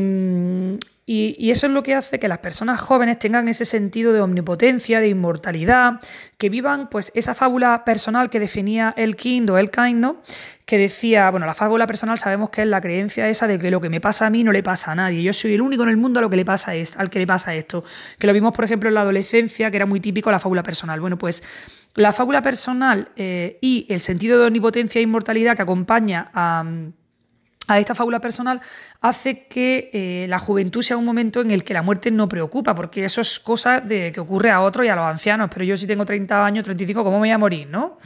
y, 1.06 1.52
eso 1.52 1.68
es 1.68 1.74
lo 1.74 1.84
que 1.84 1.96
hace 1.96 2.20
que 2.20 2.28
las 2.28 2.38
personas 2.38 2.80
jóvenes 2.80 3.20
tengan 3.20 3.48
ese 3.48 3.66
sentido 3.66 4.14
de 4.14 4.22
omnipotencia, 4.22 5.02
de 5.02 5.10
inmortalidad, 5.10 6.00
que 6.38 6.50
vivan 6.50 6.90
pues 6.90 7.12
esa 7.16 7.36
fábula 7.36 7.84
personal 7.84 8.30
que 8.30 8.40
definía 8.40 8.94
el 8.96 9.16
Kind 9.16 9.50
o 9.50 9.58
el 9.58 9.72
Kind, 9.72 10.00
¿no? 10.00 10.22
que 10.72 10.78
decía, 10.78 11.30
bueno, 11.32 11.46
la 11.46 11.54
fábula 11.54 11.86
personal 11.86 12.18
sabemos 12.18 12.50
que 12.50 12.62
es 12.62 12.68
la 12.68 12.80
creencia 12.80 13.28
esa 13.28 13.46
de 13.46 13.60
que 13.60 13.70
lo 13.70 13.82
que 13.82 13.90
me 13.90 14.00
pasa 14.00 14.28
a 14.28 14.30
mí 14.30 14.42
no 14.42 14.54
le 14.54 14.64
pasa 14.64 14.94
a 14.94 14.96
nadie. 14.96 15.22
Yo 15.22 15.34
soy 15.34 15.54
el 15.54 15.62
único 15.62 15.84
en 15.84 15.90
el 15.90 15.98
mundo 15.98 16.20
a 16.20 16.22
lo 16.22 16.30
que 16.30 16.38
le 16.38 16.46
pasa 16.46 16.72
al 16.96 17.10
que 17.10 17.20
le 17.20 17.28
pasa 17.28 17.54
esto. 17.54 17.84
Que 18.18 18.26
lo 18.26 18.32
vimos, 18.32 18.54
por 18.54 18.64
ejemplo, 18.64 18.88
en 18.88 18.96
la 18.96 19.02
adolescencia, 19.02 19.70
que 19.70 19.76
era 19.76 19.86
muy 19.86 20.00
típico 20.00 20.32
la 20.32 20.40
fábula 20.40 20.64
personal. 20.64 21.02
Bueno, 21.02 21.18
pues 21.18 21.44
la 21.96 22.14
fábula 22.14 22.42
personal 22.42 23.10
eh, 23.18 23.58
y 23.60 23.86
el 23.90 24.00
sentido 24.00 24.40
de 24.40 24.48
omnipotencia 24.48 25.00
e 25.00 25.02
inmortalidad 25.02 25.58
que 25.58 25.62
acompaña 25.64 26.32
a 26.34 26.64
a 27.72 27.80
esta 27.80 27.96
fábula 27.96 28.20
personal 28.20 28.62
hace 29.00 29.48
que 29.48 29.90
eh, 29.94 30.26
la 30.28 30.40
juventud 30.40 30.84
sea 30.84 30.98
un 30.98 31.06
momento 31.06 31.42
en 31.42 31.52
el 31.52 31.64
que 31.64 31.74
la 31.74 31.82
muerte 31.82 32.12
no 32.12 32.28
preocupa, 32.28 32.76
porque 32.76 33.06
eso 33.06 33.22
es 33.22 33.40
cosa 33.40 33.80
de 33.80 34.12
que 34.12 34.20
ocurre 34.20 34.52
a 34.52 34.62
otros 34.62 34.86
y 34.86 34.90
a 34.90 34.96
los 34.96 35.06
ancianos, 35.06 35.50
pero 35.52 35.66
yo 35.66 35.78
si 35.78 35.88
tengo 35.88 36.06
30 36.06 36.46
años, 36.46 36.64
35, 36.64 37.04
¿cómo 37.04 37.18
me 37.18 37.20
voy 37.20 37.32
a 37.32 37.38
morir? 37.38 37.68
¿no? 37.68 37.98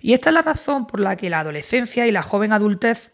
Y 0.00 0.12
esta 0.12 0.30
es 0.30 0.34
la 0.34 0.42
razón 0.42 0.86
por 0.86 1.00
la 1.00 1.16
que 1.16 1.30
la 1.30 1.40
adolescencia 1.40 2.06
y 2.06 2.12
la 2.12 2.22
joven 2.22 2.52
adultez 2.52 3.12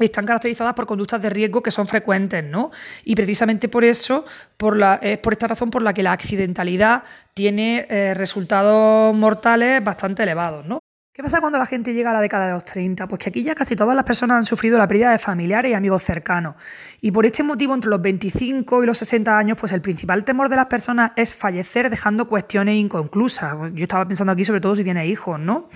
están 0.00 0.24
caracterizadas 0.24 0.74
por 0.74 0.86
conductas 0.86 1.20
de 1.20 1.28
riesgo 1.28 1.62
que 1.62 1.70
son 1.70 1.86
frecuentes, 1.86 2.42
¿no? 2.42 2.70
Y 3.04 3.14
precisamente 3.14 3.68
por 3.68 3.84
eso, 3.84 4.24
por 4.56 4.80
es 5.02 5.18
por 5.18 5.34
esta 5.34 5.48
razón 5.48 5.70
por 5.70 5.82
la 5.82 5.92
que 5.92 6.02
la 6.02 6.12
accidentalidad 6.12 7.04
tiene 7.34 7.86
eh, 7.90 8.14
resultados 8.14 9.14
mortales 9.14 9.84
bastante 9.84 10.22
elevados, 10.22 10.64
¿no? 10.64 10.80
¿Qué 11.14 11.22
pasa 11.22 11.40
cuando 11.40 11.58
la 11.58 11.66
gente 11.66 11.92
llega 11.92 12.10
a 12.10 12.14
la 12.14 12.22
década 12.22 12.46
de 12.46 12.52
los 12.52 12.64
30? 12.64 13.06
Pues 13.06 13.18
que 13.18 13.28
aquí 13.28 13.42
ya 13.42 13.54
casi 13.54 13.76
todas 13.76 13.94
las 13.94 14.04
personas 14.04 14.38
han 14.38 14.44
sufrido 14.44 14.78
la 14.78 14.88
pérdida 14.88 15.10
de 15.10 15.18
familiares 15.18 15.70
y 15.70 15.74
amigos 15.74 16.02
cercanos. 16.02 16.54
Y 17.02 17.10
por 17.10 17.26
este 17.26 17.42
motivo, 17.42 17.74
entre 17.74 17.90
los 17.90 18.00
25 18.00 18.82
y 18.82 18.86
los 18.86 18.96
60 18.96 19.36
años, 19.36 19.58
pues 19.60 19.72
el 19.72 19.82
principal 19.82 20.24
temor 20.24 20.48
de 20.48 20.56
las 20.56 20.66
personas 20.66 21.12
es 21.16 21.34
fallecer 21.34 21.90
dejando 21.90 22.26
cuestiones 22.28 22.76
inconclusas. 22.76 23.54
Yo 23.74 23.82
estaba 23.82 24.08
pensando 24.08 24.32
aquí 24.32 24.46
sobre 24.46 24.62
todo 24.62 24.74
si 24.74 24.84
tiene 24.84 25.06
hijos, 25.06 25.38
¿no? 25.38 25.68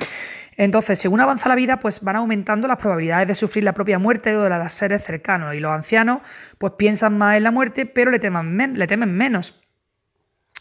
Entonces, 0.56 0.98
según 0.98 1.20
avanza 1.20 1.50
la 1.50 1.54
vida, 1.54 1.78
pues 1.80 2.00
van 2.00 2.16
aumentando 2.16 2.66
las 2.66 2.78
probabilidades 2.78 3.28
de 3.28 3.34
sufrir 3.34 3.62
la 3.62 3.74
propia 3.74 3.98
muerte 3.98 4.34
o 4.34 4.42
de 4.42 4.48
la 4.48 4.58
de 4.58 4.70
seres 4.70 5.04
cercanos. 5.04 5.54
Y 5.54 5.60
los 5.60 5.70
ancianos, 5.70 6.22
pues 6.56 6.72
piensan 6.78 7.18
más 7.18 7.36
en 7.36 7.42
la 7.42 7.50
muerte, 7.50 7.84
pero 7.84 8.10
le, 8.10 8.18
le 8.18 8.86
temen 8.86 9.12
menos. 9.14 9.65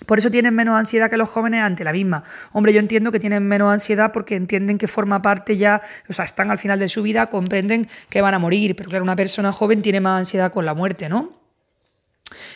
Por 0.06 0.20
eso 0.20 0.30
tienen 0.30 0.54
menos 0.54 0.78
ansiedad 0.78 1.10
que 1.10 1.18
los 1.18 1.30
jóvenes 1.30 1.62
ante 1.62 1.84
la 1.84 1.94
misma. 1.94 2.24
Hombre, 2.52 2.74
yo 2.74 2.80
entiendo 2.80 3.12
que 3.12 3.20
tienen 3.20 3.48
menos 3.48 3.72
ansiedad 3.72 4.12
porque 4.12 4.36
entienden 4.36 4.78
que 4.78 4.88
forma 4.88 5.22
parte 5.22 5.56
ya, 5.58 5.82
o 6.10 6.14
sea, 6.14 6.26
están 6.26 6.52
al 6.52 6.58
final 6.58 6.80
de 6.80 6.90
su 6.90 7.02
vida, 7.02 7.28
comprenden 7.28 7.88
que 8.10 8.22
van 8.22 8.34
a 8.34 8.40
morir, 8.40 8.76
pero 8.76 8.90
claro, 8.90 9.04
una 9.04 9.16
persona 9.16 9.52
joven 9.52 9.82
tiene 9.82 10.02
más 10.02 10.20
ansiedad 10.20 10.52
con 10.52 10.66
la 10.66 10.74
muerte, 10.74 11.08
¿no? 11.08 11.46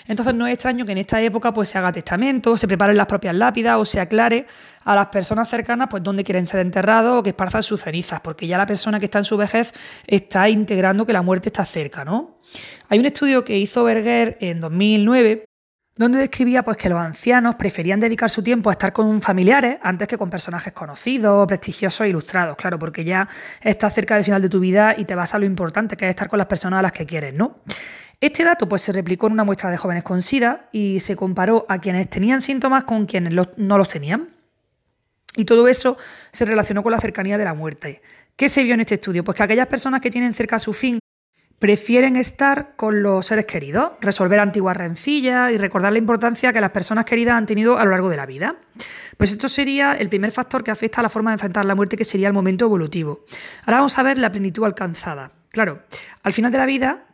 Entonces 0.07 0.33
no 0.33 0.47
es 0.47 0.53
extraño 0.53 0.85
que 0.85 0.91
en 0.91 0.97
esta 0.97 1.21
época 1.21 1.53
pues 1.53 1.69
se 1.69 1.77
haga 1.77 1.91
testamento, 1.91 2.57
se 2.57 2.67
preparen 2.67 2.97
las 2.97 3.05
propias 3.05 3.35
lápidas 3.35 3.77
o 3.77 3.85
se 3.85 3.99
aclare 3.99 4.45
a 4.83 4.95
las 4.95 5.05
personas 5.07 5.47
cercanas 5.47 5.87
pues 5.89 6.03
dónde 6.03 6.23
quieren 6.23 6.45
ser 6.45 6.61
enterrados 6.61 7.19
o 7.19 7.23
que 7.23 7.29
esparzan 7.29 7.63
sus 7.63 7.81
cenizas, 7.81 8.19
porque 8.19 8.47
ya 8.47 8.57
la 8.57 8.65
persona 8.65 8.99
que 8.99 9.05
está 9.05 9.19
en 9.19 9.25
su 9.25 9.37
vejez 9.37 9.71
está 10.07 10.49
integrando 10.49 11.05
que 11.05 11.13
la 11.13 11.21
muerte 11.21 11.49
está 11.49 11.63
cerca, 11.63 12.03
¿no? 12.03 12.37
Hay 12.89 12.99
un 12.99 13.05
estudio 13.05 13.45
que 13.45 13.57
hizo 13.57 13.83
Berger 13.83 14.37
en 14.41 14.59
2009 14.59 15.48
donde 15.99 16.17
describía 16.17 16.63
pues, 16.63 16.77
que 16.77 16.87
los 16.87 16.97
ancianos 16.97 17.55
preferían 17.55 17.99
dedicar 17.99 18.29
su 18.29 18.41
tiempo 18.41 18.69
a 18.69 18.71
estar 18.71 18.93
con 18.93 19.21
familiares 19.21 19.79
antes 19.81 20.07
que 20.07 20.17
con 20.17 20.29
personajes 20.29 20.71
conocidos, 20.71 21.45
prestigiosos 21.45 22.05
e 22.05 22.07
ilustrados, 22.07 22.55
claro, 22.55 22.79
porque 22.79 23.03
ya 23.03 23.27
estás 23.61 23.93
cerca 23.93 24.15
del 24.15 24.23
final 24.23 24.41
de 24.41 24.47
tu 24.47 24.61
vida 24.61 24.95
y 24.97 25.03
te 25.03 25.13
vas 25.13 25.33
a 25.33 25.39
lo 25.39 25.45
importante 25.45 25.97
que 25.97 26.05
es 26.05 26.11
estar 26.11 26.29
con 26.29 26.37
las 26.37 26.47
personas 26.47 26.79
a 26.79 26.83
las 26.83 26.93
que 26.93 27.05
quieres, 27.05 27.33
¿no? 27.33 27.57
Este 28.21 28.45
dato 28.45 28.69
pues, 28.69 28.81
se 28.81 28.93
replicó 28.93 29.27
en 29.27 29.33
una 29.33 29.43
muestra 29.43 29.69
de 29.69 29.75
jóvenes 29.75 30.03
con 30.03 30.21
SIDA 30.21 30.69
y 30.71 31.01
se 31.01 31.17
comparó 31.17 31.65
a 31.67 31.79
quienes 31.79 32.09
tenían 32.09 32.39
síntomas 32.39 32.85
con 32.85 33.05
quienes 33.05 33.33
no 33.57 33.77
los 33.77 33.87
tenían. 33.89 34.29
Y 35.35 35.43
todo 35.43 35.67
eso 35.67 35.97
se 36.31 36.45
relacionó 36.45 36.81
con 36.81 36.93
la 36.93 37.01
cercanía 37.01 37.37
de 37.37 37.43
la 37.43 37.53
muerte. 37.53 38.01
¿Qué 38.37 38.47
se 38.47 38.63
vio 38.63 38.73
en 38.73 38.79
este 38.79 38.95
estudio? 38.95 39.25
Pues 39.25 39.35
que 39.35 39.43
aquellas 39.43 39.67
personas 39.67 39.99
que 39.99 40.09
tienen 40.09 40.33
cerca 40.33 40.59
su 40.59 40.71
fin 40.71 40.99
prefieren 41.59 42.15
estar 42.15 42.75
con 42.75 43.03
los 43.03 43.27
seres 43.27 43.45
queridos, 43.45 43.91
resolver 44.01 44.39
antiguas 44.39 44.75
rencillas 44.75 45.51
y 45.51 45.57
recordar 45.57 45.91
la 45.91 45.99
importancia 45.99 46.53
que 46.53 46.61
las 46.61 46.71
personas 46.71 47.05
queridas 47.05 47.35
han 47.35 47.45
tenido 47.45 47.77
a 47.77 47.83
lo 47.83 47.91
largo 47.91 48.09
de 48.09 48.17
la 48.17 48.25
vida. 48.25 48.55
Pues 49.17 49.31
esto 49.31 49.49
sería 49.49 49.93
el 49.93 50.07
primer 50.07 50.31
factor 50.31 50.63
que 50.63 50.71
afecta 50.71 51.01
a 51.01 51.03
la 51.03 51.09
forma 51.09 51.31
de 51.31 51.35
enfrentar 51.35 51.65
la 51.65 51.75
muerte, 51.75 51.97
que 51.97 52.05
sería 52.05 52.27
el 52.27 52.33
momento 52.33 52.65
evolutivo. 52.65 53.25
Ahora 53.65 53.77
vamos 53.77 53.97
a 53.97 54.03
ver 54.03 54.17
la 54.17 54.31
plenitud 54.31 54.63
alcanzada. 54.63 55.29
Claro, 55.51 55.83
al 56.23 56.33
final 56.33 56.51
de 56.51 56.57
la 56.57 56.65
vida 56.65 57.05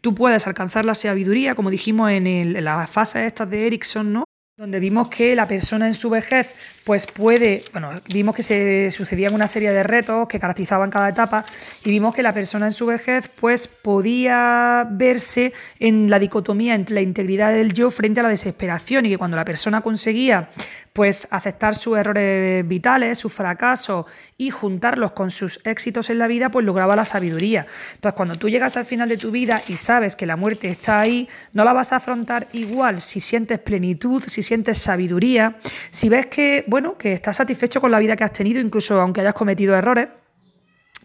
tú 0.00 0.14
puedes 0.14 0.46
alcanzar 0.46 0.84
la 0.84 0.94
sabiduría, 0.94 1.54
como 1.54 1.70
dijimos 1.70 2.10
en, 2.10 2.26
en 2.26 2.64
las 2.64 2.90
fases 2.90 3.26
estas 3.26 3.48
de 3.48 3.66
Erickson, 3.66 4.12
¿no? 4.12 4.24
donde 4.56 4.78
vimos 4.78 5.08
que 5.08 5.34
la 5.34 5.48
persona 5.48 5.88
en 5.88 5.94
su 5.94 6.10
vejez 6.10 6.54
pues 6.84 7.06
puede, 7.06 7.64
bueno, 7.72 7.90
vimos 8.12 8.34
que 8.34 8.42
se 8.42 8.90
sucedían 8.90 9.34
una 9.34 9.48
serie 9.48 9.72
de 9.72 9.82
retos 9.82 10.28
que 10.28 10.38
caracterizaban 10.38 10.90
cada 10.90 11.08
etapa 11.08 11.44
y 11.82 11.90
vimos 11.90 12.14
que 12.14 12.22
la 12.22 12.34
persona 12.34 12.66
en 12.66 12.72
su 12.72 12.86
vejez 12.86 13.28
pues 13.28 13.66
podía 13.68 14.86
verse 14.90 15.54
en 15.78 16.10
la 16.10 16.18
dicotomía 16.18 16.74
entre 16.74 16.94
la 16.96 17.00
integridad 17.00 17.52
del 17.52 17.72
yo 17.72 17.90
frente 17.90 18.20
a 18.20 18.22
la 18.22 18.28
desesperación 18.28 19.06
y 19.06 19.08
que 19.08 19.18
cuando 19.18 19.36
la 19.36 19.46
persona 19.46 19.80
conseguía 19.80 20.48
pues 20.94 21.26
aceptar 21.32 21.74
sus 21.74 21.98
errores 21.98 22.66
vitales, 22.68 23.18
sus 23.18 23.32
fracasos 23.32 24.06
y 24.38 24.50
juntarlos 24.50 25.10
con 25.10 25.32
sus 25.32 25.60
éxitos 25.64 26.08
en 26.08 26.18
la 26.20 26.28
vida, 26.28 26.50
pues 26.50 26.64
lograba 26.64 26.94
la 26.94 27.04
sabiduría. 27.04 27.66
Entonces, 27.94 28.16
cuando 28.16 28.36
tú 28.36 28.48
llegas 28.48 28.76
al 28.76 28.84
final 28.84 29.08
de 29.08 29.16
tu 29.16 29.32
vida 29.32 29.60
y 29.66 29.76
sabes 29.76 30.14
que 30.14 30.24
la 30.24 30.36
muerte 30.36 30.68
está 30.68 31.00
ahí, 31.00 31.28
no 31.52 31.64
la 31.64 31.72
vas 31.72 31.92
a 31.92 31.96
afrontar 31.96 32.46
igual 32.52 33.00
si 33.00 33.20
sientes 33.20 33.58
plenitud, 33.58 34.22
si 34.24 34.44
sientes 34.44 34.78
sabiduría, 34.78 35.56
si 35.90 36.08
ves 36.08 36.26
que, 36.26 36.64
bueno, 36.74 36.98
que 36.98 37.12
estás 37.12 37.36
satisfecho 37.36 37.80
con 37.80 37.92
la 37.92 38.00
vida 38.00 38.16
que 38.16 38.24
has 38.24 38.32
tenido, 38.32 38.60
incluso 38.60 39.00
aunque 39.00 39.20
hayas 39.20 39.34
cometido 39.34 39.76
errores, 39.76 40.08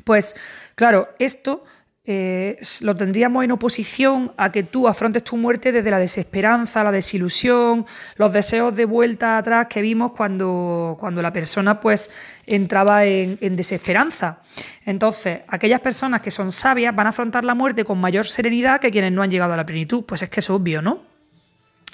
pues 0.03 0.35
claro, 0.73 1.09
esto 1.19 1.63
eh, 2.05 2.57
lo 2.81 2.97
tendríamos 2.97 3.43
en 3.43 3.51
oposición 3.51 4.31
a 4.35 4.51
que 4.51 4.63
tú 4.63 4.87
afrontes 4.87 5.23
tu 5.23 5.37
muerte 5.37 5.71
desde 5.71 5.91
la 5.91 5.99
desesperanza, 5.99 6.83
la 6.83 6.91
desilusión, 6.91 7.85
los 8.15 8.33
deseos 8.33 8.75
de 8.75 8.85
vuelta 8.85 9.37
atrás 9.37 9.67
que 9.67 9.83
vimos 9.83 10.13
cuando, 10.13 10.97
cuando 10.99 11.21
la 11.21 11.31
persona 11.31 11.79
pues 11.79 12.09
entraba 12.47 13.05
en, 13.05 13.37
en 13.39 13.55
desesperanza. 13.55 14.39
Entonces, 14.87 15.41
aquellas 15.49 15.81
personas 15.81 16.21
que 16.21 16.31
son 16.31 16.51
sabias 16.51 16.95
van 16.95 17.05
a 17.05 17.11
afrontar 17.11 17.43
la 17.43 17.53
muerte 17.53 17.85
con 17.85 18.01
mayor 18.01 18.25
serenidad 18.25 18.81
que 18.81 18.89
quienes 18.89 19.11
no 19.11 19.21
han 19.21 19.29
llegado 19.29 19.53
a 19.53 19.57
la 19.57 19.67
plenitud. 19.67 20.03
Pues 20.03 20.23
es 20.23 20.29
que 20.29 20.39
es 20.39 20.49
obvio, 20.49 20.81
¿no? 20.81 21.08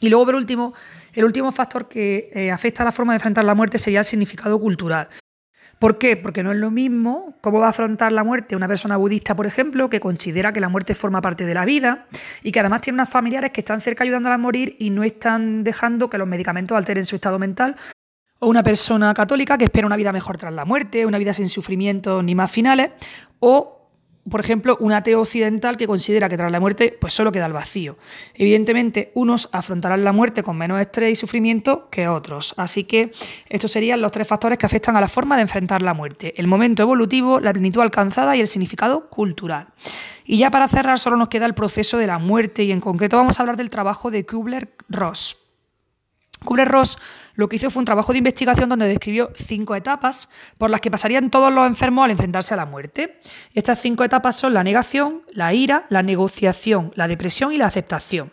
Y 0.01 0.09
luego, 0.09 0.25
por 0.25 0.35
último, 0.35 0.73
el 1.13 1.25
último 1.25 1.51
factor 1.51 1.87
que 1.87 2.29
eh, 2.33 2.51
afecta 2.51 2.83
a 2.83 2.85
la 2.85 2.91
forma 2.91 3.13
de 3.13 3.17
enfrentar 3.17 3.43
la 3.43 3.55
muerte 3.55 3.77
sería 3.77 3.99
el 3.99 4.05
significado 4.05 4.59
cultural. 4.59 5.09
¿Por 5.79 5.97
qué? 5.97 6.15
Porque 6.15 6.41
no 6.41 6.51
es 6.51 6.57
lo 6.57 6.71
mismo 6.71 7.35
cómo 7.41 7.59
va 7.59 7.67
a 7.67 7.69
afrontar 7.69 8.11
la 8.11 8.23
muerte 8.23 8.55
una 8.55 8.67
persona 8.67 8.95
budista, 8.95 9.35
por 9.35 9.45
ejemplo, 9.45 9.89
que 9.89 9.99
considera 9.99 10.53
que 10.53 10.61
la 10.61 10.69
muerte 10.69 10.95
forma 10.95 11.21
parte 11.21 11.45
de 11.45 11.53
la 11.53 11.65
vida 11.65 12.07
y 12.43 12.51
que 12.51 12.61
además 12.61 12.81
tiene 12.81 12.95
unos 12.95 13.09
familiares 13.09 13.51
que 13.51 13.61
están 13.61 13.81
cerca 13.81 14.03
ayudándola 14.03 14.35
a 14.35 14.37
morir 14.37 14.77
y 14.79 14.89
no 14.89 15.03
están 15.03 15.63
dejando 15.63 16.09
que 16.09 16.17
los 16.17 16.27
medicamentos 16.27 16.77
alteren 16.77 17.05
su 17.05 17.15
estado 17.15 17.39
mental. 17.39 17.75
O 18.39 18.47
una 18.47 18.63
persona 18.63 19.13
católica 19.13 19.57
que 19.57 19.65
espera 19.65 19.87
una 19.87 19.95
vida 19.95 20.11
mejor 20.11 20.37
tras 20.37 20.53
la 20.53 20.65
muerte, 20.65 21.05
una 21.05 21.17
vida 21.17 21.33
sin 21.33 21.49
sufrimiento 21.49 22.23
ni 22.23 22.35
más 22.35 22.51
finales. 22.51 22.91
O 23.39 23.74
por 24.29 24.39
ejemplo, 24.39 24.75
un 24.79 24.91
ateo 24.91 25.21
occidental 25.21 25.77
que 25.77 25.85
considera 25.85 26.27
que 26.27 26.37
tras 26.37 26.51
la 26.51 26.59
muerte 26.59 26.97
pues 26.99 27.13
solo 27.13 27.31
queda 27.31 27.45
el 27.45 27.53
vacío. 27.53 27.97
Evidentemente, 28.33 29.11
unos 29.13 29.49
afrontarán 29.51 30.03
la 30.03 30.11
muerte 30.11 30.41
con 30.41 30.57
menos 30.57 30.81
estrés 30.81 31.11
y 31.11 31.15
sufrimiento 31.15 31.89
que 31.91 32.07
otros. 32.07 32.53
Así 32.57 32.85
que 32.85 33.11
estos 33.49 33.71
serían 33.71 34.01
los 34.01 34.11
tres 34.11 34.27
factores 34.27 34.57
que 34.57 34.65
afectan 34.65 34.97
a 34.97 35.01
la 35.01 35.07
forma 35.07 35.35
de 35.35 35.43
enfrentar 35.43 35.81
la 35.81 35.93
muerte. 35.93 36.33
El 36.37 36.47
momento 36.47 36.81
evolutivo, 36.81 37.39
la 37.39 37.53
plenitud 37.53 37.81
alcanzada 37.81 38.35
y 38.35 38.41
el 38.41 38.47
significado 38.47 39.09
cultural. 39.09 39.67
Y 40.25 40.39
ya 40.39 40.49
para 40.49 40.67
cerrar, 40.67 40.97
solo 40.97 41.17
nos 41.17 41.27
queda 41.27 41.45
el 41.45 41.53
proceso 41.53 41.99
de 41.99 42.07
la 42.07 42.17
muerte 42.17 42.63
y 42.63 42.71
en 42.71 42.79
concreto 42.79 43.17
vamos 43.17 43.39
a 43.39 43.43
hablar 43.43 43.57
del 43.57 43.69
trabajo 43.69 44.09
de 44.09 44.25
Kubler-Ross. 44.25 45.44
Kubler-Ross 46.43 46.97
lo 47.35 47.49
que 47.49 47.57
hizo 47.57 47.69
fue 47.69 47.81
un 47.81 47.85
trabajo 47.85 48.11
de 48.11 48.19
investigación 48.19 48.69
donde 48.69 48.87
describió 48.87 49.31
cinco 49.35 49.75
etapas 49.75 50.29
por 50.57 50.69
las 50.69 50.81
que 50.81 50.91
pasarían 50.91 51.29
todos 51.29 51.53
los 51.53 51.67
enfermos 51.67 52.05
al 52.05 52.11
enfrentarse 52.11 52.53
a 52.53 52.57
la 52.57 52.65
muerte. 52.65 53.19
Estas 53.53 53.81
cinco 53.81 54.03
etapas 54.03 54.35
son 54.37 54.53
la 54.53 54.63
negación, 54.63 55.23
la 55.31 55.53
ira, 55.53 55.85
la 55.89 56.03
negociación, 56.03 56.91
la 56.95 57.07
depresión 57.07 57.51
y 57.51 57.57
la 57.57 57.67
aceptación. 57.67 58.31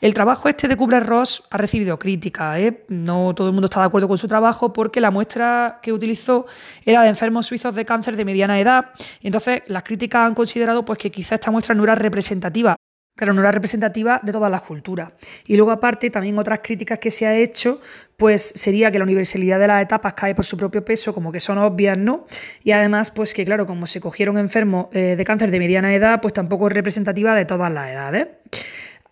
El 0.00 0.12
trabajo 0.12 0.48
este 0.48 0.68
de 0.68 0.76
Kubler-Ross 0.76 1.44
ha 1.50 1.56
recibido 1.56 1.98
crítica, 1.98 2.58
¿eh? 2.60 2.84
no 2.88 3.34
todo 3.34 3.46
el 3.46 3.52
mundo 3.54 3.66
está 3.66 3.80
de 3.80 3.86
acuerdo 3.86 4.08
con 4.08 4.18
su 4.18 4.28
trabajo 4.28 4.72
porque 4.72 5.00
la 5.00 5.10
muestra 5.10 5.78
que 5.80 5.92
utilizó 5.92 6.46
era 6.84 7.02
de 7.02 7.08
enfermos 7.08 7.46
suizos 7.46 7.74
de 7.74 7.84
cáncer 7.84 8.16
de 8.16 8.24
mediana 8.24 8.60
edad 8.60 8.90
entonces 9.22 9.62
las 9.66 9.82
críticas 9.82 10.26
han 10.26 10.34
considerado 10.34 10.84
pues, 10.84 10.98
que 10.98 11.10
quizá 11.10 11.36
esta 11.36 11.50
muestra 11.50 11.74
no 11.74 11.84
era 11.84 11.94
representativa 11.94 12.76
Claro, 13.16 13.32
no 13.32 13.42
era 13.42 13.52
representativa 13.52 14.20
de 14.24 14.32
todas 14.32 14.50
las 14.50 14.62
culturas. 14.62 15.12
Y 15.46 15.54
luego, 15.54 15.70
aparte, 15.70 16.10
también 16.10 16.36
otras 16.36 16.60
críticas 16.64 16.98
que 16.98 17.12
se 17.12 17.26
ha 17.26 17.36
hecho, 17.36 17.80
pues 18.16 18.42
sería 18.56 18.90
que 18.90 18.98
la 18.98 19.04
universalidad 19.04 19.60
de 19.60 19.68
las 19.68 19.82
etapas 19.82 20.14
cae 20.14 20.34
por 20.34 20.44
su 20.44 20.56
propio 20.56 20.84
peso, 20.84 21.14
como 21.14 21.30
que 21.30 21.38
son 21.38 21.58
obvias, 21.58 21.96
¿no? 21.96 22.26
Y 22.64 22.72
además, 22.72 23.12
pues 23.12 23.32
que 23.32 23.44
claro, 23.44 23.66
como 23.66 23.86
se 23.86 24.00
cogieron 24.00 24.36
enfermos 24.36 24.86
eh, 24.92 25.14
de 25.16 25.24
cáncer 25.24 25.52
de 25.52 25.60
mediana 25.60 25.94
edad, 25.94 26.20
pues 26.20 26.34
tampoco 26.34 26.66
es 26.66 26.74
representativa 26.74 27.36
de 27.36 27.44
todas 27.44 27.70
las 27.70 27.88
edades. 27.88 28.26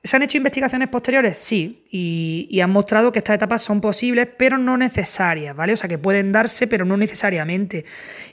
¿Se 0.04 0.16
han 0.16 0.22
hecho 0.22 0.36
investigaciones 0.36 0.88
posteriores? 0.88 1.38
Sí, 1.38 1.84
y, 1.88 2.60
han 2.60 2.70
mostrado 2.70 3.12
que 3.12 3.20
estas 3.20 3.36
etapas 3.36 3.62
son 3.62 3.80
posibles, 3.80 4.28
pero 4.36 4.58
no 4.58 4.76
necesarias, 4.76 5.54
¿vale? 5.54 5.74
O 5.74 5.76
sea, 5.76 5.88
que 5.88 5.96
pueden 5.96 6.32
darse, 6.32 6.66
pero 6.66 6.84
no 6.84 6.96
necesariamente. 6.96 7.84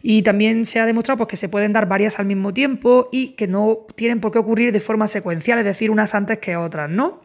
Y 0.01 0.23
también 0.23 0.65
se 0.65 0.79
ha 0.79 0.87
demostrado 0.87 1.17
pues, 1.19 1.27
que 1.27 1.37
se 1.37 1.47
pueden 1.47 1.71
dar 1.71 1.87
varias 1.87 2.17
al 2.17 2.25
mismo 2.25 2.55
tiempo 2.55 3.07
y 3.11 3.29
que 3.35 3.47
no 3.47 3.85
tienen 3.95 4.19
por 4.19 4.31
qué 4.31 4.39
ocurrir 4.39 4.71
de 4.71 4.79
forma 4.79 5.07
secuencial, 5.07 5.59
es 5.59 5.65
decir, 5.65 5.91
unas 5.91 6.15
antes 6.15 6.39
que 6.39 6.57
otras, 6.57 6.89
¿no? 6.89 7.21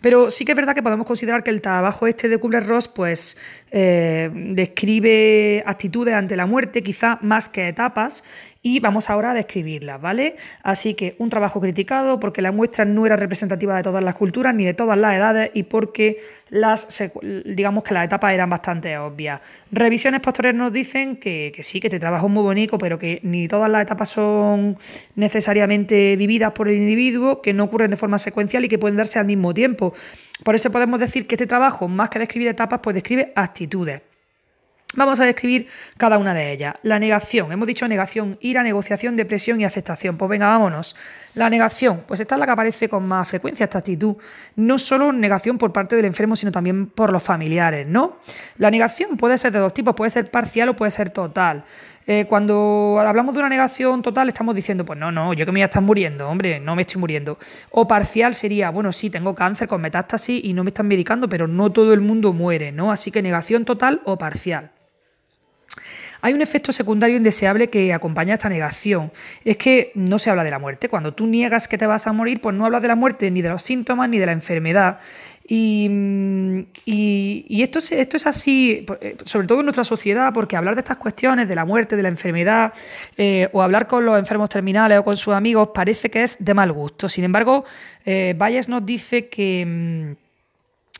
Pero 0.00 0.30
sí 0.30 0.44
que 0.44 0.52
es 0.52 0.56
verdad 0.56 0.74
que 0.74 0.82
podemos 0.82 1.06
considerar 1.06 1.42
que 1.42 1.50
el 1.50 1.60
trabajo 1.60 2.06
este 2.06 2.28
de 2.28 2.38
Kubler-Ross 2.38 2.88
pues, 2.88 3.36
eh, 3.70 4.30
describe 4.32 5.62
actitudes 5.66 6.14
ante 6.14 6.36
la 6.36 6.46
muerte, 6.46 6.82
quizá 6.82 7.18
más 7.22 7.48
que 7.48 7.68
etapas, 7.68 8.24
y 8.62 8.78
vamos 8.80 9.08
ahora 9.08 9.30
a 9.30 9.34
describirlas, 9.34 10.00
¿vale? 10.00 10.36
Así 10.62 10.94
que 10.94 11.16
un 11.18 11.30
trabajo 11.30 11.60
criticado 11.60 12.20
porque 12.20 12.42
la 12.42 12.52
muestra 12.52 12.84
no 12.84 13.06
era 13.06 13.16
representativa 13.16 13.74
de 13.74 13.82
todas 13.82 14.04
las 14.04 14.14
culturas 14.14 14.54
ni 14.54 14.66
de 14.66 14.74
todas 14.74 14.98
las 14.98 15.14
edades 15.14 15.50
y 15.54 15.62
porque 15.62 16.18
las, 16.50 16.86
digamos 17.46 17.84
que 17.84 17.94
las 17.94 18.04
etapas 18.04 18.34
eran 18.34 18.50
bastante 18.50 18.98
obvias. 18.98 19.40
Revisiones 19.72 20.20
posteriores 20.20 20.58
nos 20.58 20.72
dicen 20.72 21.16
que, 21.16 21.52
que 21.56 21.62
sí, 21.62 21.80
que 21.80 21.86
este 21.86 21.98
trabajo 21.98 22.26
es 22.26 22.32
muy 22.32 22.42
bonito, 22.42 22.76
pero 22.76 22.98
que 22.98 23.20
ni 23.22 23.48
todas 23.48 23.70
las 23.70 23.82
etapas 23.82 24.10
son 24.10 24.76
necesariamente 25.14 26.16
vividas 26.16 26.52
por 26.52 26.68
el 26.68 26.76
individuo, 26.76 27.40
que 27.40 27.54
no 27.54 27.64
ocurren 27.64 27.90
de 27.90 27.96
forma 27.96 28.18
secuencial 28.18 28.64
y 28.66 28.68
que 28.68 28.78
pueden 28.78 28.98
darse 28.98 29.18
al 29.18 29.24
mismo 29.24 29.54
tiempo. 29.54 29.94
Por 30.44 30.54
eso 30.54 30.70
podemos 30.70 31.00
decir 31.00 31.26
que 31.26 31.36
este 31.36 31.46
trabajo, 31.46 31.88
más 31.88 32.10
que 32.10 32.18
describir 32.18 32.48
etapas, 32.48 32.80
pues 32.82 32.92
describe 32.92 33.32
actitudes. 33.34 34.09
Vamos 34.96 35.20
a 35.20 35.24
describir 35.24 35.68
cada 35.96 36.18
una 36.18 36.34
de 36.34 36.50
ellas. 36.50 36.74
La 36.82 36.98
negación, 36.98 37.52
hemos 37.52 37.68
dicho 37.68 37.86
negación, 37.86 38.36
ira, 38.40 38.64
negociación, 38.64 39.14
depresión 39.14 39.60
y 39.60 39.64
aceptación. 39.64 40.16
Pues 40.16 40.28
venga, 40.28 40.48
vámonos. 40.48 40.96
La 41.34 41.48
negación, 41.48 42.02
pues 42.08 42.18
esta 42.18 42.34
es 42.34 42.40
la 42.40 42.46
que 42.46 42.52
aparece 42.52 42.88
con 42.88 43.06
más 43.06 43.28
frecuencia, 43.28 43.62
esta 43.62 43.78
actitud. 43.78 44.16
No 44.56 44.78
solo 44.78 45.12
negación 45.12 45.58
por 45.58 45.72
parte 45.72 45.94
del 45.94 46.06
enfermo, 46.06 46.34
sino 46.34 46.50
también 46.50 46.86
por 46.86 47.12
los 47.12 47.22
familiares, 47.22 47.86
¿no? 47.86 48.18
La 48.58 48.68
negación 48.68 49.16
puede 49.16 49.38
ser 49.38 49.52
de 49.52 49.60
dos 49.60 49.72
tipos, 49.72 49.94
puede 49.94 50.10
ser 50.10 50.28
parcial 50.28 50.70
o 50.70 50.74
puede 50.74 50.90
ser 50.90 51.10
total. 51.10 51.62
Eh, 52.04 52.26
cuando 52.28 52.96
hablamos 53.00 53.34
de 53.34 53.38
una 53.38 53.48
negación 53.48 54.02
total, 54.02 54.28
estamos 54.28 54.56
diciendo, 54.56 54.84
pues 54.84 54.98
no, 54.98 55.12
no, 55.12 55.32
yo 55.34 55.46
que 55.46 55.52
me 55.52 55.58
voy 55.58 55.62
a 55.62 55.66
estar 55.66 55.82
muriendo, 55.82 56.28
hombre, 56.28 56.58
no 56.58 56.74
me 56.74 56.82
estoy 56.82 57.00
muriendo. 57.00 57.38
O 57.70 57.86
parcial 57.86 58.34
sería, 58.34 58.70
bueno, 58.70 58.92
sí, 58.92 59.08
tengo 59.08 59.36
cáncer 59.36 59.68
con 59.68 59.80
metástasis 59.80 60.44
y 60.44 60.52
no 60.52 60.64
me 60.64 60.70
están 60.70 60.88
medicando, 60.88 61.28
pero 61.28 61.46
no 61.46 61.70
todo 61.70 61.92
el 61.92 62.00
mundo 62.00 62.32
muere, 62.32 62.72
¿no? 62.72 62.90
Así 62.90 63.12
que 63.12 63.22
negación 63.22 63.64
total 63.64 64.00
o 64.04 64.18
parcial. 64.18 64.72
Hay 66.22 66.32
un 66.32 66.42
efecto 66.42 66.72
secundario 66.72 67.16
indeseable 67.16 67.70
que 67.70 67.92
acompaña 67.92 68.34
esta 68.34 68.48
negación. 68.48 69.12
Es 69.44 69.56
que 69.56 69.92
no 69.94 70.18
se 70.18 70.30
habla 70.30 70.44
de 70.44 70.50
la 70.50 70.58
muerte. 70.58 70.88
Cuando 70.88 71.14
tú 71.14 71.26
niegas 71.26 71.68
que 71.68 71.78
te 71.78 71.86
vas 71.86 72.06
a 72.06 72.12
morir, 72.12 72.40
pues 72.40 72.54
no 72.54 72.64
hablas 72.64 72.82
de 72.82 72.88
la 72.88 72.96
muerte, 72.96 73.30
ni 73.30 73.42
de 73.42 73.48
los 73.48 73.62
síntomas, 73.62 74.08
ni 74.08 74.18
de 74.18 74.26
la 74.26 74.32
enfermedad. 74.32 74.98
Y, 75.52 76.66
esto, 77.62 77.80
es, 77.80 77.90
esto 77.90 78.16
es 78.16 78.26
así, 78.26 78.86
eh, 79.00 79.16
sobre 79.24 79.48
todo 79.48 79.60
en 79.60 79.66
nuestra 79.66 79.82
sociedad, 79.82 80.32
porque 80.32 80.56
hablar 80.56 80.76
de 80.76 80.80
estas 80.80 80.96
cuestiones, 80.96 81.48
de 81.48 81.56
la 81.56 81.64
muerte, 81.64 81.96
de 81.96 82.02
la 82.02 82.08
enfermedad, 82.08 82.72
eh, 83.16 83.48
o 83.52 83.60
hablar 83.60 83.88
con 83.88 84.04
los 84.04 84.16
enfermos 84.16 84.48
terminales 84.48 84.98
o 84.98 85.04
con 85.04 85.16
sus 85.16 85.34
amigos, 85.34 85.70
parece 85.74 86.08
que 86.08 86.22
es 86.22 86.36
de 86.38 86.54
mal 86.54 86.70
gusto. 86.72 87.08
Sin 87.08 87.24
embargo, 87.24 87.64
eh, 88.04 88.34
Valles 88.38 88.68
nos 88.68 88.86
dice 88.86 89.28
que 89.28 89.66
mm, 89.66 90.29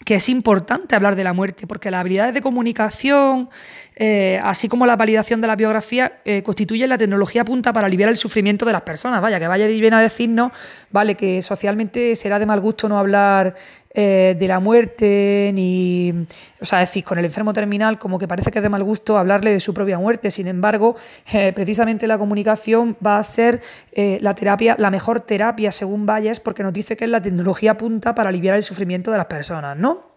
que 0.04 0.14
es 0.14 0.28
importante 0.28 0.94
hablar 0.96 1.14
de 1.14 1.24
la 1.24 1.32
muerte, 1.32 1.66
porque 1.66 1.90
las 1.90 2.00
habilidades 2.00 2.32
de 2.32 2.40
comunicación, 2.40 3.50
eh, 3.96 4.40
así 4.42 4.68
como 4.68 4.86
la 4.86 4.96
validación 4.96 5.40
de 5.42 5.46
la 5.46 5.56
biografía, 5.56 6.20
eh, 6.24 6.42
constituyen 6.42 6.88
la 6.88 6.96
tecnología 6.96 7.44
punta 7.44 7.72
para 7.72 7.86
aliviar 7.86 8.08
el 8.08 8.16
sufrimiento 8.16 8.64
de 8.64 8.72
las 8.72 8.82
personas. 8.82 9.20
Vaya, 9.20 9.38
que 9.38 9.46
vaya 9.46 9.68
y 9.68 9.80
viene 9.80 9.96
a 9.96 10.00
decirnos, 10.00 10.52
vale, 10.90 11.16
que 11.16 11.42
socialmente 11.42 12.16
será 12.16 12.38
de 12.38 12.46
mal 12.46 12.60
gusto 12.60 12.88
no 12.88 12.98
hablar 12.98 13.54
eh, 13.92 14.36
de 14.38 14.46
la 14.46 14.60
muerte, 14.60 15.50
ni. 15.52 16.12
O 16.60 16.64
sea, 16.64 16.80
es 16.80 16.90
decir, 16.90 17.02
con 17.02 17.18
el 17.18 17.24
enfermo 17.24 17.52
terminal, 17.52 17.98
como 17.98 18.20
que 18.20 18.28
parece 18.28 18.52
que 18.52 18.60
es 18.60 18.62
de 18.62 18.68
mal 18.68 18.84
gusto 18.84 19.18
hablarle 19.18 19.50
de 19.50 19.58
su 19.58 19.74
propia 19.74 19.98
muerte. 19.98 20.30
Sin 20.30 20.46
embargo, 20.46 20.94
eh, 21.32 21.52
precisamente 21.52 22.06
la 22.06 22.16
comunicación 22.16 22.96
va 23.04 23.18
a 23.18 23.22
ser 23.24 23.60
eh, 23.90 24.18
la 24.20 24.36
terapia, 24.36 24.76
la 24.78 24.92
mejor 24.92 25.22
terapia, 25.22 25.72
según 25.72 26.06
Valles, 26.06 26.38
porque 26.38 26.62
nos 26.62 26.72
dice 26.72 26.96
que 26.96 27.04
es 27.04 27.10
la 27.10 27.20
tecnología 27.20 27.76
punta 27.76 28.14
para 28.14 28.28
aliviar 28.28 28.54
el 28.54 28.62
sufrimiento 28.62 29.10
de 29.10 29.16
las 29.16 29.26
personas, 29.26 29.76
¿no? 29.76 30.08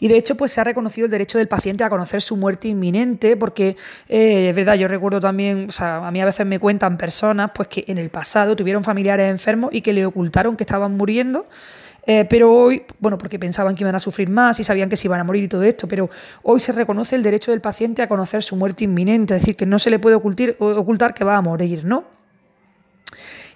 Y 0.00 0.08
de 0.08 0.16
hecho, 0.16 0.34
pues 0.34 0.50
se 0.52 0.62
ha 0.62 0.64
reconocido 0.64 1.04
el 1.04 1.10
derecho 1.10 1.36
del 1.36 1.48
paciente 1.48 1.84
a 1.84 1.90
conocer 1.90 2.22
su 2.22 2.36
muerte 2.36 2.68
inminente, 2.68 3.36
porque 3.36 3.76
es 4.06 4.54
verdad, 4.54 4.76
yo 4.76 4.86
recuerdo 4.88 5.20
también, 5.20 5.66
o 5.68 5.72
sea, 5.72 6.06
a 6.06 6.10
mí 6.12 6.20
a 6.20 6.24
veces 6.24 6.46
me 6.46 6.60
cuentan 6.60 6.96
personas 6.96 7.50
pues 7.52 7.66
que 7.66 7.84
en 7.88 7.98
el 7.98 8.08
pasado 8.08 8.54
tuvieron 8.54 8.84
familiares 8.84 9.28
enfermos 9.28 9.70
y 9.72 9.80
que 9.80 9.92
le 9.92 10.06
ocultaron 10.06 10.56
que 10.56 10.62
estaban 10.62 10.96
muriendo. 10.96 11.46
Eh, 12.10 12.24
pero 12.24 12.50
hoy, 12.50 12.84
bueno, 13.00 13.18
porque 13.18 13.38
pensaban 13.38 13.74
que 13.74 13.84
iban 13.84 13.94
a 13.94 14.00
sufrir 14.00 14.30
más 14.30 14.58
y 14.58 14.64
sabían 14.64 14.88
que 14.88 14.96
se 14.96 15.06
iban 15.06 15.20
a 15.20 15.24
morir 15.24 15.44
y 15.44 15.48
todo 15.48 15.62
esto, 15.62 15.86
pero 15.86 16.08
hoy 16.42 16.58
se 16.58 16.72
reconoce 16.72 17.14
el 17.16 17.22
derecho 17.22 17.50
del 17.50 17.60
paciente 17.60 18.00
a 18.00 18.08
conocer 18.08 18.42
su 18.42 18.56
muerte 18.56 18.84
inminente, 18.84 19.34
es 19.34 19.42
decir, 19.42 19.56
que 19.56 19.66
no 19.66 19.78
se 19.78 19.90
le 19.90 19.98
puede 19.98 20.14
ocultar, 20.14 21.12
que 21.12 21.22
va 21.22 21.36
a 21.36 21.42
morir, 21.42 21.84
¿no? 21.84 22.04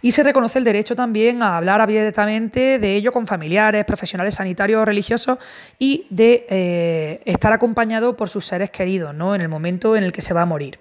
Y 0.03 0.11
se 0.11 0.22
reconoce 0.22 0.59
el 0.59 0.64
derecho 0.64 0.94
también 0.94 1.42
a 1.42 1.57
hablar 1.57 1.80
abiertamente 1.80 2.78
de 2.78 2.94
ello 2.94 3.11
con 3.11 3.26
familiares, 3.26 3.86
profesionales 3.86 4.34
sanitarios 4.34 4.84
religiosos 4.84 5.38
y 5.78 6.07
de 6.11 6.44
eh, 6.50 7.22
estar 7.24 7.55
acompañado 7.55 8.16
por 8.16 8.28
sus 8.28 8.44
seres 8.44 8.68
queridos 8.68 9.14
¿no? 9.14 9.34
en 9.34 9.40
el 9.40 9.48
momento 9.48 9.96
en 9.96 10.05
el 10.05 10.12
que 10.12 10.20
se 10.20 10.34
va 10.34 10.42
a 10.42 10.46
morir. 10.46 10.78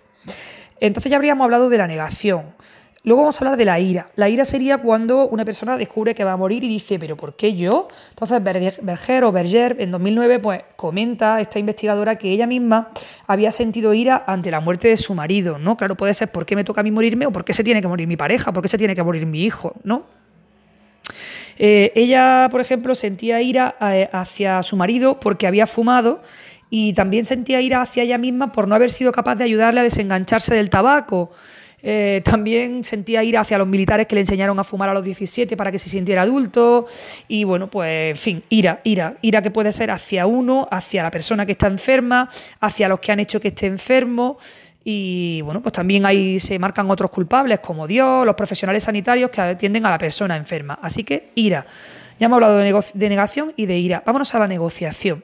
Entonces 0.82 1.09
ya 1.09 1.15
habríamos 1.15 1.45
hablado 1.45 1.69
de 1.69 1.78
la 1.78 1.88
negación. 1.88 2.47
Luego 3.04 3.22
vamos 3.22 3.41
a 3.41 3.45
hablar 3.45 3.58
de 3.58 3.66
la 3.66 3.80
ira. 3.80 4.12
La 4.16 4.30
ira 4.30 4.45
sería 4.45 4.78
cuando 4.78 5.28
una 5.28 5.43
persona 5.43 5.76
descubre 5.76 6.14
que 6.14 6.24
va 6.24 6.34
a 6.34 6.38
morir 6.38 6.64
y 6.64 6.68
dice, 6.68 6.99
pero 6.99 7.18
¿por 7.18 7.36
qué 7.36 7.56
yo? 7.56 7.88
Entonces 8.10 8.39
Berger 8.84 9.24
o 9.24 9.32
Berger 9.32 9.78
en 9.80 9.89
2009 9.89 10.38
pues 10.38 10.62
comenta 10.76 11.41
esta 11.41 11.58
investigadora 11.58 12.18
que 12.18 12.30
ella 12.30 12.45
misma 12.45 12.91
había 13.26 13.49
sentido 13.49 13.95
ira 13.95 14.24
ante 14.28 14.52
la 14.52 14.60
muerte 14.60 14.88
de 14.88 14.97
su 14.97 15.16
marido, 15.16 15.58
¿no? 15.58 15.78
Claro, 15.78 15.95
puede 15.97 16.14
ser 16.14 16.32
por 16.32 16.45
qué 16.45 16.56
me 16.56 16.64
toca 16.64 16.82
a 16.82 16.84
mí 16.84 16.91
morirme 16.91 17.26
o 17.26 17.32
por 17.32 17.43
qué 17.43 17.54
se 17.54 17.64
tiene 17.64 17.82
que 17.82 17.88
morir 17.88 18.08
mi 18.08 18.18
pareja, 18.18 18.54
por 18.54 18.62
qué 18.62 18.68
se 18.68 18.78
tiene 18.78 18.93
que 18.93 19.02
morir 19.02 19.26
mi 19.26 19.43
hijo, 19.43 19.74
¿no? 19.84 20.04
Eh, 21.58 21.91
ella, 21.95 22.49
por 22.52 22.62
ejemplo, 22.62 22.93
sentía 22.93 23.41
ira 23.41 23.76
eh, 23.82 24.10
hacia 24.12 24.62
su 24.62 24.76
marido 24.76 25.20
porque 25.20 25.47
había 25.47 25.66
fumado 25.66 26.22
y 26.70 26.93
también 26.93 27.26
sentía 27.26 27.62
ira 27.62 27.82
hacia 27.82 28.04
ella 28.04 28.18
misma 28.20 28.52
por 28.52 28.68
no 28.68 28.76
haber 28.76 28.91
sido 28.91 29.12
capaz 29.12 29.36
de 29.36 29.43
ayudarle 29.43 29.80
a 29.80 29.84
desengancharse 29.84 30.54
del 30.54 30.70
tabaco. 30.70 31.32
Eh, 31.84 32.21
también 32.23 32.84
sentía 32.84 33.23
ira 33.23 33.41
hacia 33.41 33.57
los 33.57 33.67
militares 33.67 34.07
que 34.07 34.15
le 34.15 34.21
enseñaron 34.21 34.59
a 34.59 34.63
fumar 34.63 34.89
a 34.89 34.93
los 34.93 35.03
17 35.03 35.57
para 35.57 35.71
que 35.71 35.79
se 35.79 35.89
sintiera 35.89 36.21
adulto. 36.23 36.86
Y 37.27 37.43
bueno, 37.43 37.69
pues 37.69 38.11
en 38.11 38.17
fin, 38.17 38.43
ira, 38.49 38.82
ira, 38.84 39.15
ira 39.21 39.41
que 39.41 39.51
puede 39.51 39.71
ser 39.71 39.91
hacia 39.91 40.25
uno, 40.25 40.67
hacia 40.71 41.03
la 41.03 41.11
persona 41.11 41.45
que 41.45 41.53
está 41.53 41.67
enferma, 41.67 42.29
hacia 42.59 42.88
los 42.88 42.99
que 42.99 43.11
han 43.11 43.19
hecho 43.19 43.39
que 43.39 43.49
esté 43.49 43.67
enfermo. 43.67 44.38
Y 44.84 45.41
bueno, 45.41 45.61
pues 45.61 45.73
también 45.73 46.05
ahí 46.05 46.39
se 46.39 46.57
marcan 46.57 46.89
otros 46.89 47.11
culpables 47.11 47.59
como 47.59 47.88
Dios, 47.88 48.25
los 48.25 48.36
profesionales 48.36 48.84
sanitarios 48.84 49.29
que 49.29 49.41
atienden 49.41 49.86
a 49.86 49.91
la 49.91 49.97
persona 49.97 50.36
enferma. 50.36 50.79
Así 50.82 51.03
que 51.03 51.32
ira. 51.36 51.65
Ya 52.19 52.25
hemos 52.25 52.38
hablado 52.38 52.57
de 52.57 53.09
negación 53.09 53.53
y 53.55 53.65
de 53.65 53.77
ira. 53.77 54.03
Vámonos 54.05 54.34
a 54.36 54.39
la 54.39 54.47
negociación. 54.47 55.23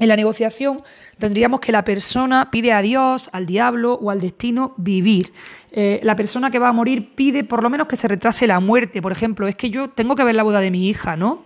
En 0.00 0.08
la 0.08 0.16
negociación 0.16 0.78
tendríamos 1.18 1.60
que 1.60 1.70
la 1.70 1.84
persona 1.84 2.50
pide 2.50 2.72
a 2.72 2.82
Dios, 2.82 3.30
al 3.32 3.46
diablo 3.46 3.94
o 3.94 4.10
al 4.10 4.20
destino 4.20 4.74
vivir. 4.76 5.32
Eh, 5.70 6.00
la 6.02 6.16
persona 6.16 6.50
que 6.50 6.58
va 6.58 6.68
a 6.68 6.72
morir 6.72 7.14
pide 7.14 7.44
por 7.44 7.62
lo 7.62 7.70
menos 7.70 7.86
que 7.86 7.94
se 7.94 8.08
retrase 8.08 8.46
la 8.48 8.58
muerte. 8.58 9.00
Por 9.00 9.12
ejemplo, 9.12 9.46
es 9.46 9.54
que 9.54 9.70
yo 9.70 9.90
tengo 9.90 10.16
que 10.16 10.24
ver 10.24 10.34
la 10.34 10.42
boda 10.42 10.60
de 10.60 10.72
mi 10.72 10.88
hija, 10.88 11.16
¿no? 11.16 11.44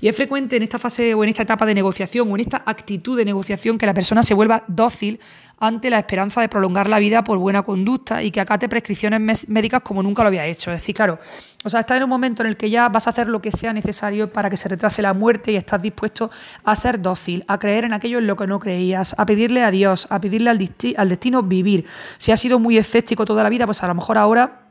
Y 0.00 0.08
es 0.08 0.16
frecuente 0.16 0.56
en 0.56 0.64
esta 0.64 0.78
fase 0.78 1.14
o 1.14 1.22
en 1.22 1.30
esta 1.30 1.44
etapa 1.44 1.64
de 1.66 1.74
negociación 1.74 2.30
o 2.30 2.34
en 2.34 2.40
esta 2.40 2.62
actitud 2.66 3.16
de 3.16 3.24
negociación 3.24 3.78
que 3.78 3.86
la 3.86 3.94
persona 3.94 4.22
se 4.24 4.34
vuelva 4.34 4.64
dócil 4.66 5.20
ante 5.66 5.90
la 5.90 5.98
esperanza 5.98 6.40
de 6.40 6.48
prolongar 6.48 6.88
la 6.88 6.98
vida 6.98 7.24
por 7.24 7.38
buena 7.38 7.62
conducta 7.62 8.22
y 8.22 8.30
que 8.30 8.40
acate 8.40 8.68
prescripciones 8.68 9.48
médicas 9.48 9.82
como 9.82 10.02
nunca 10.02 10.22
lo 10.22 10.28
había 10.28 10.44
hecho. 10.46 10.70
Es 10.70 10.80
decir, 10.80 10.94
claro, 10.94 11.18
o 11.64 11.70
sea, 11.70 11.80
estás 11.80 11.96
en 11.96 12.04
un 12.04 12.10
momento 12.10 12.42
en 12.42 12.48
el 12.48 12.56
que 12.56 12.70
ya 12.70 12.88
vas 12.88 13.06
a 13.06 13.10
hacer 13.10 13.28
lo 13.28 13.40
que 13.40 13.50
sea 13.50 13.72
necesario 13.72 14.32
para 14.32 14.50
que 14.50 14.56
se 14.56 14.68
retrase 14.68 15.02
la 15.02 15.14
muerte 15.14 15.52
y 15.52 15.56
estás 15.56 15.82
dispuesto 15.82 16.30
a 16.64 16.76
ser 16.76 17.00
dócil, 17.00 17.44
a 17.48 17.58
creer 17.58 17.84
en 17.84 17.92
aquello 17.92 18.18
en 18.18 18.26
lo 18.26 18.36
que 18.36 18.46
no 18.46 18.60
creías, 18.60 19.14
a 19.18 19.26
pedirle 19.26 19.62
a 19.62 19.70
Dios, 19.70 20.06
a 20.10 20.20
pedirle 20.20 20.50
al, 20.50 20.58
al 20.96 21.08
destino 21.08 21.42
vivir. 21.42 21.86
Si 22.18 22.32
has 22.32 22.40
sido 22.40 22.58
muy 22.58 22.76
escéptico 22.76 23.24
toda 23.24 23.42
la 23.42 23.48
vida, 23.48 23.66
pues 23.66 23.82
a 23.82 23.86
lo 23.86 23.94
mejor 23.94 24.18
ahora 24.18 24.64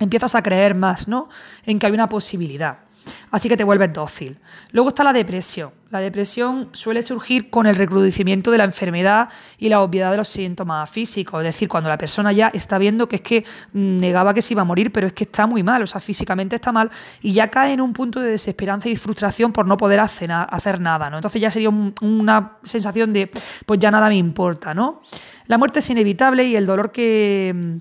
empiezas 0.00 0.34
a 0.34 0.42
creer 0.42 0.74
más, 0.74 1.08
¿no? 1.08 1.28
En 1.66 1.78
que 1.78 1.86
hay 1.86 1.92
una 1.92 2.08
posibilidad. 2.08 2.78
Así 3.30 3.48
que 3.48 3.56
te 3.56 3.64
vuelves 3.64 3.92
dócil. 3.92 4.38
Luego 4.72 4.88
está 4.90 5.04
la 5.04 5.12
depresión. 5.12 5.72
La 5.90 6.00
depresión 6.00 6.68
suele 6.72 7.00
surgir 7.00 7.48
con 7.48 7.66
el 7.66 7.74
recrudecimiento 7.74 8.50
de 8.50 8.58
la 8.58 8.64
enfermedad 8.64 9.30
y 9.56 9.70
la 9.70 9.80
obviedad 9.80 10.10
de 10.10 10.18
los 10.18 10.28
síntomas 10.28 10.90
físicos. 10.90 11.40
Es 11.40 11.46
decir, 11.46 11.66
cuando 11.66 11.88
la 11.88 11.96
persona 11.96 12.30
ya 12.30 12.48
está 12.48 12.76
viendo 12.76 13.08
que 13.08 13.16
es 13.16 13.22
que 13.22 13.44
negaba 13.72 14.34
que 14.34 14.42
se 14.42 14.52
iba 14.52 14.60
a 14.60 14.66
morir, 14.66 14.92
pero 14.92 15.06
es 15.06 15.14
que 15.14 15.24
está 15.24 15.46
muy 15.46 15.62
mal, 15.62 15.82
o 15.82 15.86
sea, 15.86 15.98
físicamente 15.98 16.56
está 16.56 16.72
mal, 16.72 16.90
y 17.22 17.32
ya 17.32 17.48
cae 17.48 17.72
en 17.72 17.80
un 17.80 17.94
punto 17.94 18.20
de 18.20 18.32
desesperanza 18.32 18.90
y 18.90 18.96
frustración 18.96 19.50
por 19.50 19.66
no 19.66 19.78
poder 19.78 20.00
hacer, 20.00 20.28
nada, 20.28 21.08
¿no? 21.08 21.16
Entonces 21.16 21.40
ya 21.40 21.50
sería 21.50 21.70
una 21.70 22.58
sensación 22.62 23.14
de, 23.14 23.30
pues 23.64 23.80
ya 23.80 23.90
nada 23.90 24.08
me 24.08 24.16
importa, 24.16 24.74
¿no? 24.74 25.00
La 25.46 25.56
muerte 25.56 25.78
es 25.78 25.88
inevitable 25.88 26.44
y 26.44 26.54
el 26.54 26.66
dolor 26.66 26.92
que 26.92 27.78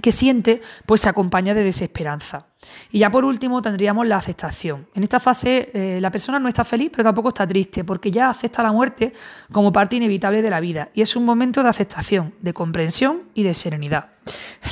que 0.00 0.12
siente, 0.12 0.60
pues 0.84 1.00
se 1.00 1.08
acompaña 1.08 1.54
de 1.54 1.64
desesperanza. 1.64 2.46
Y 2.90 3.00
ya 3.00 3.10
por 3.10 3.24
último 3.24 3.62
tendríamos 3.62 4.06
la 4.06 4.16
aceptación. 4.16 4.88
En 4.94 5.02
esta 5.02 5.20
fase 5.20 5.70
eh, 5.72 5.98
la 6.00 6.10
persona 6.10 6.38
no 6.38 6.48
está 6.48 6.64
feliz, 6.64 6.90
pero 6.90 7.04
tampoco 7.04 7.28
está 7.28 7.46
triste, 7.46 7.84
porque 7.84 8.10
ya 8.10 8.30
acepta 8.30 8.62
la 8.62 8.72
muerte 8.72 9.12
como 9.52 9.72
parte 9.72 9.96
inevitable 9.96 10.42
de 10.42 10.50
la 10.50 10.60
vida. 10.60 10.90
Y 10.94 11.02
es 11.02 11.16
un 11.16 11.24
momento 11.24 11.62
de 11.62 11.68
aceptación, 11.68 12.34
de 12.40 12.52
comprensión 12.52 13.22
y 13.34 13.42
de 13.42 13.54
serenidad. 13.54 14.10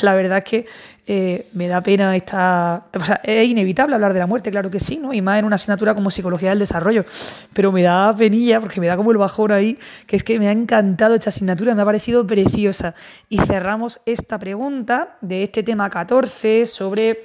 La 0.03 0.15
verdad 0.15 0.39
es 0.39 0.45
que 0.45 0.67
eh, 1.07 1.49
me 1.53 1.69
da 1.69 1.83
pena 1.83 2.17
esta... 2.17 2.87
Es 3.23 3.47
inevitable 3.47 3.95
hablar 3.95 4.15
de 4.15 4.21
la 4.21 4.27
muerte, 4.27 4.51
claro 4.51 4.71
que 4.71 4.81
sí, 4.81 4.97
¿no? 4.97 5.13
Y 5.13 5.21
más 5.21 5.39
en 5.39 5.45
una 5.45 5.57
asignatura 5.57 5.95
como 5.95 6.11
Psicología 6.11 6.51
del 6.51 6.59
Desarrollo. 6.59 7.05
Pero 7.53 7.73
me 7.73 7.83
da 7.83 8.15
penilla, 8.17 8.61
porque 8.61 8.81
me 8.81 8.87
da 8.87 8.97
como 8.97 9.13
el 9.13 9.19
bajón 9.19 9.53
ahí, 9.53 9.79
que 10.07 10.17
es 10.17 10.25
que 10.25 10.39
me 10.39 10.49
ha 10.49 10.53
encantado 10.53 11.15
esta 11.15 11.29
asignatura, 11.29 11.75
me 11.75 11.83
ha 11.83 11.85
parecido 11.85 12.27
preciosa. 12.27 12.95
Y 13.29 13.39
cerramos 13.39 14.01
esta 14.07 14.39
pregunta 14.39 15.19
de 15.21 15.43
este 15.43 15.63
tema 15.63 15.91
14 15.91 16.65
sobre 16.65 17.25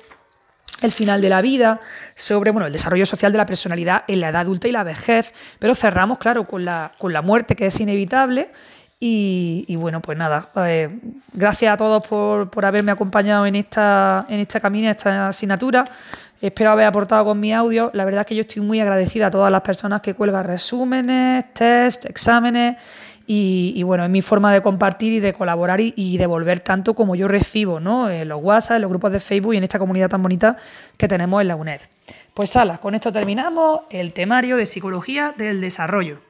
el 0.82 0.92
final 0.92 1.22
de 1.22 1.30
la 1.30 1.42
vida, 1.42 1.80
sobre 2.16 2.52
bueno, 2.52 2.68
el 2.68 2.74
desarrollo 2.74 3.06
social 3.06 3.32
de 3.32 3.38
la 3.38 3.46
personalidad 3.46 4.04
en 4.08 4.20
la 4.20 4.30
edad 4.30 4.42
adulta 4.42 4.68
y 4.68 4.72
la 4.72 4.84
vejez, 4.84 5.34
pero 5.60 5.76
cerramos, 5.76 6.18
claro, 6.18 6.46
con 6.46 6.66
la, 6.66 6.94
con 6.98 7.14
la 7.14 7.22
muerte 7.22 7.56
que 7.56 7.68
es 7.68 7.80
inevitable. 7.80 8.50
Y, 9.02 9.76
bueno, 9.78 10.02
pues 10.02 10.18
nada, 10.18 10.50
eh, 10.68 10.90
gracias 11.32 11.74
a 11.74 11.78
todos 11.78 12.06
por, 12.06 12.50
por, 12.50 12.66
haberme 12.66 12.92
acompañado 12.92 13.46
en 13.46 13.56
esta, 13.56 14.26
en 14.28 14.42
esta 14.42 14.60
camino, 14.60 14.86
en 14.86 14.92
esta 14.92 15.30
asignatura. 15.30 15.90
Espero 16.42 16.72
haber 16.72 16.86
aportado 16.86 17.24
con 17.24 17.40
mi 17.40 17.54
audio. 17.54 17.92
La 17.94 18.04
verdad 18.04 18.22
es 18.22 18.28
que 18.28 18.36
yo 18.36 18.42
estoy 18.42 18.62
muy 18.62 18.82
agradecida 18.82 19.28
a 19.28 19.32
todas 19.32 19.52
las 19.52 19.62
personas 19.62 20.02
que 20.02 20.16
cuelgan 20.16 20.44
resúmenes, 20.44 21.54
test, 21.54 22.06
exámenes 22.06 22.76
y, 23.32 23.84
bueno, 23.84 24.04
es 24.04 24.10
mi 24.10 24.24
forma 24.24 24.52
de 24.52 24.62
compartir 24.62 25.14
y 25.14 25.20
de 25.20 25.34
colaborar 25.34 25.80
y, 25.80 26.18
devolver 26.18 26.62
tanto 26.62 26.96
como 26.96 27.16
yo 27.16 27.28
recibo, 27.28 27.80
¿no? 27.80 28.10
En 28.10 28.28
los 28.28 28.42
WhatsApp, 28.42 28.78
en 28.78 28.82
los 28.82 28.90
grupos 28.90 29.12
de 29.12 29.20
Facebook 29.20 29.54
y 29.54 29.58
en 29.58 29.64
esta 29.64 29.78
comunidad 29.78 30.10
tan 30.10 30.24
bonita 30.24 30.58
que 30.98 31.08
tenemos 31.08 31.40
en 31.40 31.50
la 31.50 31.56
UNED. 31.56 31.82
Pues 32.34 32.50
sala, 32.50 32.80
con 32.80 32.96
esto 32.96 33.12
terminamos 33.12 33.82
el 33.92 34.14
temario 34.14 34.58
de 34.58 34.66
psicología 34.66 35.36
del 35.38 35.62
desarrollo. 35.62 36.29